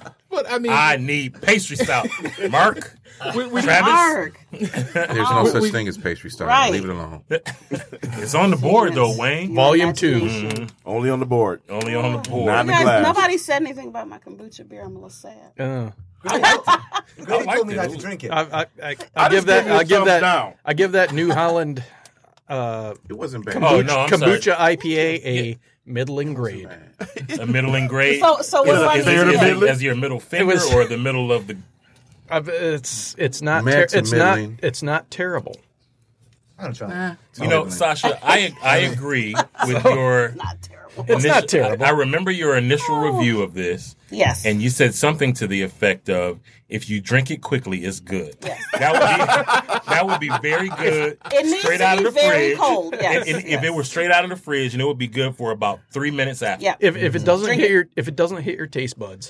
but 0.33 0.49
I 0.51 0.59
mean, 0.59 0.71
I 0.73 0.97
need 0.97 1.41
pastry 1.41 1.75
stout. 1.75 2.07
Mark, 2.49 2.97
we, 3.35 3.47
we, 3.47 3.61
Travis, 3.61 3.91
Mark. 3.91 4.39
There's 4.51 5.29
no 5.29 5.45
such 5.45 5.61
we- 5.61 5.71
thing 5.71 5.87
as 5.87 5.97
pastry 5.97 6.29
star. 6.29 6.47
Right. 6.47 6.71
Leave 6.71 6.85
it 6.85 6.89
alone. 6.89 7.23
it's 7.29 8.35
on 8.35 8.51
the 8.51 8.57
board 8.57 8.93
though, 8.93 9.15
Wayne. 9.17 9.53
Volume 9.53 9.93
two. 9.93 10.17
Imagination. 10.17 10.69
Only 10.85 11.09
on 11.09 11.19
the 11.19 11.25
board. 11.25 11.61
Only 11.69 11.95
on 11.95 12.13
the 12.13 12.29
board. 12.29 12.47
Not 12.47 12.61
in 12.61 12.67
the 12.67 12.73
glass. 12.73 13.03
nobody 13.03 13.37
said 13.37 13.61
anything 13.61 13.87
about 13.87 14.07
my 14.07 14.19
kombucha 14.19 14.67
beer. 14.67 14.81
I'm 14.83 14.91
a 14.91 14.93
little 14.95 15.09
sad. 15.09 15.51
Uh, 15.59 15.91
Grady 16.23 17.45
liked 17.45 17.55
told 17.55 17.67
me 17.67 17.75
not 17.75 17.89
to 17.89 17.97
drink 17.97 18.23
it. 18.23 18.31
I, 18.31 18.41
I, 18.41 18.59
I, 18.61 18.65
I 18.81 18.95
I 19.15 19.29
give 19.29 19.45
that. 19.45 19.63
gave 19.63 19.67
you 19.67 19.73
a 19.73 19.77
I 19.77 19.83
give 19.83 20.05
that. 20.05 20.19
down. 20.21 20.53
I 20.63 20.73
give 20.73 20.91
that 20.93 21.11
New 21.11 21.31
Holland 21.31 21.83
uh, 22.47 22.93
It 23.09 23.17
wasn't 23.17 23.45
bad. 23.45 23.57
Oh, 23.57 23.81
no, 23.81 24.07
kombucha 24.07 24.55
IPA 24.55 25.25
a 25.25 25.59
middling 25.85 26.33
grade. 26.33 26.67
a 27.39 27.45
middling 27.45 27.87
grade. 27.87 28.19
So- 28.21 28.41
so 28.41 28.63
is, 28.63 28.67
what's 28.67 28.81
it- 28.81 28.85
my 28.85 28.97
is, 28.97 29.05
favorite 29.05 29.27
it- 29.27 29.35
is 29.35 29.41
it 29.41 29.45
middling? 29.45 29.69
as 29.69 29.83
your 29.83 29.95
middle 29.95 30.19
finger 30.19 30.53
was- 30.53 30.73
or 30.73 30.85
the 30.85 30.97
middle 30.97 31.31
of 31.31 31.47
the? 31.47 31.57
I've, 32.29 32.47
it's 32.49 33.15
it's 33.17 33.41
not 33.41 33.63
ter- 33.65 33.85
to 33.85 33.97
it's 33.97 34.11
not 34.11 34.39
it's 34.63 34.81
not 34.81 35.11
terrible. 35.11 35.57
I'm 36.57 36.71
gonna 36.71 36.75
try. 36.75 37.17
You 37.43 37.47
know, 37.49 37.67
Sasha, 37.69 38.17
I 38.25 38.55
I 38.63 38.77
agree 38.77 39.35
with 39.67 39.83
your. 39.83 40.31
Not 40.31 40.61
terrible. 40.61 41.05
It's 41.09 41.25
not 41.25 41.47
terrible. 41.47 41.83
I, 41.85 41.89
I 41.89 41.91
remember 41.91 42.31
your 42.31 42.55
initial 42.57 42.97
review 42.97 43.41
of 43.41 43.53
this, 43.53 43.95
Yes. 44.13 44.45
and 44.45 44.61
you 44.61 44.69
said 44.69 44.93
something 44.95 45.33
to 45.33 45.47
the 45.47 45.61
effect 45.63 46.09
of, 46.09 46.39
"If 46.69 46.89
you 46.89 47.01
drink 47.01 47.31
it 47.31 47.41
quickly, 47.41 47.83
it's 47.83 47.99
good." 47.99 48.35
Yes. 48.43 48.61
That 48.77 48.91
would 48.93 48.99
be 48.99 49.89
that 49.91 50.05
would 50.07 50.19
be 50.19 50.29
very 50.41 50.69
good. 50.69 51.17
It 51.31 51.45
needs 51.45 51.59
straight 51.59 51.77
to 51.79 51.83
out 51.85 51.99
be 51.99 52.05
of 52.05 52.13
the 52.13 52.19
very 52.19 52.49
fridge. 52.49 52.57
cold, 52.59 52.95
yes, 52.99 53.27
And- 53.27 53.37
and 53.39 53.47
if 53.47 53.63
it 53.63 53.73
were 53.73 53.83
straight 53.83 54.11
out 54.11 54.23
of 54.23 54.29
the 54.29 54.35
fridge, 54.35 54.73
and 54.73 54.81
it 54.81 54.85
would 54.85 54.97
be 54.97 55.07
good 55.07 55.35
for 55.35 55.51
about 55.51 55.79
three 55.91 56.11
minutes 56.11 56.41
after. 56.41 56.63
yeah. 56.63 56.75
If 56.79 56.95
if 56.95 57.15
it 57.15 57.23
doesn't 57.25 57.45
Drink 57.47 57.61
hit 57.61 57.69
it. 57.69 57.73
your 57.73 57.85
if 57.95 58.07
it 58.07 58.15
doesn't 58.15 58.41
hit 58.43 58.57
your 58.57 58.67
taste 58.67 58.97
buds, 58.99 59.29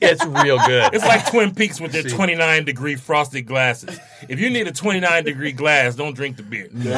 it's 0.00 0.24
real 0.24 0.58
good. 0.66 0.90
It's 0.94 1.04
like 1.04 1.28
Twin 1.30 1.54
Peaks 1.54 1.80
with 1.80 1.92
their 1.92 2.02
29 2.02 2.64
degree 2.64 2.94
frosted 2.96 3.46
glasses. 3.46 3.98
If 4.28 4.38
you 4.40 4.50
need 4.50 4.66
a 4.68 4.72
29 4.72 5.24
degree 5.24 5.52
glass, 5.52 5.94
don't 5.96 6.14
drink 6.14 6.36
the 6.36 6.42
beer. 6.42 6.68
But, 6.72 6.92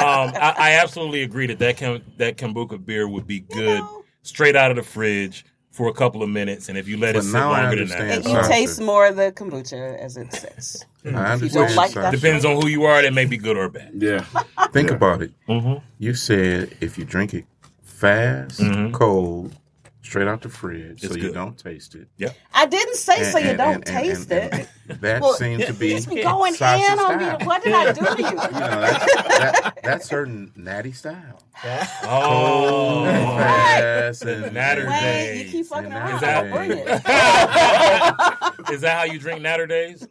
um, 0.00 0.32
I, 0.34 0.54
I 0.58 0.72
absolutely 0.82 1.22
agree 1.22 1.46
that 1.48 1.58
that, 1.60 1.76
kam- 1.76 2.02
that 2.18 2.36
kombucha 2.36 2.84
beer 2.84 3.06
would 3.08 3.26
be 3.26 3.40
good 3.40 3.80
know. 3.80 4.04
straight 4.22 4.56
out 4.56 4.70
of 4.70 4.76
the 4.76 4.82
fridge 4.82 5.44
for 5.74 5.88
a 5.88 5.92
couple 5.92 6.22
of 6.22 6.28
minutes, 6.28 6.68
and 6.68 6.78
if 6.78 6.86
you 6.86 6.96
let 6.96 7.16
it 7.16 7.22
sit 7.24 7.32
longer 7.32 7.70
than 7.70 7.78
understand 7.80 8.10
that, 8.10 8.16
And 8.18 8.24
you 8.26 8.34
Sasha. 8.36 8.48
taste 8.48 8.80
more 8.80 9.06
of 9.08 9.16
the 9.16 9.32
kombucha 9.32 9.98
as 9.98 10.16
it 10.16 10.32
sits. 10.32 10.84
I 11.04 11.08
you 11.08 11.16
understand. 11.16 11.52
don't 11.52 11.74
like 11.74 11.92
that, 11.94 12.12
depends 12.12 12.44
on 12.44 12.60
who 12.62 12.68
you 12.68 12.84
are. 12.84 13.02
That 13.02 13.12
may 13.12 13.24
be 13.24 13.36
good 13.36 13.56
or 13.56 13.68
bad. 13.68 13.90
Yeah. 13.94 14.20
Think 14.72 14.90
Yeah. 14.90 14.94
about 14.96 15.22
it. 15.22 15.32
Mm-hmm. 15.48 15.84
You 15.98 16.14
said 16.14 16.76
if 16.80 16.96
you 16.96 17.04
drink 17.04 17.34
it 17.34 17.44
fast, 17.82 18.60
cold, 18.92 19.52
straight 20.04 20.28
out 20.28 20.42
the 20.42 20.48
fridge, 20.48 21.00
so 21.00 21.06
It's 21.08 21.16
you 21.16 21.32
don't 21.32 21.58
taste 21.58 21.94
it. 21.96 22.06
Yep. 22.18 22.36
I 22.52 22.66
didn't 22.66 22.96
say 22.96 23.24
so 23.24 23.38
you 23.38 23.48
and- 23.48 23.58
don't 23.58 23.74
and- 23.76 23.84
taste 23.86 24.30
and- 24.30 24.52
it. 24.54 24.68
and 24.88 25.00
That 25.00 25.22
Well, 25.22 25.32
seems 25.32 25.64
to 25.64 25.72
be 25.72 25.90
Just 25.94 26.08
going 26.10 26.52
Sasha's 26.54 26.92
in 26.92 26.98
on 26.98 27.18
style. 27.18 27.38
me. 27.38 27.46
What 27.46 27.62
did 27.64 27.72
I 27.72 27.92
do 27.92 28.04
to 28.04 28.22
you? 28.22 28.28
You 28.28 28.34
know, 28.34 28.40
that's, 28.50 29.14
that, 29.38 29.78
that's 29.82 30.08
her 30.10 30.26
natty 30.26 30.92
style. 30.92 31.40
Oh, 32.04 33.04
Fast 33.06 34.22
and 34.24 34.52
Natter 34.52 34.86
Wayne, 34.86 35.00
days. 35.02 35.46
you 35.46 35.50
keep 35.52 35.66
fucking 35.66 35.90
around. 35.92 36.20
that- 36.20 36.44
I'll 36.44 36.52
bring 36.52 36.70
it. 36.72 38.70
is 38.74 38.80
that 38.82 38.96
how 38.98 39.04
you 39.04 39.18
drink 39.18 39.40
Natter 39.40 39.66
Days? 39.66 40.06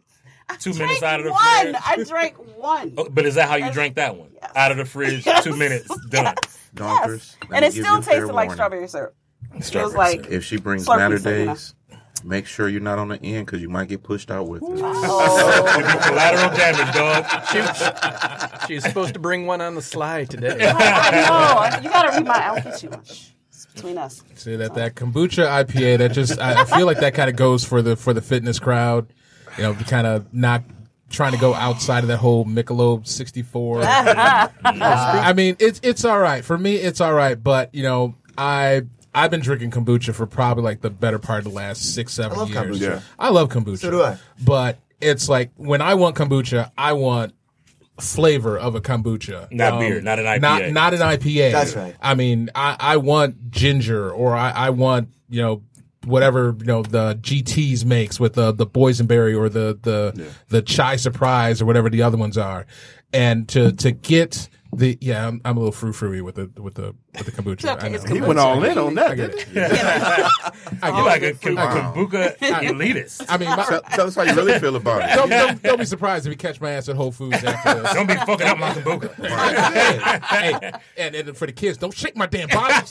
Two 0.58 0.74
minutes 0.74 1.02
out 1.02 1.20
of 1.20 1.26
the 1.26 1.32
one. 1.32 1.40
fridge. 1.62 1.76
I 1.86 2.04
drank 2.04 2.36
one. 2.58 2.94
Oh, 2.98 3.08
but 3.10 3.24
is 3.26 3.36
that 3.36 3.48
how 3.48 3.56
you 3.56 3.70
drank 3.72 3.94
that 3.96 4.16
one? 4.16 4.30
Yes. 4.34 4.52
Out 4.56 4.70
of 4.72 4.76
the 4.76 4.84
fridge, 4.84 5.24
Yes. 5.24 5.42
two 5.44 5.56
minutes, 5.56 5.88
done. 6.08 6.34
Donkers. 6.74 7.36
let 7.48 7.62
And 7.62 7.64
it 7.64 7.72
still 7.72 7.84
you 7.94 7.98
a 7.98 8.02
fair 8.02 8.14
tasted 8.20 8.32
like 8.34 8.48
warning. 8.48 8.52
strawberry 8.54 8.88
syrup. 8.88 9.14
It 9.56 9.74
was 9.74 9.94
like. 9.94 10.26
If 10.28 10.44
she 10.44 10.56
brings 10.58 10.86
Slurpee 10.86 10.98
Natter 10.98 11.18
thing, 11.18 11.40
you 11.40 11.46
know. 11.46 11.52
Days, 11.54 11.74
make 12.24 12.46
sure 12.46 12.68
you're 12.68 12.80
not 12.80 12.98
on 12.98 13.08
the 13.08 13.20
end 13.22 13.46
because 13.46 13.60
you 13.60 13.68
might 13.68 13.88
get 13.88 14.02
pushed 14.02 14.30
out 14.30 14.48
with 14.48 14.62
it. 14.62 14.68
oh, 14.70 16.00
Collateral 16.06 16.56
damage, 16.56 16.94
dog. 16.94 18.66
She's 18.66 18.82
supposed 18.82 19.14
to 19.14 19.20
bring 19.20 19.46
one 19.46 19.60
on 19.60 19.74
the 19.74 19.82
slide 19.82 20.30
today. 20.30 20.56
I 20.74 21.10
know. 21.10 21.82
You 21.82 21.90
gotta 21.90 22.08
read 22.10 22.26
my. 22.26 22.44
I'll 22.46 22.62
get 22.62 22.82
you 22.82 22.90
one. 22.90 23.00
It's 23.00 23.66
between 23.74 23.98
us. 23.98 24.22
See 24.34 24.56
that 24.56 24.74
that 24.74 24.94
kombucha 24.94 25.64
IPA 25.64 25.98
that 25.98 26.12
just 26.12 26.40
I, 26.40 26.62
I 26.62 26.64
feel 26.64 26.86
like 26.86 27.00
that 27.00 27.14
kind 27.14 27.28
of 27.30 27.36
goes 27.36 27.64
for 27.64 27.82
the 27.82 27.96
for 27.96 28.12
the 28.12 28.22
fitness 28.22 28.58
crowd, 28.58 29.06
you 29.56 29.64
know, 29.64 29.74
kind 29.74 30.06
of 30.06 30.32
not 30.32 30.62
trying 31.10 31.32
to 31.32 31.38
go 31.38 31.54
outside 31.54 32.02
of 32.02 32.08
that 32.08 32.16
whole 32.18 32.44
Michelob 32.44 33.06
64. 33.06 33.82
Uh, 34.66 35.20
I 35.24 35.32
mean, 35.34 35.56
it's 35.60 35.78
it's 35.82 36.04
all 36.04 36.18
right 36.18 36.44
for 36.44 36.56
me. 36.58 36.76
It's 36.76 37.00
all 37.00 37.12
right, 37.12 37.40
but 37.40 37.72
you 37.74 37.82
know, 37.82 38.14
I 38.36 38.82
I've 39.14 39.30
been 39.30 39.40
drinking 39.40 39.70
kombucha 39.70 40.14
for 40.14 40.26
probably 40.26 40.64
like 40.64 40.80
the 40.80 40.90
better 40.90 41.18
part 41.18 41.38
of 41.38 41.44
the 41.44 41.56
last 41.56 41.94
six 41.94 42.12
seven 42.12 42.36
I 42.36 42.40
love 42.40 42.50
years. 42.50 42.78
kombucha. 42.78 42.80
Yeah. 42.80 43.00
I 43.18 43.30
love 43.30 43.48
kombucha. 43.48 43.78
So 43.78 43.90
do 43.90 44.02
I. 44.02 44.18
But 44.44 44.78
it's 45.00 45.28
like 45.28 45.50
when 45.56 45.80
I 45.80 45.94
want 45.94 46.16
kombucha, 46.16 46.70
I 46.76 46.94
want 46.94 47.34
flavor 48.00 48.58
of 48.58 48.74
a 48.74 48.80
kombucha, 48.80 49.50
Not 49.52 49.78
beer, 49.78 49.98
um, 49.98 50.04
not 50.04 50.18
an 50.18 50.24
IPA. 50.24 50.40
Not 50.40 50.70
not 50.72 50.94
an 50.94 51.00
IPA. 51.00 51.52
That's 51.52 51.76
right. 51.76 51.94
I 52.00 52.14
mean, 52.14 52.50
I, 52.54 52.76
I 52.78 52.96
want 52.96 53.50
ginger, 53.50 54.10
or 54.10 54.34
I, 54.34 54.50
I 54.50 54.70
want 54.70 55.10
you 55.28 55.40
know 55.42 55.62
whatever 56.04 56.54
you 56.58 56.66
know 56.66 56.82
the 56.82 57.18
GTS 57.20 57.84
makes 57.84 58.18
with 58.18 58.34
the 58.34 58.52
the 58.52 58.66
boysenberry 58.66 59.36
or 59.38 59.48
the 59.48 59.78
the 59.80 60.32
the 60.48 60.62
chai 60.62 60.96
surprise 60.96 61.62
or 61.62 61.66
whatever 61.66 61.88
the 61.88 62.02
other 62.02 62.16
ones 62.16 62.36
are, 62.36 62.66
and 63.12 63.48
to 63.50 63.72
to 63.72 63.92
get 63.92 64.48
the 64.72 64.98
yeah, 65.00 65.28
I'm, 65.28 65.40
I'm 65.44 65.56
a 65.56 65.60
little 65.60 65.72
frou 65.72 65.92
frou 65.92 66.24
with 66.24 66.34
the 66.34 66.50
with 66.60 66.74
the 66.74 66.94
with 67.16 67.26
the 67.26 67.32
kombucha. 67.32 67.76
okay, 67.76 67.86
I 67.86 67.88
know. 67.90 68.14
He 68.14 68.20
went 68.20 68.38
all 68.38 68.62
in 68.64 68.76
on 68.78 68.94
that, 68.94 69.10
I 69.12 69.14
get 69.14 69.34
it. 69.34 69.42
he? 69.42 69.60
I 69.60 70.88
You're 70.88 70.92
get 70.96 71.04
like 71.04 71.22
it. 71.22 71.36
a 71.36 71.38
K- 71.38 71.54
kombucha 71.54 72.36
elitist. 72.38 73.24
I 73.28 73.38
mean, 73.38 73.48
my, 73.50 73.64
Tell, 73.64 73.80
tell 73.82 74.06
us 74.06 74.14
how 74.14 74.22
you 74.22 74.34
really 74.34 74.58
feel 74.58 74.76
about 74.76 75.02
it. 75.02 75.14
don't, 75.14 75.28
don't, 75.30 75.62
don't 75.62 75.78
be 75.78 75.84
surprised 75.84 76.26
if 76.26 76.30
you 76.32 76.36
catch 76.36 76.60
my 76.60 76.70
ass 76.72 76.88
at 76.88 76.96
Whole 76.96 77.12
Foods 77.12 77.42
after 77.44 77.74
this. 77.82 77.92
Don't 77.94 78.06
be 78.06 78.14
fucking 78.14 78.46
up 78.46 78.58
my 78.58 78.70
kombucha. 78.72 79.14
hey, 80.24 80.72
and, 80.96 81.14
and 81.14 81.36
for 81.36 81.46
the 81.46 81.52
kids, 81.52 81.78
don't 81.78 81.94
shake 81.94 82.16
my 82.16 82.26
damn 82.26 82.48
bottles. 82.48 82.88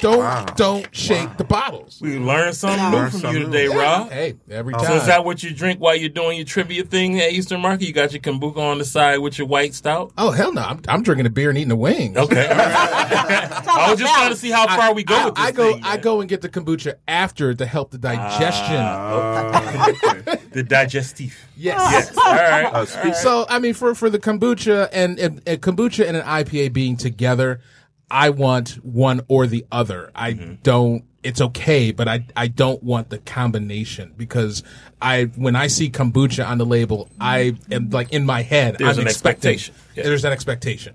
don't 0.00 0.18
Wow. 0.18 0.44
don't 0.56 0.94
shake 0.94 1.36
the 1.36 1.44
bottles. 1.44 1.98
We 2.00 2.18
learned 2.18 2.54
something 2.56 2.90
new 2.90 3.08
from 3.08 3.20
something 3.20 3.32
you 3.32 3.38
new. 3.48 3.52
today, 3.52 3.66
Rob. 3.68 4.10
Hey, 4.10 4.34
every 4.50 4.74
Oh. 4.74 4.78
time. 4.78 4.86
So 4.86 4.94
is 4.96 5.06
that 5.06 5.24
what 5.24 5.42
you 5.42 5.52
drink 5.54 5.80
while 5.80 5.96
you're 5.96 6.08
doing 6.08 6.36
your 6.36 6.44
trivia 6.46 6.84
thing 6.84 7.20
at 7.20 7.32
Eastern 7.32 7.60
Market? 7.60 7.86
You 7.86 7.92
got 7.92 8.12
your 8.12 8.20
kombucha 8.20 8.58
on 8.58 8.78
the 8.78 8.84
side 8.84 9.18
with 9.18 9.38
your 9.38 9.46
white 9.46 9.74
stout? 9.74 10.12
oh 10.18 10.30
hell 10.30 10.52
no! 10.52 10.62
I'm, 10.62 10.80
I'm 10.88 11.02
drinking 11.02 11.26
a 11.26 11.30
beer 11.30 11.48
and 11.50 11.58
eating 11.58 11.70
a 11.72 11.76
wing. 11.76 12.16
Okay. 12.18 12.31
All 12.38 12.44
right. 12.44 13.68
I 13.68 13.90
was 13.90 13.98
just 14.00 14.14
trying 14.14 14.30
to 14.30 14.36
see 14.36 14.50
how 14.50 14.66
far 14.66 14.94
we 14.94 15.04
go 15.04 15.14
I, 15.14 15.24
with 15.26 15.34
this 15.34 15.44
I 15.44 15.52
go 15.52 15.72
thing, 15.74 15.84
I 15.84 15.96
go 15.96 16.20
and 16.20 16.28
get 16.28 16.40
the 16.40 16.48
kombucha 16.48 16.94
after 17.08 17.54
to 17.54 17.66
help 17.66 17.90
the 17.90 17.98
digestion. 17.98 18.76
Uh, 18.76 19.86
okay. 20.28 20.38
The 20.52 20.62
digestive. 20.62 21.36
yes. 21.56 21.92
Yes. 21.92 22.16
All 22.16 22.34
right. 22.34 22.62
Uh, 22.72 22.84
speak, 22.86 23.14
So 23.14 23.44
I 23.48 23.58
mean, 23.58 23.74
for 23.74 23.94
for 23.94 24.08
the 24.10 24.18
kombucha 24.18 24.88
and, 24.92 25.18
and, 25.18 25.42
and 25.46 25.60
kombucha 25.60 26.06
and 26.06 26.16
an 26.16 26.24
IPA 26.24 26.72
being 26.72 26.96
together, 26.96 27.60
I 28.10 28.30
want 28.30 28.70
one 28.84 29.20
or 29.28 29.46
the 29.46 29.66
other. 29.72 30.10
I 30.14 30.32
Mm-hmm. 30.34 30.54
don't 30.62 31.04
it's 31.22 31.40
okay, 31.40 31.92
but 31.92 32.08
I 32.08 32.26
I 32.36 32.48
don't 32.48 32.82
want 32.82 33.10
the 33.10 33.18
combination 33.18 34.12
because 34.16 34.62
I 35.00 35.24
when 35.36 35.54
I 35.54 35.68
see 35.68 35.88
kombucha 35.90 36.46
on 36.46 36.58
the 36.58 36.66
label, 36.66 37.08
I 37.20 37.54
am 37.70 37.90
like 37.90 38.12
in 38.12 38.26
my 38.26 38.42
head. 38.42 38.76
There's 38.78 38.96
I'm 38.98 39.02
an 39.02 39.08
expecting- 39.08 39.50
expectation. 39.52 39.74
Yeah. 39.94 40.02
There's 40.04 40.22
that 40.22 40.32
expectation, 40.32 40.94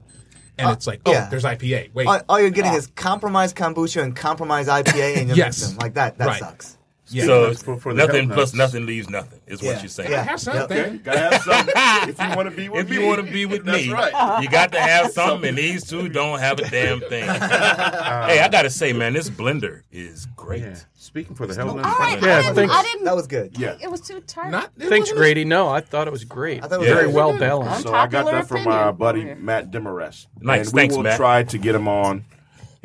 and 0.58 0.70
uh, 0.70 0.72
it's 0.74 0.88
like, 0.88 1.01
oh, 1.05 1.12
yeah. 1.12 1.28
there's 1.30 1.43
IPA. 1.43 1.93
Wait, 1.93 2.08
All, 2.08 2.22
all 2.30 2.39
you're 2.39 2.49
getting 2.49 2.72
ah. 2.72 2.78
is 2.78 2.88
compromised 2.88 3.55
kombucha 3.55 4.01
and 4.03 4.16
compromised 4.16 4.70
IPA, 4.70 5.18
and 5.18 5.28
you're 5.28 5.38
Yes. 5.45 5.62
mixing 5.62 5.78
like 5.80 5.93
that. 5.95 6.18
That 6.18 6.28
Right. 6.28 6.39
sucks. 6.39 6.76
Yeah. 7.10 7.26
So 7.26 7.53
For- 7.53 7.78
for 7.78 7.93
nothing 7.93 8.26
health 8.28 8.36
plus 8.36 8.53
nuts. 8.53 8.74
nothing 8.74 8.86
leaves 8.86 9.10
nothing 9.10 9.39
is 9.47 9.62
Yeah. 9.62 9.74
what 9.74 9.82
you're 9.82 9.89
saying. 9.89 10.12
Yeah. 10.12 10.24
have 10.24 10.39
something. 10.39 10.78
Okay, 10.80 10.97
gotta 10.97 11.20
have 11.20 11.41
something. 11.41 11.74
if 12.10 12.20
you 12.22 12.36
want 12.36 12.49
to 12.49 12.55
be 12.55 12.70
with 12.70 12.82
If 12.86 12.89
me, 12.89 12.95
you 13.01 13.05
want 13.08 13.26
to 13.26 13.32
be 13.32 13.45
with 13.45 13.66
that's 13.66 13.86
me, 13.86 13.93
right. 13.93 14.41
you 14.43 14.49
got 14.49 14.72
to 14.74 14.80
have 14.80 15.12
something, 15.12 15.49
and 15.49 15.58
these 15.58 15.84
two 15.86 16.10
don't 16.10 16.39
have 16.39 16.60
a 16.60 16.70
damn 16.70 16.99
thing. 17.01 17.24
hey, 17.30 18.39
I 18.41 18.49
gotta 18.51 18.70
say, 18.70 18.93
man, 18.93 19.14
this 19.14 19.30
blender 19.30 19.82
is 19.91 20.26
great. 20.36 20.62
Yeah. 20.62 20.76
Speaking 20.95 21.36
for 21.36 21.47
the 21.47 21.55
health 21.55 21.70
All 21.72 21.78
nuts. 21.78 21.99
right, 21.99 22.22
Yeah, 22.22 22.38
I, 22.38 22.41
didn't, 22.41 22.55
thanks. 22.55 22.74
I 22.74 22.84
didn't. 22.84 23.05
That 23.05 23.16
was 23.16 23.28
good. 23.28 23.58
Yeah. 23.58 23.78
It 23.82 23.89
was 23.89 24.01
too 24.01 24.20
tart. 24.22 24.49
Not 24.51 24.72
Thanks, 24.78 25.12
Grady. 25.12 25.45
No, 25.45 25.70
I 25.70 25.80
thought 25.80 26.08
it 26.08 26.12
was 26.12 26.26
great. 26.26 26.64
I 26.64 26.68
thought 26.68 26.76
it 26.76 26.80
was 26.80 26.88
Yeah. 26.89 26.93
Very 26.95 27.05
good. 27.08 27.16
well 27.16 27.38
balanced. 27.38 27.84
So 27.84 27.93
I 27.93 28.08
got 28.08 28.26
that 28.26 28.47
from 28.47 28.68
uh, 28.68 28.70
my 28.70 28.91
buddy 28.91 29.34
Matt 29.36 29.72
Demarest. 29.72 30.28
Nice. 30.41 30.68
And 30.68 30.74
we 30.74 30.82
Thanks, 30.82 30.95
will 30.95 31.03
Matt. 31.03 31.16
try 31.18 31.43
to 31.43 31.58
get 31.58 31.76
him 31.76 31.88
on. 31.88 32.26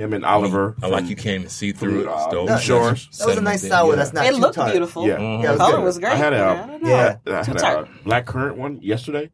Him 0.02 0.12
and 0.14 0.24
Oliver. 0.24 0.74
I 0.82 0.88
like 0.88 1.06
you 1.06 1.16
can't 1.16 1.50
see 1.50 1.72
through 1.72 2.00
it. 2.02 2.08
Uh, 2.08 2.14
It's 2.16 2.26
dope. 2.32 2.48
That- 2.48 2.60
Shores. 2.62 3.08
That 3.18 3.28
was 3.28 3.36
a 3.36 3.40
nice 3.40 3.66
sour. 3.66 3.94
That's 3.96 4.12
not 4.12 4.26
it 4.26 4.34
too 4.34 4.40
looked 4.40 4.54
tart. 4.56 4.72
beautiful. 4.72 5.06
Yeah. 5.06 5.18
Yeah, 5.18 5.38
it 5.38 5.42
The 5.42 5.48
was 5.52 5.58
color 5.58 5.76
good. 5.76 5.84
was 5.84 5.98
great. 5.98 6.12
I 6.12 6.16
had 6.16 6.32
a, 6.32 6.38
I. 6.42 6.78
Yeah. 6.82 7.16
I 7.38 7.42
Too 7.42 7.52
had 7.52 7.62
a 7.62 7.88
black 8.04 8.26
currant 8.26 8.56
one 8.58 8.80
yesterday. 8.82 9.30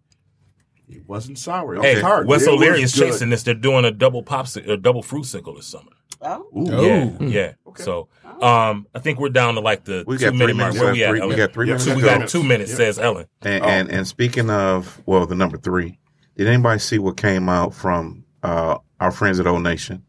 It 0.89 1.07
wasn't 1.07 1.39
sour. 1.39 1.75
It 1.75 1.79
was 1.79 1.87
Hey, 1.87 2.01
tart. 2.01 2.27
Wes 2.27 2.43
It 2.43 2.49
O'Leary 2.51 2.83
is 2.83 2.93
chasing 2.93 3.31
this. 3.31 3.43
They're 3.43 3.55
doing 3.55 3.85
a 3.85 3.91
double 3.91 4.23
popsicle, 4.23 4.71
a 4.71 4.77
double 4.77 5.03
fruit 5.03 5.25
sickle 5.27 5.55
this 5.55 5.67
summer. 5.67 5.93
Oh. 6.21 6.47
Ooh. 6.57 6.67
Oh. 6.73 6.83
Yeah, 6.83 7.11
yeah. 7.21 7.53
So, 7.77 8.09
um, 8.43 8.87
I 8.95 8.99
think 8.99 9.21
we're 9.21 9.29
down 9.29 9.55
to 9.55 9.61
like 9.61 9.85
the 9.85 10.03
We 10.07 10.17
two 10.17 10.25
got 10.25 10.31
three 10.31 10.39
minute 10.39 10.57
mark. 10.57 10.75
minutes 10.75 10.79
Where 10.81 10.87
left. 10.89 10.97
we 10.97 11.05
at? 11.05 11.11
Three- 11.11 11.27
we 11.29 11.35
got 11.37 11.53
three 11.53 11.67
Yeah, 11.67 11.73
minutes 11.75 11.85
So 11.85 11.95
we 11.95 12.03
got 12.03 12.29
two 12.29 12.43
minutes, 12.43 12.71
Yeah. 12.73 12.77
says 12.77 12.99
Ellen. 12.99 13.27
And, 13.43 13.63
Oh. 13.63 13.67
and 13.69 13.91
and 13.91 14.07
speaking 14.07 14.51
of 14.51 15.01
well, 15.07 15.27
the 15.27 15.35
number 15.37 15.59
three, 15.59 15.99
did 16.37 16.47
anybody 16.49 16.79
see 16.81 16.99
what 16.99 17.17
came 17.17 17.49
out 17.49 17.73
from 17.75 18.25
uh, 18.43 18.79
our 19.01 19.11
friends 19.13 19.39
at 19.41 19.47
Old 19.47 19.63
Nation 19.63 20.03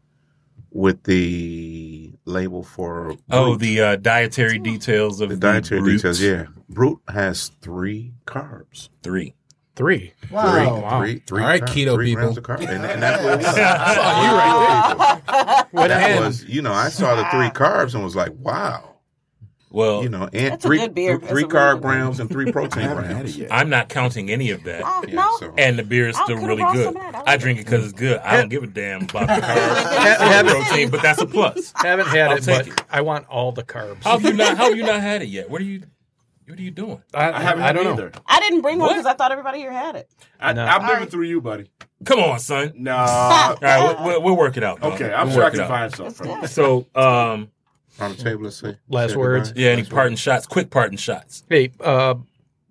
with 0.72 1.02
the 1.04 2.12
label 2.24 2.62
for 2.62 3.16
Oh, 3.30 3.56
the 3.56 3.80
uh, 3.80 3.96
dietary 3.96 4.58
details 4.58 5.20
of 5.20 5.28
the 5.30 5.34
the, 5.36 5.40
dietary 5.40 5.80
Brute. 5.80 5.96
details? 5.96 6.20
Yeah, 6.22 6.46
Brute 6.68 7.00
has 7.08 7.50
three 7.60 8.12
carbs. 8.26 8.88
Three. 9.02 9.34
Three. 9.76 10.12
Wow. 10.30 10.80
Wow. 10.82 11.00
Three, 11.00 11.22
three, 11.26 11.42
All 11.42 11.48
right, 11.48 11.60
car- 11.64 11.74
keto 11.74 11.94
three 11.94 12.06
people. 12.08 12.22
grams 12.22 12.36
of 12.36 12.44
carb. 12.44 12.60
And, 12.68 12.84
and 12.84 13.02
that's 13.02 13.22
what 13.24 13.32
it 13.34 13.36
was. 13.38 13.46
saw 13.46 14.22
you 14.22 14.36
right 14.36 15.66
What 15.70 15.88
That 15.88 16.20
was, 16.20 16.44
you 16.44 16.60
know, 16.60 16.72
I 16.72 16.88
saw 16.90 17.14
the 17.14 17.24
three 17.30 17.48
carbs 17.48 17.94
and 17.94 18.04
was 18.04 18.14
like, 18.16 18.32
wow. 18.40 18.89
Well, 19.72 20.02
You 20.02 20.08
know, 20.08 20.28
and 20.32 20.52
That's 20.54 20.64
three 20.64 20.88
beer. 20.88 21.18
th- 21.18 21.30
three 21.30 21.44
carb 21.44 21.68
really 21.74 21.80
grams 21.80 22.18
and 22.18 22.28
three 22.28 22.50
protein 22.50 22.82
haven't 22.82 23.04
had 23.04 23.28
it 23.28 23.36
grams. 23.36 23.52
I'm 23.52 23.70
not 23.70 23.88
counting 23.88 24.28
any 24.28 24.50
of 24.50 24.64
that. 24.64 24.82
Oh, 24.84 25.04
Yeah, 25.06 25.14
no. 25.14 25.36
so- 25.38 25.54
And 25.56 25.78
the 25.78 25.84
beer 25.84 26.08
is 26.08 26.16
still 26.16 26.38
really 26.38 26.62
good. 26.72 26.84
some 26.86 26.96
of 26.96 27.02
that. 27.12 27.22
I 27.28 27.34
I 27.34 27.36
drink 27.36 27.60
it 27.60 27.66
because 27.66 27.84
it's 27.84 27.92
good. 27.92 28.18
I 28.18 28.36
don't 28.36 28.48
give 28.48 28.64
a 28.64 28.66
damn 28.66 29.02
about 29.02 29.28
the 29.28 29.32
carbs 29.46 30.40
it. 30.42 30.46
or 30.46 30.50
protein, 30.64 30.90
but 30.90 31.02
that's 31.02 31.20
a 31.20 31.26
plus. 31.26 31.72
Haven't 31.76 32.08
had 32.08 32.30
I'll 32.32 32.36
it, 32.38 32.46
but 32.46 32.66
it. 32.66 32.84
I 32.90 33.00
want 33.02 33.26
all 33.28 33.52
the 33.52 33.62
carbs. 33.62 34.02
How 34.02 34.18
have 34.18 34.24
you 34.24 34.32
not? 34.32 34.56
How 34.56 34.64
have 34.70 34.76
you 34.76 34.82
not 34.84 35.00
had 35.00 35.22
it 35.22 35.28
yet? 35.28 35.48
What 35.48 35.60
are 35.60 35.64
you? 35.64 35.82
What 36.48 36.58
are 36.58 36.62
you 36.62 36.72
doing? 36.72 37.00
I, 37.14 37.30
I 37.30 37.40
haven't 37.40 37.62
I 37.62 37.72
don't 37.72 37.82
it 37.86 37.88
know. 37.90 37.92
either. 37.92 38.12
I 38.26 38.40
didn't 38.40 38.62
bring 38.62 38.80
one 38.80 38.88
because 38.88 39.06
I 39.06 39.12
thought 39.14 39.30
everybody 39.30 39.58
here 39.58 39.70
had 39.70 39.94
it. 39.94 40.10
I, 40.40 40.52
No. 40.52 40.64
I'm 40.64 40.80
living 40.82 40.94
Alright. 40.94 41.10
through 41.12 41.26
you, 41.26 41.40
buddy. 41.40 41.70
Come 42.04 42.18
on, 42.18 42.40
son. 42.40 42.72
Nah. 42.74 42.96
All 43.50 43.56
right, 43.62 43.78
we'll, 44.00 44.04
we'll, 44.04 44.22
we'll 44.22 44.36
work 44.36 44.56
it 44.56 44.64
out. 44.64 44.80
dog. 44.80 44.94
okay, 44.94 45.12
I'm 45.14 45.28
We'll 45.28 45.36
sure 45.36 45.44
I 45.44 45.50
can 45.50 45.68
find 45.68 45.94
something. 45.94 46.46
So, 46.48 46.86
um, 46.96 47.52
On 48.00 48.10
the 48.16 48.22
table, 48.22 48.44
let's 48.44 48.56
say. 48.56 48.76
Last 48.88 49.10
say 49.10 49.16
words. 49.16 49.48
goodbye. 49.50 49.62
yeah, 49.62 49.70
any 49.70 49.82
Last 49.82 49.90
parting 49.90 50.12
words. 50.12 50.20
shots? 50.20 50.46
Quick 50.46 50.70
parting 50.70 50.96
shots. 50.98 51.44
Hey, 51.48 51.72
uh, 51.80 52.14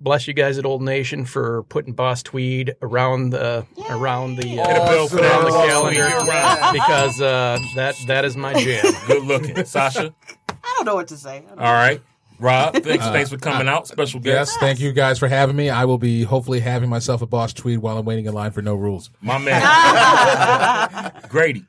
bless 0.01 0.27
you 0.27 0.33
guys 0.33 0.57
at 0.57 0.65
Old 0.65 0.81
Nation 0.81 1.25
for 1.25 1.63
putting 1.63 1.93
Boss 1.93 2.23
Tweed 2.23 2.73
around 2.81 3.29
the 3.31 3.65
around 3.89 4.37
the 4.37 4.43
Get 4.43 4.67
a 4.77 4.81
uh, 4.81 4.89
bill 4.89 5.07
for 5.07 5.17
around 5.17 5.45
the 5.45 5.51
that. 5.51 5.67
calendar 5.67 6.09
You're 6.09 6.19
because 6.73 7.21
uh, 7.21 7.59
that 7.75 7.95
that 8.07 8.25
is 8.25 8.35
my 8.37 8.53
jam. 8.53 8.83
Good 9.07 9.23
looking, 9.25 9.65
Sasha. 9.65 10.13
I 10.49 10.73
don't 10.77 10.85
know 10.85 10.95
what 10.95 11.07
to 11.09 11.17
say. 11.17 11.43
All 11.51 11.73
right, 11.73 12.01
Rob. 12.39 12.73
Thanks, 12.75 13.05
thanks 13.07 13.29
for 13.29 13.37
coming 13.37 13.67
out. 13.67 13.87
Special 13.87 14.19
guest, 14.19 14.53
Yes, 14.53 14.57
thank 14.59 14.79
you 14.79 14.91
guys 14.93 15.19
for 15.19 15.27
having 15.27 15.55
me. 15.55 15.69
I 15.69 15.85
will 15.85 15.97
be 15.97 16.23
hopefully 16.23 16.59
having 16.61 16.89
myself 16.89 17.21
a 17.21 17.25
boss 17.25 17.53
tweed 17.53 17.79
while 17.79 17.97
I'm 17.97 18.05
waiting 18.05 18.25
in 18.25 18.33
line 18.33 18.51
for 18.51 18.61
no 18.61 18.75
rules. 18.75 19.09
my 19.21 19.37
man, 19.37 21.11
Grady. 21.29 21.65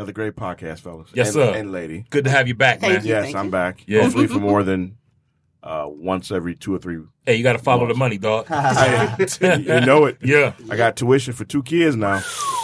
Another 0.00 0.12
great 0.12 0.34
podcast, 0.34 0.78
fellas. 0.78 1.10
Yes, 1.12 1.26
and, 1.26 1.34
sir. 1.34 1.54
And 1.54 1.72
lady. 1.72 2.06
Good 2.08 2.24
to 2.24 2.30
have 2.30 2.48
you 2.48 2.54
back, 2.54 2.80
Thank 2.80 2.94
man. 2.94 3.04
you. 3.04 3.10
Yes, 3.10 3.34
I'm 3.34 3.50
back. 3.50 3.84
Yeah. 3.86 4.00
Hopefully 4.00 4.28
for 4.28 4.38
more 4.38 4.62
than 4.62 4.96
uh, 5.62 5.88
once 5.90 6.30
every 6.30 6.54
two 6.54 6.74
or 6.74 6.78
three. 6.78 7.02
Hey, 7.26 7.34
you 7.36 7.42
got 7.42 7.52
to 7.52 7.58
follow 7.58 7.86
the 7.86 7.92
money, 7.92 8.16
dog. 8.16 8.46
I, 8.50 9.14
you 9.42 9.80
know 9.82 10.06
it. 10.06 10.16
yeah. 10.22 10.54
I 10.70 10.76
got 10.76 10.96
tuition 10.96 11.34
for 11.34 11.44
two 11.44 11.62
kids 11.62 11.96
now. 11.96 12.20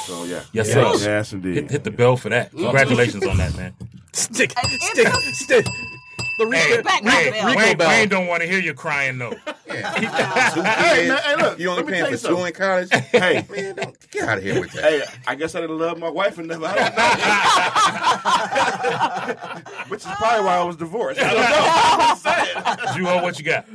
So 0.06 0.24
yeah. 0.24 0.44
Yes, 0.54 0.68
yes, 0.68 0.72
sir. 0.72 1.10
Yes, 1.10 1.32
indeed. 1.34 1.56
Hit, 1.56 1.70
hit 1.70 1.84
the 1.84 1.90
bell 1.90 2.16
for 2.16 2.30
that. 2.30 2.52
Congratulations 2.52 3.26
on 3.26 3.36
that, 3.36 3.54
man. 3.54 3.74
stick, 4.14 4.54
stick, 4.80 5.08
stick. 5.34 5.66
The 6.38 6.44
Hey, 6.50 6.70
Rico, 6.70 6.82
Back 6.82 7.02
Wayne, 7.02 7.30
now, 7.32 7.46
Rico 7.46 7.58
Wayne, 7.58 7.76
bell. 7.78 7.88
Wayne 7.88 8.08
don't 8.08 8.26
want 8.26 8.42
to 8.42 8.48
hear 8.48 8.58
you 8.58 8.74
crying 8.74 9.16
though. 9.18 9.30
Two 9.66 9.72
Hey, 9.72 11.08
man, 11.08 11.18
hey, 11.22 11.36
look, 11.36 11.58
you 11.58 11.70
only 11.70 11.82
paying 11.84 12.02
tell 12.04 12.10
you 12.10 12.16
for 12.18 12.26
school 12.26 12.44
in 12.44 12.52
college? 12.52 12.88
Hey. 13.12 13.44
man, 13.50 13.74
don't 13.76 14.10
get 14.10 14.28
out 14.28 14.38
of 14.38 14.44
here 14.44 14.60
with 14.60 14.72
that. 14.72 14.84
Hey, 14.84 15.02
I 15.26 15.34
guess 15.34 15.54
I 15.54 15.60
didn't 15.62 15.78
love 15.78 15.98
my 15.98 16.10
wife 16.10 16.38
enough. 16.38 16.60
I 16.62 16.74
don't 16.74 16.96
know. 19.76 19.88
Which 19.88 20.00
is 20.00 20.06
probably 20.16 20.44
why 20.44 20.56
I 20.56 20.62
was 20.64 20.76
divorced. 20.76 21.20
I 21.20 21.32
don't 21.32 21.40
know. 21.40 21.46
I'm 21.48 21.98
just 22.10 22.22
saying. 22.94 23.04
Juho, 23.04 23.22
what 23.22 23.38
you 23.38 23.44
got? 23.44 23.66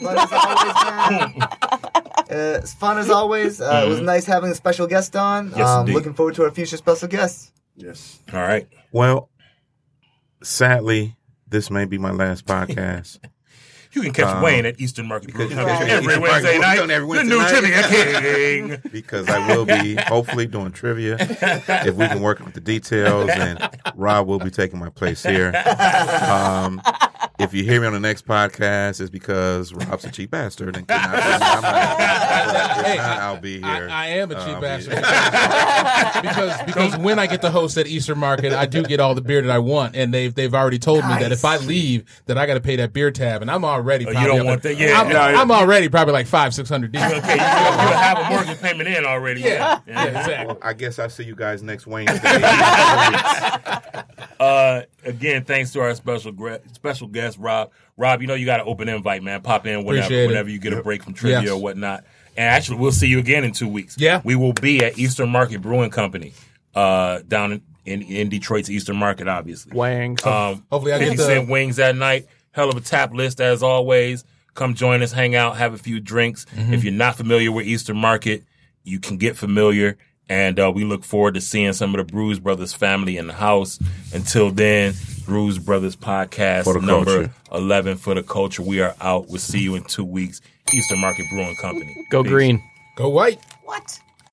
Fun 0.00 0.16
as 0.18 0.32
always, 0.32 0.74
man. 0.84 1.42
Uh, 2.30 2.58
it's 2.62 2.74
fun 2.74 2.98
as 2.98 3.10
always. 3.10 3.60
Uh, 3.60 3.82
It 3.84 3.88
was 3.88 4.00
nice 4.00 4.24
having 4.26 4.50
a 4.50 4.54
special 4.54 4.86
guest 4.86 5.16
on. 5.16 5.48
Mm-hmm. 5.50 5.58
Yes, 5.58 5.68
um, 5.68 5.86
looking 5.86 6.14
forward 6.14 6.34
to 6.36 6.44
our 6.44 6.50
future 6.50 6.76
special 6.76 7.08
guests. 7.08 7.50
Yes. 7.76 8.20
All 8.32 8.40
right. 8.40 8.68
Well, 8.92 9.28
sadly, 10.42 11.16
this 11.50 11.70
may 11.70 11.84
be 11.84 11.98
my 11.98 12.10
last 12.12 12.46
podcast. 12.46 13.18
You 13.92 14.02
can 14.02 14.12
catch 14.12 14.26
Um, 14.36 14.42
Wayne 14.42 14.66
at 14.66 14.78
Eastern 14.78 15.06
Market 15.08 15.32
Brew 15.32 15.48
Company 15.48 15.66
can 15.78 15.86
catch 15.88 16.04
me 16.04 16.12
at 16.12 16.18
every 16.18 16.18
Wednesday 16.18 16.58
night. 16.58 16.90
Every 16.90 17.18
the 17.18 17.24
new. 17.24 17.48
Trivia 17.48 17.88
King. 17.88 18.90
because 18.92 19.28
I 19.30 19.46
will 19.54 19.64
be 19.64 19.94
hopefully 19.94 20.46
doing 20.46 20.72
trivia 20.72 21.16
if 21.18 21.94
we 21.94 22.06
can 22.06 22.20
work 22.20 22.40
with 22.40 22.52
the 22.52 22.60
details, 22.60 23.30
and 23.30 23.58
Rob 23.94 24.26
will 24.26 24.40
be 24.40 24.50
taking 24.50 24.78
my 24.78 24.90
place 24.90 25.22
here. 25.22 25.48
Um, 26.30 26.82
if 27.38 27.54
you 27.54 27.64
hear 27.64 27.80
me 27.80 27.86
on 27.86 27.92
the 27.92 28.00
next 28.00 28.26
podcast, 28.26 29.00
it's 29.00 29.10
because 29.10 29.72
Rob's 29.72 30.04
a 30.04 30.10
cheap 30.10 30.30
bastard 30.30 30.76
and 30.76 30.86
cannot 30.88 31.10
bring 31.10 31.22
my 31.22 31.60
mind. 31.60 32.76
But 32.76 32.86
if 32.90 32.96
not, 32.96 33.18
I'll 33.20 33.40
be 33.40 33.54
here. 33.62 33.88
I 33.90 34.06
am 34.08 34.30
a 34.30 34.34
cheap 34.34 34.44
I'll 34.44 34.54
be 34.56 34.60
bastard 34.60 34.94
because 36.22 36.62
because 36.66 36.96
when 36.98 37.18
I 37.18 37.26
get 37.26 37.42
to 37.42 37.50
host 37.50 37.76
at 37.78 37.86
Eastern 37.86 38.18
Market, 38.18 38.52
I 38.52 38.66
do 38.66 38.82
get 38.82 39.00
all 39.00 39.14
the 39.14 39.20
beer 39.20 39.42
that 39.42 39.50
I 39.50 39.58
want, 39.58 39.96
and 39.96 40.12
they've 40.12 40.34
they've 40.34 40.54
already 40.54 40.78
told 40.78 41.04
me 41.04 41.14
that 41.14 41.32
if 41.32 41.44
I 41.44 41.56
leave, 41.58 42.04
that 42.26 42.36
I 42.36 42.46
got 42.46 42.54
to 42.54 42.60
pay 42.60 42.76
that 42.76 42.92
beer 42.92 43.10
tab, 43.10 43.42
and 43.42 43.50
I'm 43.50 43.64
already. 43.64 44.06
Oh, 44.06 44.10
you 44.10 44.14
probably 44.14 44.36
don't 44.36 44.46
want 44.46 44.62
that? 44.62 44.76
Yeah. 44.76 45.00
I'm, 45.00 45.08
No, 45.08 45.20
I'm 45.20 45.50
already 45.50 45.88
probably 45.88 46.12
like 46.12 46.26
five 46.26 46.54
six 46.54 46.68
hundred 46.68 46.92
deep. 46.92 47.02
Okay, 47.02 47.14
you, 47.14 47.20
you 47.34 47.38
have 47.38 48.18
a 48.18 48.30
mortgage 48.30 48.60
payment 48.60 48.88
in 48.88 49.04
already. 49.04 49.40
Yeah, 49.42 49.80
yeah, 49.86 50.04
exactly. 50.04 50.46
Well, 50.46 50.58
I 50.62 50.72
guess 50.72 50.98
I'll 50.98 51.10
see 51.10 51.24
you 51.24 51.34
guys 51.36 51.62
next 51.62 51.86
Wednesday. 51.86 52.18
Uh, 54.40 54.82
again, 55.04 55.44
thanks 55.44 55.72
to 55.72 55.80
our 55.80 55.94
special 55.94 56.32
gra- 56.32 56.60
special 56.72 57.06
guest, 57.08 57.38
Rob. 57.38 57.70
Rob, 57.96 58.20
you 58.20 58.28
know 58.28 58.34
you 58.34 58.46
got 58.46 58.60
an 58.60 58.66
open 58.68 58.88
invite, 58.88 59.22
man. 59.22 59.40
Pop 59.42 59.66
in 59.66 59.84
whenever, 59.84 60.14
whenever 60.26 60.48
you 60.48 60.58
get 60.58 60.72
a 60.72 60.82
break 60.82 61.02
from 61.02 61.14
trivia 61.14 61.42
Yes. 61.42 61.50
or 61.50 61.60
whatnot. 61.60 62.04
And 62.36 62.46
actually, 62.46 62.78
we'll 62.78 62.92
see 62.92 63.08
you 63.08 63.18
again 63.18 63.42
in 63.44 63.52
two 63.52 63.66
weeks. 63.68 63.96
Yeah. 63.98 64.20
we 64.24 64.36
will 64.36 64.52
be 64.52 64.84
at 64.84 64.96
Eastern 64.98 65.28
Market 65.30 65.60
Brewing 65.60 65.90
Company, 65.90 66.34
uh, 66.74 67.20
down 67.26 67.52
in, 67.52 67.62
in, 67.84 68.02
in 68.02 68.28
Detroit's 68.28 68.70
Eastern 68.70 68.96
Market, 68.96 69.26
obviously. 69.26 69.72
Wangs. 69.76 70.24
Um, 70.24 70.64
Hopefully 70.70 70.92
I 70.92 70.98
get 71.00 71.16
the- 71.16 71.24
cent 71.24 71.48
wings 71.48 71.76
that 71.76 71.96
night. 71.96 72.26
Hell 72.52 72.68
of 72.70 72.76
a 72.76 72.80
tap 72.80 73.12
list 73.12 73.40
as 73.40 73.62
always. 73.62 74.24
Come 74.54 74.74
join 74.74 75.02
us, 75.02 75.12
hang 75.12 75.34
out, 75.36 75.56
have 75.56 75.74
a 75.74 75.78
few 75.78 76.00
drinks. 76.00 76.44
Mm-hmm. 76.56 76.74
If 76.74 76.84
you're 76.84 76.92
not 76.92 77.16
familiar 77.16 77.50
with 77.52 77.66
Eastern 77.66 77.96
Market, 77.96 78.44
you 78.84 78.98
can 79.00 79.16
get 79.16 79.36
familiar. 79.36 79.96
And 80.28 80.60
uh, 80.60 80.70
we 80.74 80.84
look 80.84 81.04
forward 81.04 81.34
to 81.34 81.40
seeing 81.40 81.72
some 81.72 81.94
of 81.94 82.06
the 82.06 82.12
Brewz 82.12 82.38
Brothaz 82.38 82.76
family 82.76 83.16
in 83.16 83.26
the 83.26 83.32
house. 83.32 83.78
Until 84.12 84.50
then, 84.50 84.92
Brewz 84.92 85.58
Brothaz 85.58 85.96
podcast 85.96 86.64
For 86.64 86.74
the 86.74 86.86
number 86.86 87.26
culture. 87.26 87.32
11 87.52 87.96
for 87.96 88.14
the 88.14 88.22
culture. 88.22 88.62
We 88.62 88.80
are 88.80 88.94
out. 89.00 89.28
We'll 89.28 89.38
see 89.38 89.60
you 89.60 89.74
in 89.74 89.84
two 89.84 90.04
weeks. 90.04 90.40
Eastern 90.72 91.00
Market 91.00 91.26
Brewing 91.30 91.56
Company. 91.56 91.94
Go 92.10 92.22
Peace. 92.22 92.30
green. 92.30 92.62
Go 92.96 93.08
white. 93.08 93.40
What? 93.64 94.00